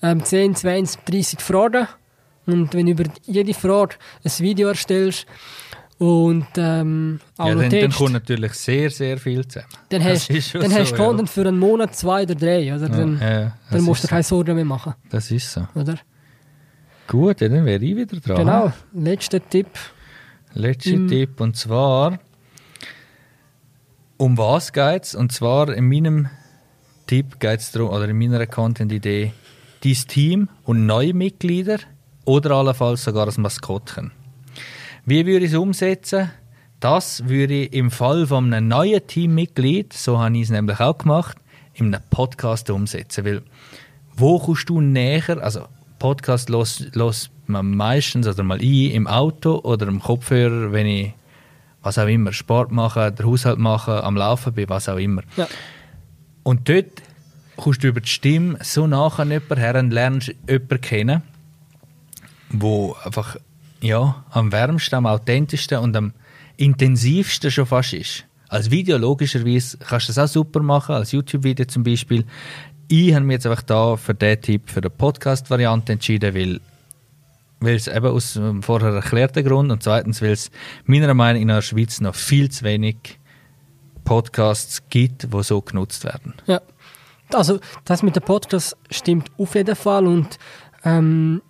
du 0.00 0.06
ähm, 0.08 0.24
10, 0.24 0.56
20, 0.56 1.04
30 1.04 1.40
Fragen 1.40 1.86
und 2.46 2.74
wenn 2.74 2.86
du 2.86 2.92
über 2.92 3.04
jede 3.26 3.54
Frage 3.54 3.94
ein 4.24 4.32
Video 4.38 4.68
erstellst 4.68 5.26
und 6.00 6.46
ähm, 6.56 7.20
auch 7.36 7.46
Ja, 7.46 7.54
noch 7.54 7.60
dann, 7.60 7.70
dann 7.70 7.80
Text, 7.80 7.98
kommt 7.98 8.12
natürlich 8.14 8.52
sehr, 8.54 8.90
sehr 8.90 9.18
viel 9.18 9.46
zusammen. 9.46 9.68
dann 9.90 10.02
Das 10.02 10.28
hast 10.30 10.54
dann 10.54 10.72
hast 10.72 10.88
so, 10.88 10.96
du 10.96 11.02
Content 11.02 11.28
für 11.28 11.46
einen 11.46 11.58
Monat, 11.58 11.94
zwei 11.94 12.22
oder 12.22 12.34
drei. 12.34 12.74
Oder? 12.74 12.88
Ja, 12.88 12.88
Dann, 12.88 13.18
ja, 13.20 13.40
ja, 13.40 13.56
dann 13.70 13.82
musst 13.82 14.02
du 14.02 14.06
dir 14.06 14.10
keine 14.12 14.22
Sorgen 14.22 14.54
mehr 14.56 14.64
machen. 14.64 14.94
so. 15.04 15.08
Das 15.10 15.30
ist 15.30 15.52
so. 15.52 15.68
Oder? 15.74 15.96
Gut, 17.06 17.40
ja, 17.42 17.48
dann 17.50 17.66
wäre 17.66 17.84
ich 17.84 17.94
wieder 17.96 18.16
dran. 18.18 18.36
Genau, 18.36 18.72
letzter 18.94 19.46
Tipp. 19.46 19.66
Letzter 20.54 20.92
Im- 20.92 21.08
Tipp 21.08 21.38
und 21.40 21.56
zwar 21.56 22.18
um 24.16 24.36
was 24.38 24.72
geht's? 24.72 25.14
Und 25.14 25.32
zwar 25.32 25.72
in 25.74 25.88
meinem 25.88 26.28
Tipp 27.06 27.38
geht 27.40 27.60
es 27.60 27.72
darum, 27.72 27.90
oder 27.90 28.08
in 28.08 28.18
meiner 28.18 28.46
Content-Idee, 28.46 29.32
dein 29.84 29.92
Team 30.08 30.48
und 30.64 30.86
neue 30.86 31.12
Mitglieder 31.14 31.78
oder 32.24 32.52
allenfalls 32.52 33.04
sogar 33.04 33.26
das 33.26 33.36
Maskottchen. 33.38 34.12
Wie 35.04 35.26
würde 35.26 35.44
ich 35.44 35.52
es 35.52 35.58
umsetzen? 35.58 36.30
Das 36.80 37.28
würde 37.28 37.54
ich 37.54 37.72
im 37.72 37.90
Fall 37.90 38.26
von 38.26 38.52
einem 38.52 38.68
neuen 38.68 39.06
Teammitglied, 39.06 39.92
so 39.92 40.18
habe 40.18 40.36
ich 40.36 40.44
es 40.44 40.50
nämlich 40.50 40.80
auch 40.80 40.96
gemacht, 40.96 41.36
in 41.74 41.94
einem 41.94 42.02
Podcast 42.10 42.70
umsetzen. 42.70 43.24
Weil 43.24 43.42
wo 44.14 44.38
kommst 44.38 44.68
du 44.68 44.80
näher? 44.80 45.42
Also 45.42 45.66
Podcast 45.98 46.48
los, 46.48 46.86
los 46.92 47.30
man 47.46 47.76
meistens 47.76 48.26
oder 48.26 48.42
mal 48.42 48.58
ein 48.58 48.90
im 48.90 49.06
Auto 49.06 49.58
oder 49.58 49.86
im 49.88 50.00
Kopfhörer, 50.00 50.72
wenn 50.72 50.86
ich 50.86 51.12
was 51.82 51.98
auch 51.98 52.06
immer 52.06 52.32
Sport 52.32 52.72
mache, 52.72 53.12
den 53.12 53.26
Haushalt 53.26 53.58
mache, 53.58 54.04
am 54.04 54.16
Laufen 54.16 54.52
bin, 54.52 54.68
was 54.68 54.88
auch 54.88 54.98
immer. 54.98 55.22
Ja. 55.36 55.48
Und 56.42 56.68
dort 56.68 57.02
kommst 57.56 57.82
du 57.82 57.88
über 57.88 58.00
die 58.00 58.08
Stimme 58.08 58.58
so 58.62 58.86
nach 58.86 59.18
an 59.18 59.30
jemanden 59.30 59.58
her 59.58 59.74
und 59.76 59.90
lernst 59.90 60.34
jemanden 60.48 60.80
kennen, 60.80 61.22
wo 62.50 62.96
einfach 63.04 63.36
ja, 63.82 64.24
am 64.30 64.52
wärmsten, 64.52 64.96
am 64.96 65.06
authentischsten 65.06 65.78
und 65.78 65.96
am 65.96 66.12
intensivsten 66.56 67.50
schon 67.50 67.66
fast 67.66 67.94
ist. 67.94 68.24
Als 68.48 68.70
Video 68.70 68.98
logischerweise 68.98 69.78
kannst 69.78 70.08
du 70.08 70.12
das 70.12 70.30
auch 70.30 70.32
super 70.32 70.60
machen, 70.60 70.94
als 70.94 71.12
YouTube-Video 71.12 71.66
zum 71.66 71.84
Beispiel. 71.84 72.24
Ich 72.88 73.14
habe 73.14 73.24
mich 73.24 73.34
jetzt 73.34 73.46
einfach 73.46 73.62
da 73.62 73.96
für 73.96 74.14
den 74.14 74.40
Tipp, 74.40 74.68
für 74.68 74.80
die 74.80 74.88
Podcast-Variante 74.88 75.92
entschieden, 75.92 76.34
weil 76.34 76.60
weil 77.60 77.74
es 77.74 77.88
eben 77.88 78.06
aus 78.06 78.32
dem 78.32 78.62
vorher 78.62 78.94
erklärten 78.94 79.44
Grund 79.44 79.70
und 79.70 79.82
zweitens, 79.82 80.22
weil 80.22 80.32
es 80.32 80.50
meiner 80.86 81.12
Meinung 81.12 81.42
nach 81.42 81.42
in 81.42 81.48
der 81.48 81.62
Schweiz 81.62 82.00
noch 82.00 82.14
viel 82.14 82.50
zu 82.50 82.64
wenig 82.64 83.18
Podcasts 84.04 84.82
gibt, 84.88 85.32
die 85.32 85.42
so 85.42 85.60
genutzt 85.60 86.04
werden. 86.04 86.34
Ja. 86.46 86.60
Also, 87.32 87.60
das 87.84 88.02
mit 88.02 88.16
dem 88.16 88.22
Podcast 88.22 88.76
stimmt 88.90 89.30
auf 89.38 89.54
jeden 89.54 89.76
Fall. 89.76 90.06
Und 90.06 90.38
ähm, 90.84 91.42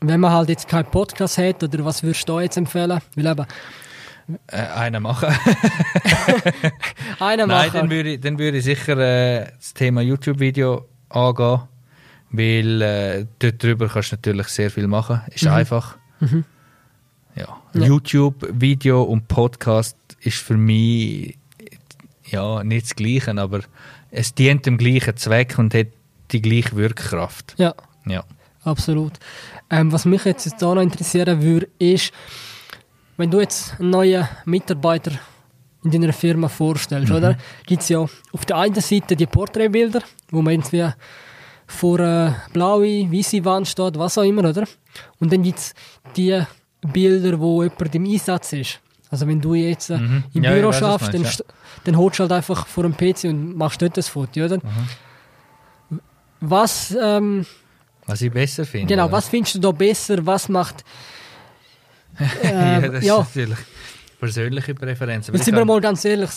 wenn 0.00 0.20
man 0.20 0.32
halt 0.32 0.48
jetzt 0.48 0.68
keinen 0.68 0.86
Podcast 0.90 1.38
hat, 1.38 1.62
oder 1.62 1.84
was 1.84 2.02
würdest 2.02 2.28
du 2.28 2.34
da 2.34 2.40
jetzt 2.42 2.56
empfehlen? 2.56 3.00
Weil 3.14 3.26
eben, 3.26 3.46
Äh, 4.48 4.56
einen 4.56 5.02
machen. 5.02 5.28
einer 7.20 7.46
Nein, 7.46 7.70
dann 7.72 7.76
machen. 7.86 7.90
würde 7.90 8.12
ich, 8.14 8.20
dann 8.20 8.38
würde 8.38 8.58
ich 8.58 8.64
sicher 8.64 8.98
äh, 8.98 9.46
das 9.56 9.72
Thema 9.74 10.00
YouTube-Video 10.02 10.86
angehen, 11.08 11.60
weil 12.30 12.82
äh, 12.82 13.26
dort 13.38 13.62
drüber 13.62 13.88
kannst 13.88 14.12
du 14.12 14.16
natürlich 14.16 14.48
sehr 14.48 14.70
viel 14.70 14.86
machen. 14.88 15.20
Ist 15.32 15.46
einfach. 15.46 15.96
Ja. 16.20 17.46
Ja. 17.74 17.84
YouTube, 17.86 18.46
Video 18.52 19.02
und 19.02 19.28
Podcast 19.28 19.96
ist 20.20 20.38
für 20.38 20.56
mich 20.56 21.38
ja 22.24 22.64
nicht 22.64 22.86
das 22.86 22.96
Gleiche, 22.96 23.36
aber 23.38 23.60
es 24.10 24.34
dient 24.34 24.66
dem 24.66 24.78
gleichen 24.78 25.16
Zweck 25.16 25.58
und 25.58 25.74
hat 25.74 25.88
die 26.32 26.42
gleiche 26.42 26.74
Wirkkraft. 26.74 27.54
Ja, 27.58 27.74
Ja. 28.06 28.24
absolut. 28.64 29.12
Ähm, 29.70 29.90
was 29.92 30.04
mich 30.04 30.24
jetzt 30.24 30.50
da 30.60 30.74
noch 30.74 30.82
interessieren 30.82 31.42
würde, 31.42 31.68
ist, 31.78 32.12
wenn 33.16 33.30
du 33.30 33.40
jetzt 33.40 33.74
einen 33.80 33.90
neuen 33.90 34.28
Mitarbeiter 34.44 35.12
in 35.82 35.90
deiner 35.90 36.12
Firma 36.12 36.48
vorstellst, 36.48 37.10
oder? 37.12 37.36
Gibt 37.66 37.82
es 37.82 37.88
ja 37.88 37.98
auf 38.00 38.44
der 38.46 38.56
einen 38.58 38.74
Seite 38.80 39.16
die 39.16 39.26
Porträtbilder, 39.26 40.00
wo 40.30 40.42
man 40.42 40.54
irgendwie 40.54 40.88
vor 41.66 41.98
einer 41.98 42.36
blaue, 42.52 43.10
weiße 43.10 43.44
Wand 43.44 43.66
steht, 43.68 43.98
was 43.98 44.18
auch 44.18 44.22
immer, 44.22 44.48
oder? 44.48 44.64
Und 45.20 45.32
dann 45.32 45.42
gibt 45.42 45.58
es 45.58 45.74
die 46.16 46.40
Bilder, 46.80 47.38
wo 47.40 47.62
jemand 47.62 47.94
im 47.94 48.04
Einsatz 48.04 48.52
ist. 48.52 48.80
Also 49.10 49.26
wenn 49.26 49.40
du 49.40 49.54
jetzt 49.54 49.90
äh, 49.90 49.98
Mhm. 49.98 50.24
im 50.34 50.44
Ja, 50.44 50.52
Büro 50.52 50.72
schaffst, 50.72 51.12
dann, 51.14 51.22
st- 51.24 51.44
dann 51.84 51.96
holst 51.96 52.18
du 52.18 52.22
halt 52.22 52.32
einfach 52.32 52.66
vor 52.66 52.82
dem 52.84 52.96
PC 52.96 53.24
und 53.30 53.56
machst 53.56 53.80
dort 53.82 53.96
das 53.96 54.08
Foto, 54.08 54.44
oder? 54.44 54.58
Was, 56.40 56.96
ähm, 57.00 57.46
Was 58.06 58.20
ich 58.22 58.32
besser 58.32 58.64
finde. 58.64 58.86
genau, 58.86 59.04
oder? 59.04 59.12
was 59.12 59.28
findest 59.28 59.56
du 59.56 59.58
da 59.60 59.70
besser? 59.72 60.24
Was 60.24 60.48
macht... 60.48 60.84
ja, 62.42 62.78
Äh, 62.78 62.90
das 62.90 63.04
ja. 63.04 63.18
ist 63.20 63.36
natürlich 63.36 63.58
persönliche 64.18 64.74
Präferenzen. 64.74 65.34
Jetzt 65.34 65.44
sind 65.44 65.54
wir 65.56 65.64
mal 65.64 65.80
ganz 65.80 66.04
ehrlich, 66.04 66.30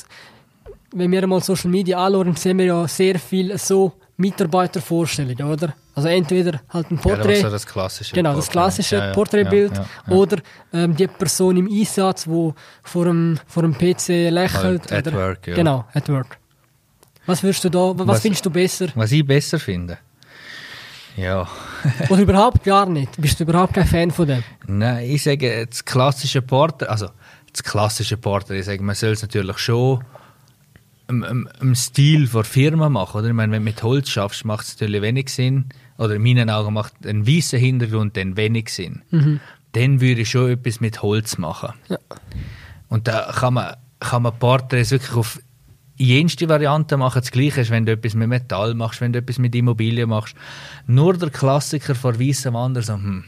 wenn 0.94 1.12
wir 1.12 1.26
mal 1.28 1.42
Social 1.42 1.70
Media 1.72 2.04
anschauen, 2.06 2.36
sehen 2.36 2.58
wir 2.58 2.66
ja 2.66 2.88
sehr 2.88 3.18
viel 3.20 3.58
so 3.58 3.94
Mitarbeitervorstellungen, 4.18 5.44
oder? 5.44 5.74
Also 5.96 6.10
entweder 6.10 6.60
halt 6.70 6.92
ein 6.92 6.96
Ja, 6.96 7.02
Porträt, 7.02 7.36
also 7.38 7.50
das 7.50 7.66
klassische 7.66 8.14
genau, 8.16 8.36
das 8.36 8.50
klassische 8.50 8.96
Ja, 8.98 9.08
ja, 9.08 9.14
Porträtbild, 9.14 9.72
ja, 9.74 9.82
ja, 9.82 9.88
ja. 10.08 10.14
oder 10.14 10.38
ähm, 10.74 10.96
die 10.96 11.08
Person 11.08 11.58
im 11.58 11.68
Einsatz, 11.72 12.28
wo 12.28 12.54
vor 12.84 13.06
dem, 13.06 13.38
vor 13.48 13.64
dem 13.64 13.74
PC 13.74 14.30
lächelt. 14.30 14.92
Halt 14.92 14.92
at 14.92 15.08
oder, 15.08 15.18
work, 15.18 15.48
ja. 15.48 15.56
Genau, 15.56 15.86
at 15.94 16.10
work. 16.10 16.38
Was 17.26 17.44
würdest 17.44 17.64
du 17.64 17.70
da, 17.70 17.98
was, 17.98 18.08
Was- 18.08 18.22
findest 18.22 18.46
du 18.46 18.50
besser? 18.50 18.88
Was 18.96 19.12
ich 19.12 19.26
besser 19.26 19.60
finde? 19.60 19.98
Ja, 21.18 21.48
Oder 22.10 22.22
überhaupt 22.22 22.64
gar 22.64 22.88
nicht? 22.88 23.12
Bist 23.18 23.40
du 23.40 23.44
überhaupt 23.44 23.74
kein 23.74 23.88
Fan 23.88 24.12
von 24.12 24.28
dem? 24.28 24.44
nein, 24.68 25.10
ich 25.10 25.24
sage, 25.24 25.66
das 25.66 25.84
klassische 25.86 26.42
Porträt, 26.42 26.88
also 26.88 27.08
das 27.52 27.64
klassische 27.64 28.18
Porträt, 28.18 28.60
ich 28.60 28.66
sage, 28.66 28.84
man 28.84 28.96
soll 28.96 29.12
es 29.12 29.22
natürlich 29.22 29.58
schon 29.58 30.04
im, 31.08 31.24
im, 31.24 31.50
im 31.60 31.76
Stil 31.76 32.28
der 32.28 32.44
Firma 32.44 32.90
machen, 32.90 33.20
oder? 33.20 33.28
Ich 33.28 33.34
meine, 33.34 33.52
wenn 33.52 33.64
du 33.64 33.66
mit 33.66 33.82
Holz 33.82 34.10
schaffst, 34.10 34.46
macht 34.46 34.66
es 34.66 34.76
natürlich 34.76 35.02
wenig 35.02 35.30
Sinn, 35.30 35.66
oder 35.98 36.16
in 36.16 36.24
meinen 36.24 36.50
Augen 36.50 36.74
macht 36.74 36.94
ein 37.06 37.28
weißer 37.28 37.58
Hintergrund 37.58 38.16
dann 38.16 38.38
wenig 38.38 38.70
Sinn. 38.70 39.02
Dann 39.74 40.00
würde 40.00 40.22
ich 40.22 40.30
schon 40.30 40.52
etwas 40.52 40.80
mit 40.80 41.02
Holz 41.02 41.38
machen. 41.38 41.74
Ja. 41.90 41.98
Und 42.88 43.08
da 43.08 43.32
kann 43.36 43.56
man, 43.56 43.76
kann 44.00 44.24
man 44.24 44.38
Porträts 44.38 44.92
wirklich 44.92 45.16
auf 45.16 45.40
jenste 46.00 46.50
Variante 46.50 46.98
machen. 46.98 47.22
Das 47.22 47.32
Gleiche 47.32 47.62
ist, 47.62 47.70
wenn 47.70 47.86
du 47.86 47.92
etwas 47.92 48.16
mit 48.16 48.30
Metall 48.30 48.74
machst, 48.74 49.02
wenn 49.02 49.14
du 49.14 49.20
etwas 49.20 49.38
mit 49.38 49.54
Immobilien 49.54 50.10
machst. 50.10 50.36
Nur 50.88 51.16
der 51.18 51.30
Klassiker 51.30 51.94
vor 51.94 52.20
weißem 52.20 52.54
Wand, 52.54 52.84
so, 52.84 52.94
hm. 52.94 53.26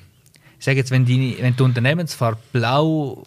Ich 0.57 0.65
sage 0.65 0.77
jetzt, 0.77 0.91
wenn, 0.91 1.05
deine, 1.05 1.35
wenn 1.39 1.55
die 1.55 1.63
Unternehmensfarbe 1.63 2.39
blau, 2.53 3.23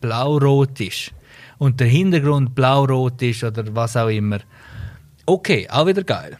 blau-rot 0.00 0.80
ist 0.80 1.12
und 1.58 1.80
der 1.80 1.86
Hintergrund 1.86 2.54
blau-rot 2.54 3.22
ist 3.22 3.44
oder 3.44 3.64
was 3.74 3.96
auch 3.96 4.08
immer, 4.08 4.40
okay, 5.24 5.68
auch 5.70 5.86
wieder 5.86 6.02
geil. 6.02 6.38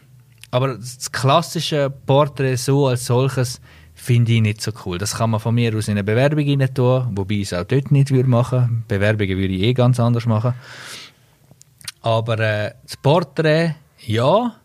Aber 0.50 0.74
das 0.74 1.10
klassische 1.10 1.88
Porträt 1.88 2.56
so 2.56 2.88
als 2.88 3.06
solches 3.06 3.60
finde 3.94 4.32
ich 4.32 4.42
nicht 4.42 4.60
so 4.60 4.72
cool. 4.84 4.98
Das 4.98 5.16
kann 5.16 5.30
man 5.30 5.38
von 5.38 5.54
mir 5.54 5.74
aus 5.76 5.86
in 5.86 5.92
eine 5.92 6.04
Bewerbung 6.04 6.46
rein 6.46 6.74
tun, 6.74 7.06
wobei 7.12 7.34
ich 7.36 7.42
es 7.42 7.54
auch 7.54 7.64
dort 7.64 7.92
nicht 7.92 8.10
würde 8.10 8.28
machen. 8.28 8.84
Bewerbungen 8.88 9.38
würde 9.38 9.54
ich 9.54 9.62
eh 9.62 9.72
ganz 9.72 10.00
anders 10.00 10.26
machen. 10.26 10.54
Aber 12.03 12.38
äh, 12.38 12.72
das 12.82 12.96
Porträt, 12.96 13.76
ja, 14.00 14.57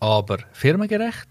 aber 0.00 0.38
firmengerecht. 0.52 1.26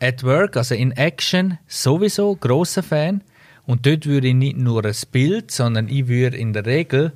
At 0.00 0.22
Work, 0.22 0.56
also 0.56 0.74
in 0.74 0.92
Action, 0.92 1.58
sowieso, 1.66 2.36
grosser 2.36 2.82
Fan. 2.82 3.22
Und 3.66 3.84
dort 3.84 4.06
würde 4.06 4.28
ich 4.28 4.34
nicht 4.34 4.56
nur 4.56 4.84
ein 4.84 4.94
Bild, 5.12 5.50
sondern 5.50 5.88
ich 5.88 6.08
würde 6.08 6.36
in 6.36 6.52
der 6.52 6.64
Regel 6.64 7.12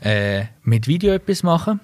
äh, 0.00 0.44
mit 0.62 0.86
Video 0.86 1.14
etwas 1.14 1.42
machen. 1.42 1.80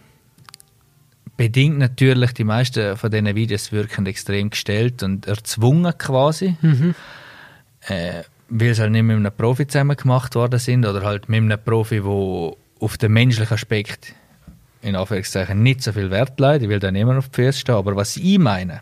Bedingt 1.37 1.78
natürlich, 1.78 2.33
die 2.33 2.45
meisten 2.45 2.97
von 2.97 3.11
diesen 3.11 3.35
Videos 3.35 3.72
wirken 3.72 4.05
extrem 4.07 4.51
gestellt 4.51 5.03
und 5.03 5.26
erzwungen 5.26 5.97
quasi. 5.97 6.57
Mhm. 6.61 6.95
Äh, 7.87 8.24
weil 8.51 8.68
es 8.68 8.78
halt 8.78 8.93
nicht 8.93 9.05
mit 9.05 9.16
einem 9.16 9.33
Profi 9.33 9.66
zusammen 9.66 9.97
gemacht 9.97 10.35
worden 10.35 10.59
sind 10.59 10.85
oder 10.85 11.03
halt 11.03 11.28
mit 11.28 11.39
einem 11.39 11.59
Profi, 11.62 12.05
wo 12.05 12.59
auf 12.78 12.99
den 12.99 13.12
menschlichen 13.12 13.55
Aspekt 13.55 14.14
in 14.83 14.97
Anführungszeichen 14.97 15.62
nicht 15.62 15.83
so 15.83 15.93
viel 15.93 16.11
Wert 16.11 16.39
legt. 16.41 16.62
Ich 16.62 16.68
will 16.68 16.78
da 16.78 16.91
nicht 16.91 17.05
mehr 17.05 17.18
auf 17.18 17.28
die 17.28 17.43
Füße 17.43 17.61
stehen. 17.61 17.74
Aber 17.74 17.97
was 17.97 18.16
ich 18.16 18.39
meine, 18.39 18.81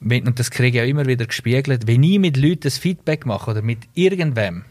wenn, 0.00 0.26
und 0.26 0.38
das 0.38 0.50
kriege 0.50 0.78
ich 0.78 0.84
auch 0.84 0.88
immer 0.88 1.06
wieder 1.06 1.26
gespiegelt, 1.26 1.86
wenn 1.86 2.02
ich 2.02 2.18
mit 2.18 2.36
Leuten 2.36 2.60
das 2.62 2.78
Feedback 2.78 3.26
mache 3.26 3.50
oder 3.50 3.62
mit 3.62 3.80
irgendwem 3.94 4.64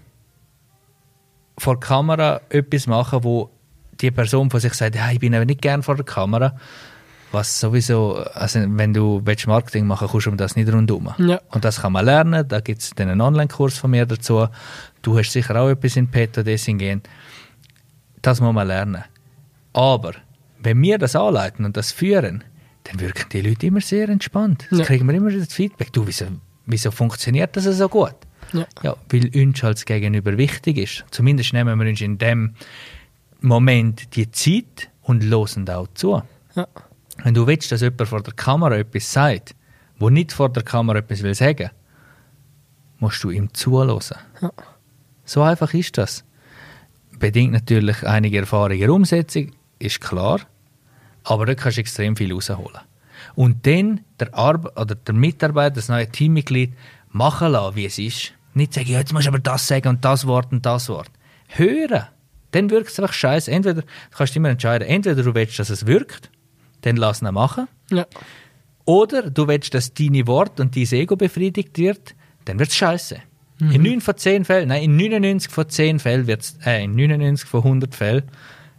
vor 1.57 1.76
der 1.76 1.88
Kamera 1.88 2.41
etwas 2.49 2.88
mache, 2.88 3.23
wo 3.23 3.49
die 4.01 4.11
Person 4.11 4.49
von 4.49 4.59
sich 4.59 4.73
sagt, 4.73 4.95
ja, 4.95 5.09
ich 5.11 5.19
bin 5.19 5.34
aber 5.34 5.45
nicht 5.45 5.61
gern 5.61 5.84
vor 5.84 5.95
der 5.95 6.05
Kamera, 6.05 6.55
was 7.32 7.59
sowieso, 7.59 8.15
also 8.34 8.59
wenn 8.65 8.93
du 8.93 9.21
willst 9.23 9.47
Marketing 9.47 9.88
machen 9.88 10.07
kommst 10.07 10.26
du 10.26 10.32
um 10.32 10.38
das 10.38 10.55
nicht 10.55 10.71
rundherum. 10.71 11.13
Ja. 11.17 11.39
Und 11.49 11.65
das 11.65 11.82
kann 11.82 11.93
man 11.93 12.05
lernen, 12.05 12.47
da 12.47 12.59
gibt 12.59 12.82
es 12.82 12.91
einen 12.97 13.21
Online-Kurs 13.21 13.78
von 13.78 13.91
mir 13.91 14.05
dazu. 14.05 14.47
Du 15.01 15.17
hast 15.17 15.32
sicher 15.32 15.55
auch 15.59 15.69
etwas 15.69 15.95
in 15.95 16.07
petto, 16.07 16.43
das 16.43 16.65
hingehen. 16.65 17.01
Das 18.21 18.41
muss 18.41 18.53
man 18.53 18.67
lernen. 18.67 19.03
Aber 19.76 20.13
wenn 20.59 20.82
wir 20.82 20.97
das 20.97 21.15
anleiten 21.17 21.65
und 21.65 21.76
das 21.76 21.91
führen, 21.91 22.43
dann 22.86 22.99
wirken 23.01 23.26
die 23.32 23.41
Leute 23.41 23.65
immer 23.67 23.82
sehr 23.82 24.07
entspannt. 24.09 24.67
Das 24.69 24.80
Ja. 24.80 24.86
kriegen 24.86 25.05
wir 25.07 25.13
immer 25.15 25.32
das 25.32 25.51
Feedback. 25.53 25.91
Du, 25.91 26.07
wieso, 26.07 26.26
wieso 26.65 26.91
funktioniert 26.91 27.55
das 27.57 27.65
so 27.65 27.89
gut? 27.89 28.15
Ja. 28.53 28.65
Ja, 28.84 28.95
weil 29.09 29.30
uns 29.36 29.63
als 29.63 29.84
Gegenüber 29.86 30.38
wichtig 30.38 30.78
ist. 30.78 31.03
Zumindest 31.11 31.51
nehmen 31.51 31.78
wir 31.80 31.89
uns 31.89 31.99
in 31.99 32.17
dem 32.17 32.55
Moment 33.41 34.15
die 34.15 34.32
Zeit 34.32 34.89
und 35.01 35.23
hören 35.23 35.67
auch 35.69 35.88
zu. 35.93 36.21
Ja. 36.55 36.67
Wenn 37.23 37.34
du 37.34 37.45
willst, 37.47 37.71
dass 37.71 37.82
jemand 37.82 38.07
vor 38.07 38.21
der 38.21 38.34
Kamera 38.34 38.78
etwas 38.78 39.11
sagt, 39.11 39.55
wo 39.99 40.09
nicht 40.09 40.32
vor 40.32 40.49
der 40.49 40.63
Kamera 40.63 40.99
etwas 40.99 41.21
will 41.21 41.36
sagen, 41.36 41.69
musst 42.99 43.21
du 43.23 43.30
ihm 43.30 43.53
zuhören. 43.53 43.99
Ja. 44.41 44.51
So 45.26 45.41
einfach 45.41 45.73
ist 45.73 45.97
das. 45.97 46.23
Bedingt 47.19 47.51
natürlich 47.53 48.05
einige 48.05 48.38
Erfahrung 48.39 48.71
in 48.73 48.80
der 48.80 48.93
Umsetzung, 48.93 49.51
ist 49.80 50.01
klar, 50.01 50.41
aber 51.23 51.45
dort 51.45 51.59
kannst 51.59 51.78
du 51.78 51.82
extrem 51.82 52.15
viel 52.15 52.34
rausholen. 52.34 52.82
Und 53.36 53.65
dann 53.65 54.01
der, 54.19 54.34
Arbe 54.34 54.71
oder 54.76 54.95
der 54.95 55.13
Mitarbeiter, 55.13 55.76
das 55.76 55.89
neue 55.89 56.09
Teammitglied, 56.09 56.73
machen 57.09 57.51
lassen, 57.51 57.76
wie 57.76 57.86
es 57.86 57.97
ist. 57.97 58.34
Nicht 58.53 58.73
sagen, 58.73 58.88
ja, 58.88 58.99
jetzt 58.99 59.13
musst 59.13 59.26
du 59.26 59.30
aber 59.30 59.39
das 59.39 59.67
sagen 59.67 59.89
und 59.89 60.05
das 60.05 60.28
Wort 60.28 60.51
und 60.51 60.65
das 60.65 60.88
Wort. 60.89 61.11
Hören. 61.47 62.05
Dann 62.51 62.69
wirkt 62.69 62.89
es 62.89 62.99
einfach 62.99 63.13
scheiße. 63.13 63.51
Entweder, 63.51 63.82
du 63.82 63.88
kannst 64.17 64.36
immer 64.36 64.49
entscheiden, 64.49 64.88
entweder 64.88 65.23
du 65.23 65.36
willst, 65.36 65.59
dass 65.59 65.69
es 65.69 65.86
wirkt, 65.86 66.30
dann 66.82 66.95
lass 66.95 67.21
ihn 67.21 67.34
machen. 67.34 67.67
Ja. 67.91 68.05
Oder 68.86 69.30
du 69.30 69.47
willst, 69.47 69.73
dass 69.73 69.93
deine 69.93 70.28
Worte 70.28 70.61
und 70.61 70.76
dein 70.76 70.88
Ego 70.91 71.15
befriedigt 71.15 71.78
wird, 71.78 72.15
dann 72.45 72.59
wird 72.59 72.69
es 72.69 72.76
scheiße. 72.76 73.17
In 73.59 73.84
9 73.84 74.01
von 74.01 74.17
10 74.17 74.45
Fällen, 74.45 74.67
nein, 74.67 74.84
in 74.84 74.97
99 74.97 75.51
von 75.51 75.67
10 75.67 75.99
Fällen 75.99 76.28
wird's, 76.28 76.57
äh, 76.65 76.84
in 76.84 76.95
99 76.95 77.47
von 77.47 77.63
100 77.63 77.95
Fällen 77.95 78.23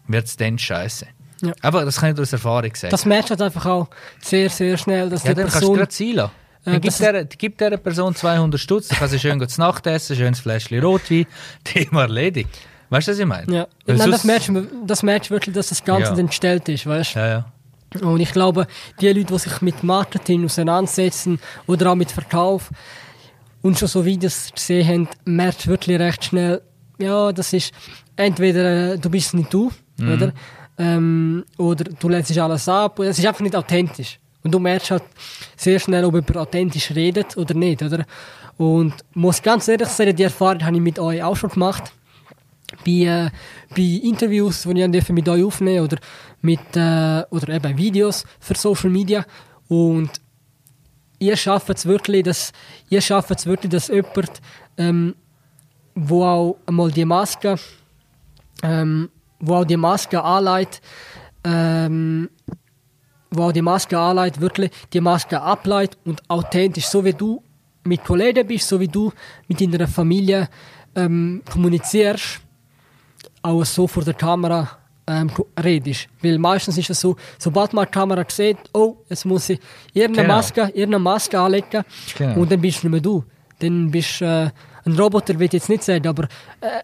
wird 0.08 0.26
es 0.26 0.36
dann 0.36 0.58
scheiße. 0.58 1.06
Ja. 1.42 1.52
Aber 1.62 1.84
das 1.84 2.00
kann 2.00 2.14
ich 2.14 2.20
aus 2.20 2.32
Erfahrung 2.32 2.74
sagen. 2.74 2.90
Das 2.90 3.04
merkst 3.04 3.30
du 3.30 3.32
halt 3.32 3.42
einfach 3.42 3.66
auch 3.66 3.88
sehr, 4.22 4.48
sehr 4.48 4.76
schnell, 4.78 5.10
dass 5.10 5.22
ja, 5.24 5.30
die 5.30 5.34
dann 5.42 5.50
kannst 5.50 5.62
du 5.62 5.74
Person... 5.74 6.16
gerade. 6.16 6.32
Äh, 6.64 6.70
Dann 6.72 6.74
gib 6.80 6.84
das 6.84 6.94
ist- 6.94 7.00
der, 7.00 7.24
gib 7.26 7.58
dieser 7.58 7.76
Person 7.76 8.14
200 8.14 8.58
Stutz, 8.60 8.88
dann 8.88 8.98
kann 8.98 9.08
sie 9.08 9.18
schön 9.20 9.48
zu 9.48 9.60
Nacht 9.60 9.86
essen, 9.86 10.16
schönes 10.16 10.40
Fläschchen 10.40 10.82
Rotwein, 10.82 11.26
Thema 11.64 12.02
erledigt. 12.02 12.48
Weißt 12.90 13.06
du, 13.08 13.12
was 13.12 13.18
ich 13.18 13.26
meine? 13.26 13.52
Ja. 13.54 13.66
Weil 13.84 13.96
Nein, 13.96 14.10
das 14.10 14.24
merkst, 14.24 14.48
du, 14.48 14.66
das 14.86 15.02
merkst 15.02 15.30
du 15.30 15.34
wirklich, 15.34 15.54
dass 15.54 15.68
das 15.68 15.84
Ganze 15.84 16.12
Ja. 16.12 16.18
entstellt 16.18 16.68
ist, 16.68 16.86
weißt 16.86 17.14
Ja, 17.14 17.28
ja. 17.28 17.52
Und 18.00 18.18
ich 18.20 18.32
glaube, 18.32 18.66
die 19.00 19.06
Leute, 19.08 19.24
die 19.24 19.38
sich 19.38 19.60
mit 19.60 19.82
Marketing 19.84 20.44
auseinandersetzen 20.44 21.38
oder 21.66 21.92
auch 21.92 21.94
mit 21.94 22.10
Verkauf 22.10 22.70
und 23.62 23.78
schon 23.78 23.88
so 23.88 24.04
Videos 24.04 24.50
gesehen 24.54 24.86
haben, 24.88 25.08
merkst 25.24 25.66
du 25.66 25.70
wirklich 25.70 25.98
recht 26.00 26.24
schnell, 26.24 26.62
ja, 26.98 27.30
das 27.32 27.52
ist 27.52 27.72
entweder 28.16 28.94
äh, 28.94 28.98
du 28.98 29.08
bist 29.10 29.34
nicht 29.34 29.52
du, 29.52 29.70
oder? 30.00 30.32
Ähm, 30.78 31.44
oder 31.56 31.84
du 31.84 32.08
lässt 32.08 32.36
alles 32.38 32.68
ab. 32.68 32.98
Es 33.00 33.18
ist 33.18 33.26
einfach 33.26 33.40
nicht 33.40 33.56
authentisch. 33.56 34.18
Und 34.42 34.52
du 34.52 34.58
merkst 34.58 34.90
halt 34.92 35.02
sehr 35.56 35.78
schnell, 35.78 36.04
ob 36.04 36.14
jemand 36.14 36.36
authentisch 36.36 36.90
redet 36.92 37.36
oder 37.36 37.54
nicht, 37.54 37.82
oder? 37.82 38.04
Und 38.56 38.94
muss 39.14 39.42
ganz 39.42 39.68
ehrlich 39.68 39.88
sagen, 39.88 40.14
die 40.14 40.22
Erfahrung 40.22 40.64
habe 40.64 40.76
ich 40.76 40.82
mit 40.82 40.98
euch 40.98 41.22
auch 41.22 41.36
schon 41.36 41.50
gemacht 41.50 41.92
bei, 42.84 42.90
äh, 42.90 43.30
bei 43.74 44.00
Interviews, 44.02 44.62
die 44.62 44.98
ich 44.98 45.08
mit 45.10 45.28
euch 45.28 45.44
aufnehmen 45.44 45.84
oder 45.84 45.98
mit 46.40 46.60
äh, 46.74 47.22
oder 47.30 47.48
eben 47.48 47.76
Videos 47.76 48.24
für 48.40 48.54
Social 48.54 48.90
Media 48.90 49.24
und 49.68 50.10
ihr 51.18 51.36
schafft 51.36 51.70
es 51.70 51.86
wirklich, 51.86 52.22
dass 52.24 52.52
ihr 52.88 53.00
schafft 53.00 53.30
es 53.30 53.46
wirklich, 53.46 53.70
dass 53.70 53.88
jemand, 53.88 54.40
ähm, 54.76 55.14
wo 55.94 56.24
auch 56.24 56.56
einmal 56.66 56.90
die 56.90 57.04
Maske, 57.04 57.56
ähm, 58.62 59.10
wo 59.46 59.56
auch 59.56 59.64
die 59.64 59.76
Maske 59.76 60.22
anleitet, 60.22 60.80
ähm, 61.44 62.28
wo 63.30 63.44
auch 63.44 63.52
die 63.52 63.62
Maske 63.62 63.98
anleitet, 63.98 64.40
wirklich 64.40 64.70
die 64.92 65.00
Maske 65.00 65.40
ableitet 65.40 65.98
und 66.04 66.22
authentisch, 66.28 66.86
so 66.86 67.04
wie 67.04 67.12
du 67.12 67.42
mit 67.84 68.04
Kollegen 68.04 68.46
bist, 68.46 68.68
so 68.68 68.80
wie 68.80 68.88
du 68.88 69.12
mit 69.48 69.60
deiner 69.60 69.86
Familie 69.88 70.48
ähm, 70.94 71.42
kommunizierst, 71.50 72.40
auch 73.42 73.64
so 73.64 73.86
vor 73.86 74.02
der 74.02 74.14
Kamera 74.14 74.68
ähm, 75.06 75.30
redest. 75.62 76.08
Weil 76.22 76.38
meistens 76.38 76.78
ist 76.78 76.90
es 76.90 77.00
so, 77.00 77.16
sobald 77.38 77.72
man 77.72 77.84
die 77.84 77.92
Kamera 77.92 78.24
sieht, 78.28 78.58
oh, 78.74 78.96
jetzt 79.08 79.24
muss 79.24 79.48
ich 79.50 79.60
irgendeine 79.92 80.26
Genau. 80.26 80.36
Maske, 80.38 80.60
irgendeine 80.62 80.98
Maske 80.98 81.38
anlegen 81.38 81.84
Genau. 82.18 82.40
und 82.40 82.50
dann 82.50 82.60
bist 82.60 82.82
du 82.82 82.88
nicht 82.88 82.92
mehr 82.92 83.00
du. 83.00 83.24
Dann 83.60 83.90
bist 83.90 84.20
äh, 84.20 84.50
ein 84.84 84.98
Roboter, 84.98 85.38
ich 85.40 85.52
jetzt 85.52 85.68
nicht 85.68 85.84
sagen, 85.84 86.06
aber 86.08 86.24
äh, 86.60 86.82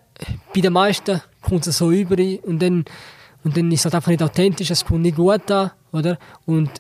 bei 0.55 0.61
den 0.61 0.73
meisten 0.73 1.21
kommt 1.43 1.67
es 1.67 1.79
so 1.79 1.91
über 1.91 2.17
und 2.45 2.63
dann, 2.63 2.85
und 3.45 3.57
dann 3.57 3.71
ist 3.71 3.81
es 3.81 3.85
halt 3.87 3.95
einfach 3.97 4.11
nicht 4.11 4.23
authentisch, 4.23 4.71
es 4.71 4.85
kommt 4.85 5.03
nicht 5.03 5.17
gut 5.17 5.51
an, 5.51 5.73
oder? 5.93 6.19
Und 6.47 6.71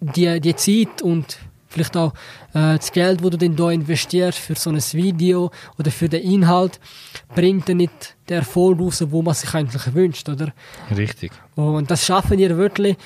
die, 0.00 0.40
die 0.40 0.54
Zeit 0.56 1.02
und 1.02 1.38
vielleicht 1.74 1.96
auch 1.96 2.12
äh, 2.54 2.76
das 2.76 2.92
Geld, 2.92 3.22
das 3.22 3.30
du 3.30 3.36
dann 3.36 3.56
da 3.56 3.70
investierst 3.70 4.38
für 4.38 4.54
so 4.54 4.70
ein 4.70 4.76
Video 4.76 5.50
oder 5.78 5.90
für 5.90 6.08
den 6.08 6.22
Inhalt, 6.22 6.78
bringt 7.34 7.68
dann 7.68 7.78
nicht 7.78 8.16
den 8.28 8.38
Erfolg 8.38 8.78
raus, 8.80 9.04
wo 9.08 9.22
man 9.22 9.34
sich 9.34 9.52
eigentlich 9.54 9.92
wünscht, 9.94 10.28
oder? 10.28 10.52
Richtig. 10.96 11.32
Und 11.56 11.90
das 11.90 12.06
schaffen 12.06 12.38
ihr 12.38 12.56
wirklich 12.56 12.96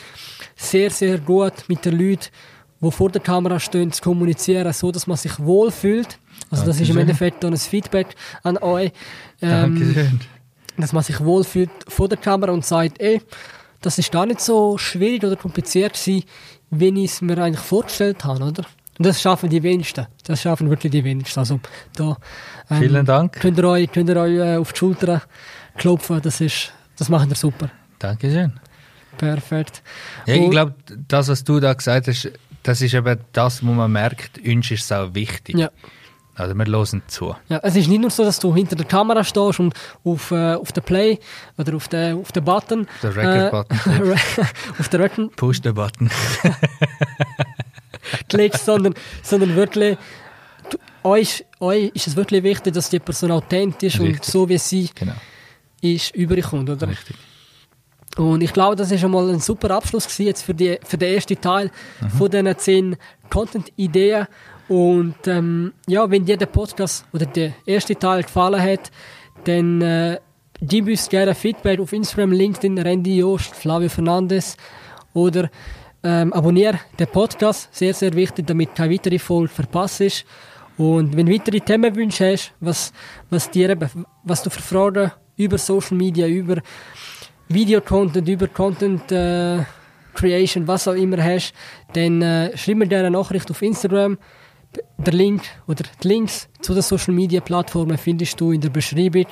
sehr, 0.54 0.90
sehr 0.90 1.18
gut 1.18 1.54
mit 1.68 1.84
den 1.84 1.98
Leuten, 1.98 2.26
die 2.80 2.90
vor 2.90 3.10
der 3.10 3.22
Kamera 3.22 3.58
stehen, 3.58 3.90
zu 3.90 4.02
kommunizieren, 4.02 4.72
so 4.72 4.92
dass 4.92 5.06
man 5.06 5.16
sich 5.16 5.38
wohlfühlt. 5.40 6.18
Also 6.50 6.64
das 6.64 6.76
ist 6.76 6.88
im 6.88 6.96
Dankeschön. 6.96 7.00
Endeffekt 7.00 7.44
dann 7.44 7.52
ein 7.52 7.58
Feedback 7.58 8.08
an 8.42 8.58
euch. 8.58 8.92
Ähm, 9.42 9.80
Dankeschön. 9.80 10.20
Dass 10.82 10.92
man 10.92 11.02
sich 11.02 11.20
wohlfühlt 11.20 11.70
vor 11.88 12.08
der 12.08 12.18
Kamera 12.18 12.52
und 12.52 12.64
sagt, 12.64 13.00
ey, 13.00 13.20
das 13.80 13.98
ist 13.98 14.10
gar 14.10 14.26
nicht 14.26 14.40
so 14.40 14.78
schwierig 14.78 15.24
oder 15.24 15.36
kompliziert 15.36 15.94
gewesen, 15.94 16.24
wie 16.70 17.04
ich 17.04 17.12
es 17.12 17.20
mir 17.20 17.38
eigentlich 17.38 17.64
vorgestellt 17.64 18.24
habe, 18.24 18.44
oder? 18.44 18.64
Und 18.98 19.06
das 19.06 19.22
schaffen 19.22 19.48
die 19.48 19.62
wenigsten. 19.62 20.06
Das 20.24 20.42
schaffen 20.42 20.68
wirklich 20.68 20.90
die 20.90 21.04
wenigsten. 21.04 21.38
Also 21.38 21.60
da 21.94 22.16
ähm, 22.68 22.80
Vielen 22.80 23.06
Dank. 23.06 23.32
könnt 23.34 23.56
ihr 23.56 23.64
euch, 23.64 23.90
könnt 23.92 24.10
ihr 24.10 24.16
euch 24.16 24.36
äh, 24.36 24.56
auf 24.56 24.72
die 24.72 24.78
Schulter 24.78 25.22
klopfen. 25.76 26.20
Das 26.20 26.40
ist, 26.40 26.72
das 26.96 27.08
macht 27.08 27.28
ihr 27.30 27.36
super. 27.36 27.70
Dankeschön. 28.00 28.52
Perfekt. 29.16 29.82
Ja, 30.26 30.34
ich 30.34 30.50
glaube, 30.50 30.74
das, 31.06 31.28
was 31.28 31.44
du 31.44 31.60
da 31.60 31.72
gesagt 31.74 32.08
hast, 32.08 32.30
das 32.64 32.82
ist 32.82 32.94
eben 32.94 33.18
das, 33.32 33.64
wo 33.64 33.70
man 33.72 33.90
merkt, 33.90 34.38
uns 34.44 34.70
ist 34.70 34.84
es 34.84 34.92
auch 34.92 35.14
wichtig. 35.14 35.56
Ja. 35.56 35.70
Also 36.38 36.54
wir 36.54 36.66
hören 36.66 37.02
zu. 37.08 37.34
Ja, 37.48 37.60
es 37.62 37.76
ist 37.76 37.88
nicht 37.88 38.00
nur 38.00 38.10
so, 38.10 38.24
dass 38.24 38.38
du 38.38 38.54
hinter 38.54 38.76
der 38.76 38.86
Kamera 38.86 39.24
stehst 39.24 39.58
und 39.58 39.74
auf, 40.04 40.30
äh, 40.30 40.54
auf 40.54 40.72
den 40.72 40.84
Play 40.84 41.18
oder 41.56 41.74
auf 41.74 41.88
den, 41.88 42.20
auf 42.20 42.32
den 42.32 42.44
Button. 42.44 42.86
Der 43.02 43.16
Record-Button. 43.16 44.12
Äh, 44.12 44.16
auf 44.78 44.88
den 44.88 45.00
Record 45.00 45.36
Push 45.36 45.60
the 45.62 45.72
button. 45.72 46.10
klickst, 48.28 48.64
sondern, 48.64 48.94
sondern 49.22 49.54
wirklich, 49.56 49.98
du, 50.70 50.78
euch, 51.04 51.44
euch 51.60 51.90
ist 51.94 52.06
es 52.06 52.16
wirklich 52.16 52.42
wichtig, 52.42 52.74
dass 52.74 52.90
die 52.90 52.98
Person 52.98 53.30
authentisch 53.30 53.98
und 53.98 54.06
Richtig. 54.06 54.24
so 54.24 54.48
wie 54.48 54.58
sie 54.58 54.90
genau. 54.94 55.14
ist, 55.80 56.14
überkommt, 56.14 56.70
oder? 56.70 56.88
Richtig. 56.88 57.16
Und 58.16 58.42
ich 58.42 58.52
glaube, 58.52 58.74
das 58.74 58.90
ist 58.90 59.00
schon 59.00 59.12
mal 59.12 59.28
ein 59.28 59.40
super 59.40 59.70
Abschluss 59.70 60.18
jetzt 60.18 60.42
für, 60.42 60.54
die, 60.54 60.78
für 60.82 60.98
den 60.98 61.14
ersten 61.14 61.40
Teil 61.40 61.70
von 62.16 62.30
diesen 62.30 62.58
zehn 62.58 62.96
Content-Ideen. 63.30 64.26
Und 64.68 65.26
ähm, 65.26 65.72
ja, 65.86 66.10
wenn 66.10 66.24
dir 66.24 66.36
der 66.36 66.46
Podcast 66.46 67.06
oder 67.12 67.26
der 67.26 67.54
erste 67.64 67.96
Teil 67.96 68.22
gefallen 68.22 68.60
hat, 68.60 68.90
dann 69.44 69.80
äh, 69.80 70.18
gib 70.60 70.86
uns 70.86 71.08
gerne 71.08 71.34
Feedback 71.34 71.80
auf 71.80 71.92
Instagram, 71.92 72.32
LinkedIn, 72.32 72.78
Randy 72.78 73.18
Jost, 73.18 73.54
Flavio 73.54 73.88
Fernandes 73.88 74.56
oder 75.14 75.50
ähm, 76.02 76.32
abonniere 76.32 76.80
den 76.98 77.06
Podcast, 77.08 77.68
sehr, 77.74 77.94
sehr 77.94 78.12
wichtig, 78.12 78.46
damit 78.46 78.74
keine 78.74 78.92
weitere 78.92 79.18
Folge 79.18 79.48
verpasst 79.48 80.00
ist. 80.00 80.24
Und 80.76 81.16
wenn 81.16 81.26
du 81.26 81.32
weitere 81.32 81.60
Themenwünsche 81.60 82.32
hast, 82.32 82.52
was, 82.60 82.92
was, 83.30 83.50
dir 83.50 83.70
eben, 83.70 84.06
was 84.22 84.42
du 84.42 84.50
für 84.50 84.62
Fragen 84.62 85.10
über 85.36 85.58
Social 85.58 85.96
Media, 85.96 86.26
über 86.26 86.58
Video-Content, 87.48 88.28
über 88.28 88.46
Content 88.46 89.10
äh, 89.10 89.64
Creation, 90.14 90.68
was 90.68 90.86
auch 90.86 90.94
immer 90.94 91.22
hast, 91.22 91.52
dann 91.94 92.22
äh, 92.22 92.56
schreib 92.56 92.76
mir 92.76 92.86
gerne 92.86 93.08
eine 93.08 93.16
Nachricht 93.16 93.50
auf 93.50 93.62
Instagram. 93.62 94.18
Der 94.98 95.12
Link 95.12 95.42
oder 95.66 95.84
die 96.02 96.08
Links 96.08 96.48
zu 96.60 96.74
den 96.74 96.82
Social 96.82 97.14
Media 97.14 97.40
Plattformen 97.40 97.96
findest 97.96 98.40
du 98.40 98.52
in 98.52 98.60
der 98.60 98.70
Beschreibung. 98.70 99.26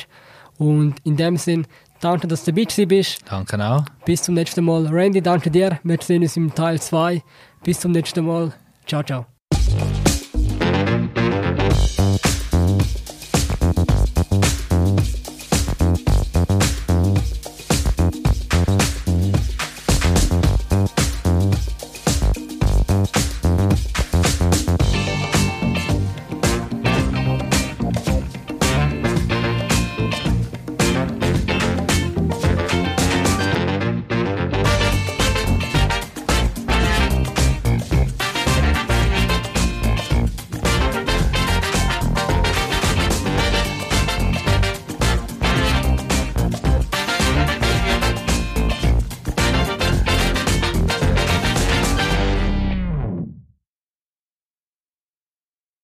Und 0.59 0.95
in 1.05 1.17
dem 1.17 1.37
Sinn, 1.37 1.67
danke, 2.01 2.27
dass 2.27 2.45
du 2.45 2.53
dabei 2.53 2.87
bist. 2.87 3.21
Danke 3.29 3.63
auch. 3.63 3.85
Bis 4.05 4.23
zum 4.23 4.35
nächsten 4.35 4.65
Mal. 4.65 4.87
Randy, 4.87 5.21
danke 5.21 5.51
dir. 5.51 5.79
Wir 5.83 5.99
sehen 6.01 6.23
uns 6.23 6.37
im 6.37 6.55
Teil 6.55 6.81
2. 6.81 7.23
Bis 7.63 7.81
zum 7.81 7.93
nächsten 7.93 8.25
Mal. 8.25 8.55
Ciao, 8.87 9.03
ciao. 9.03 9.27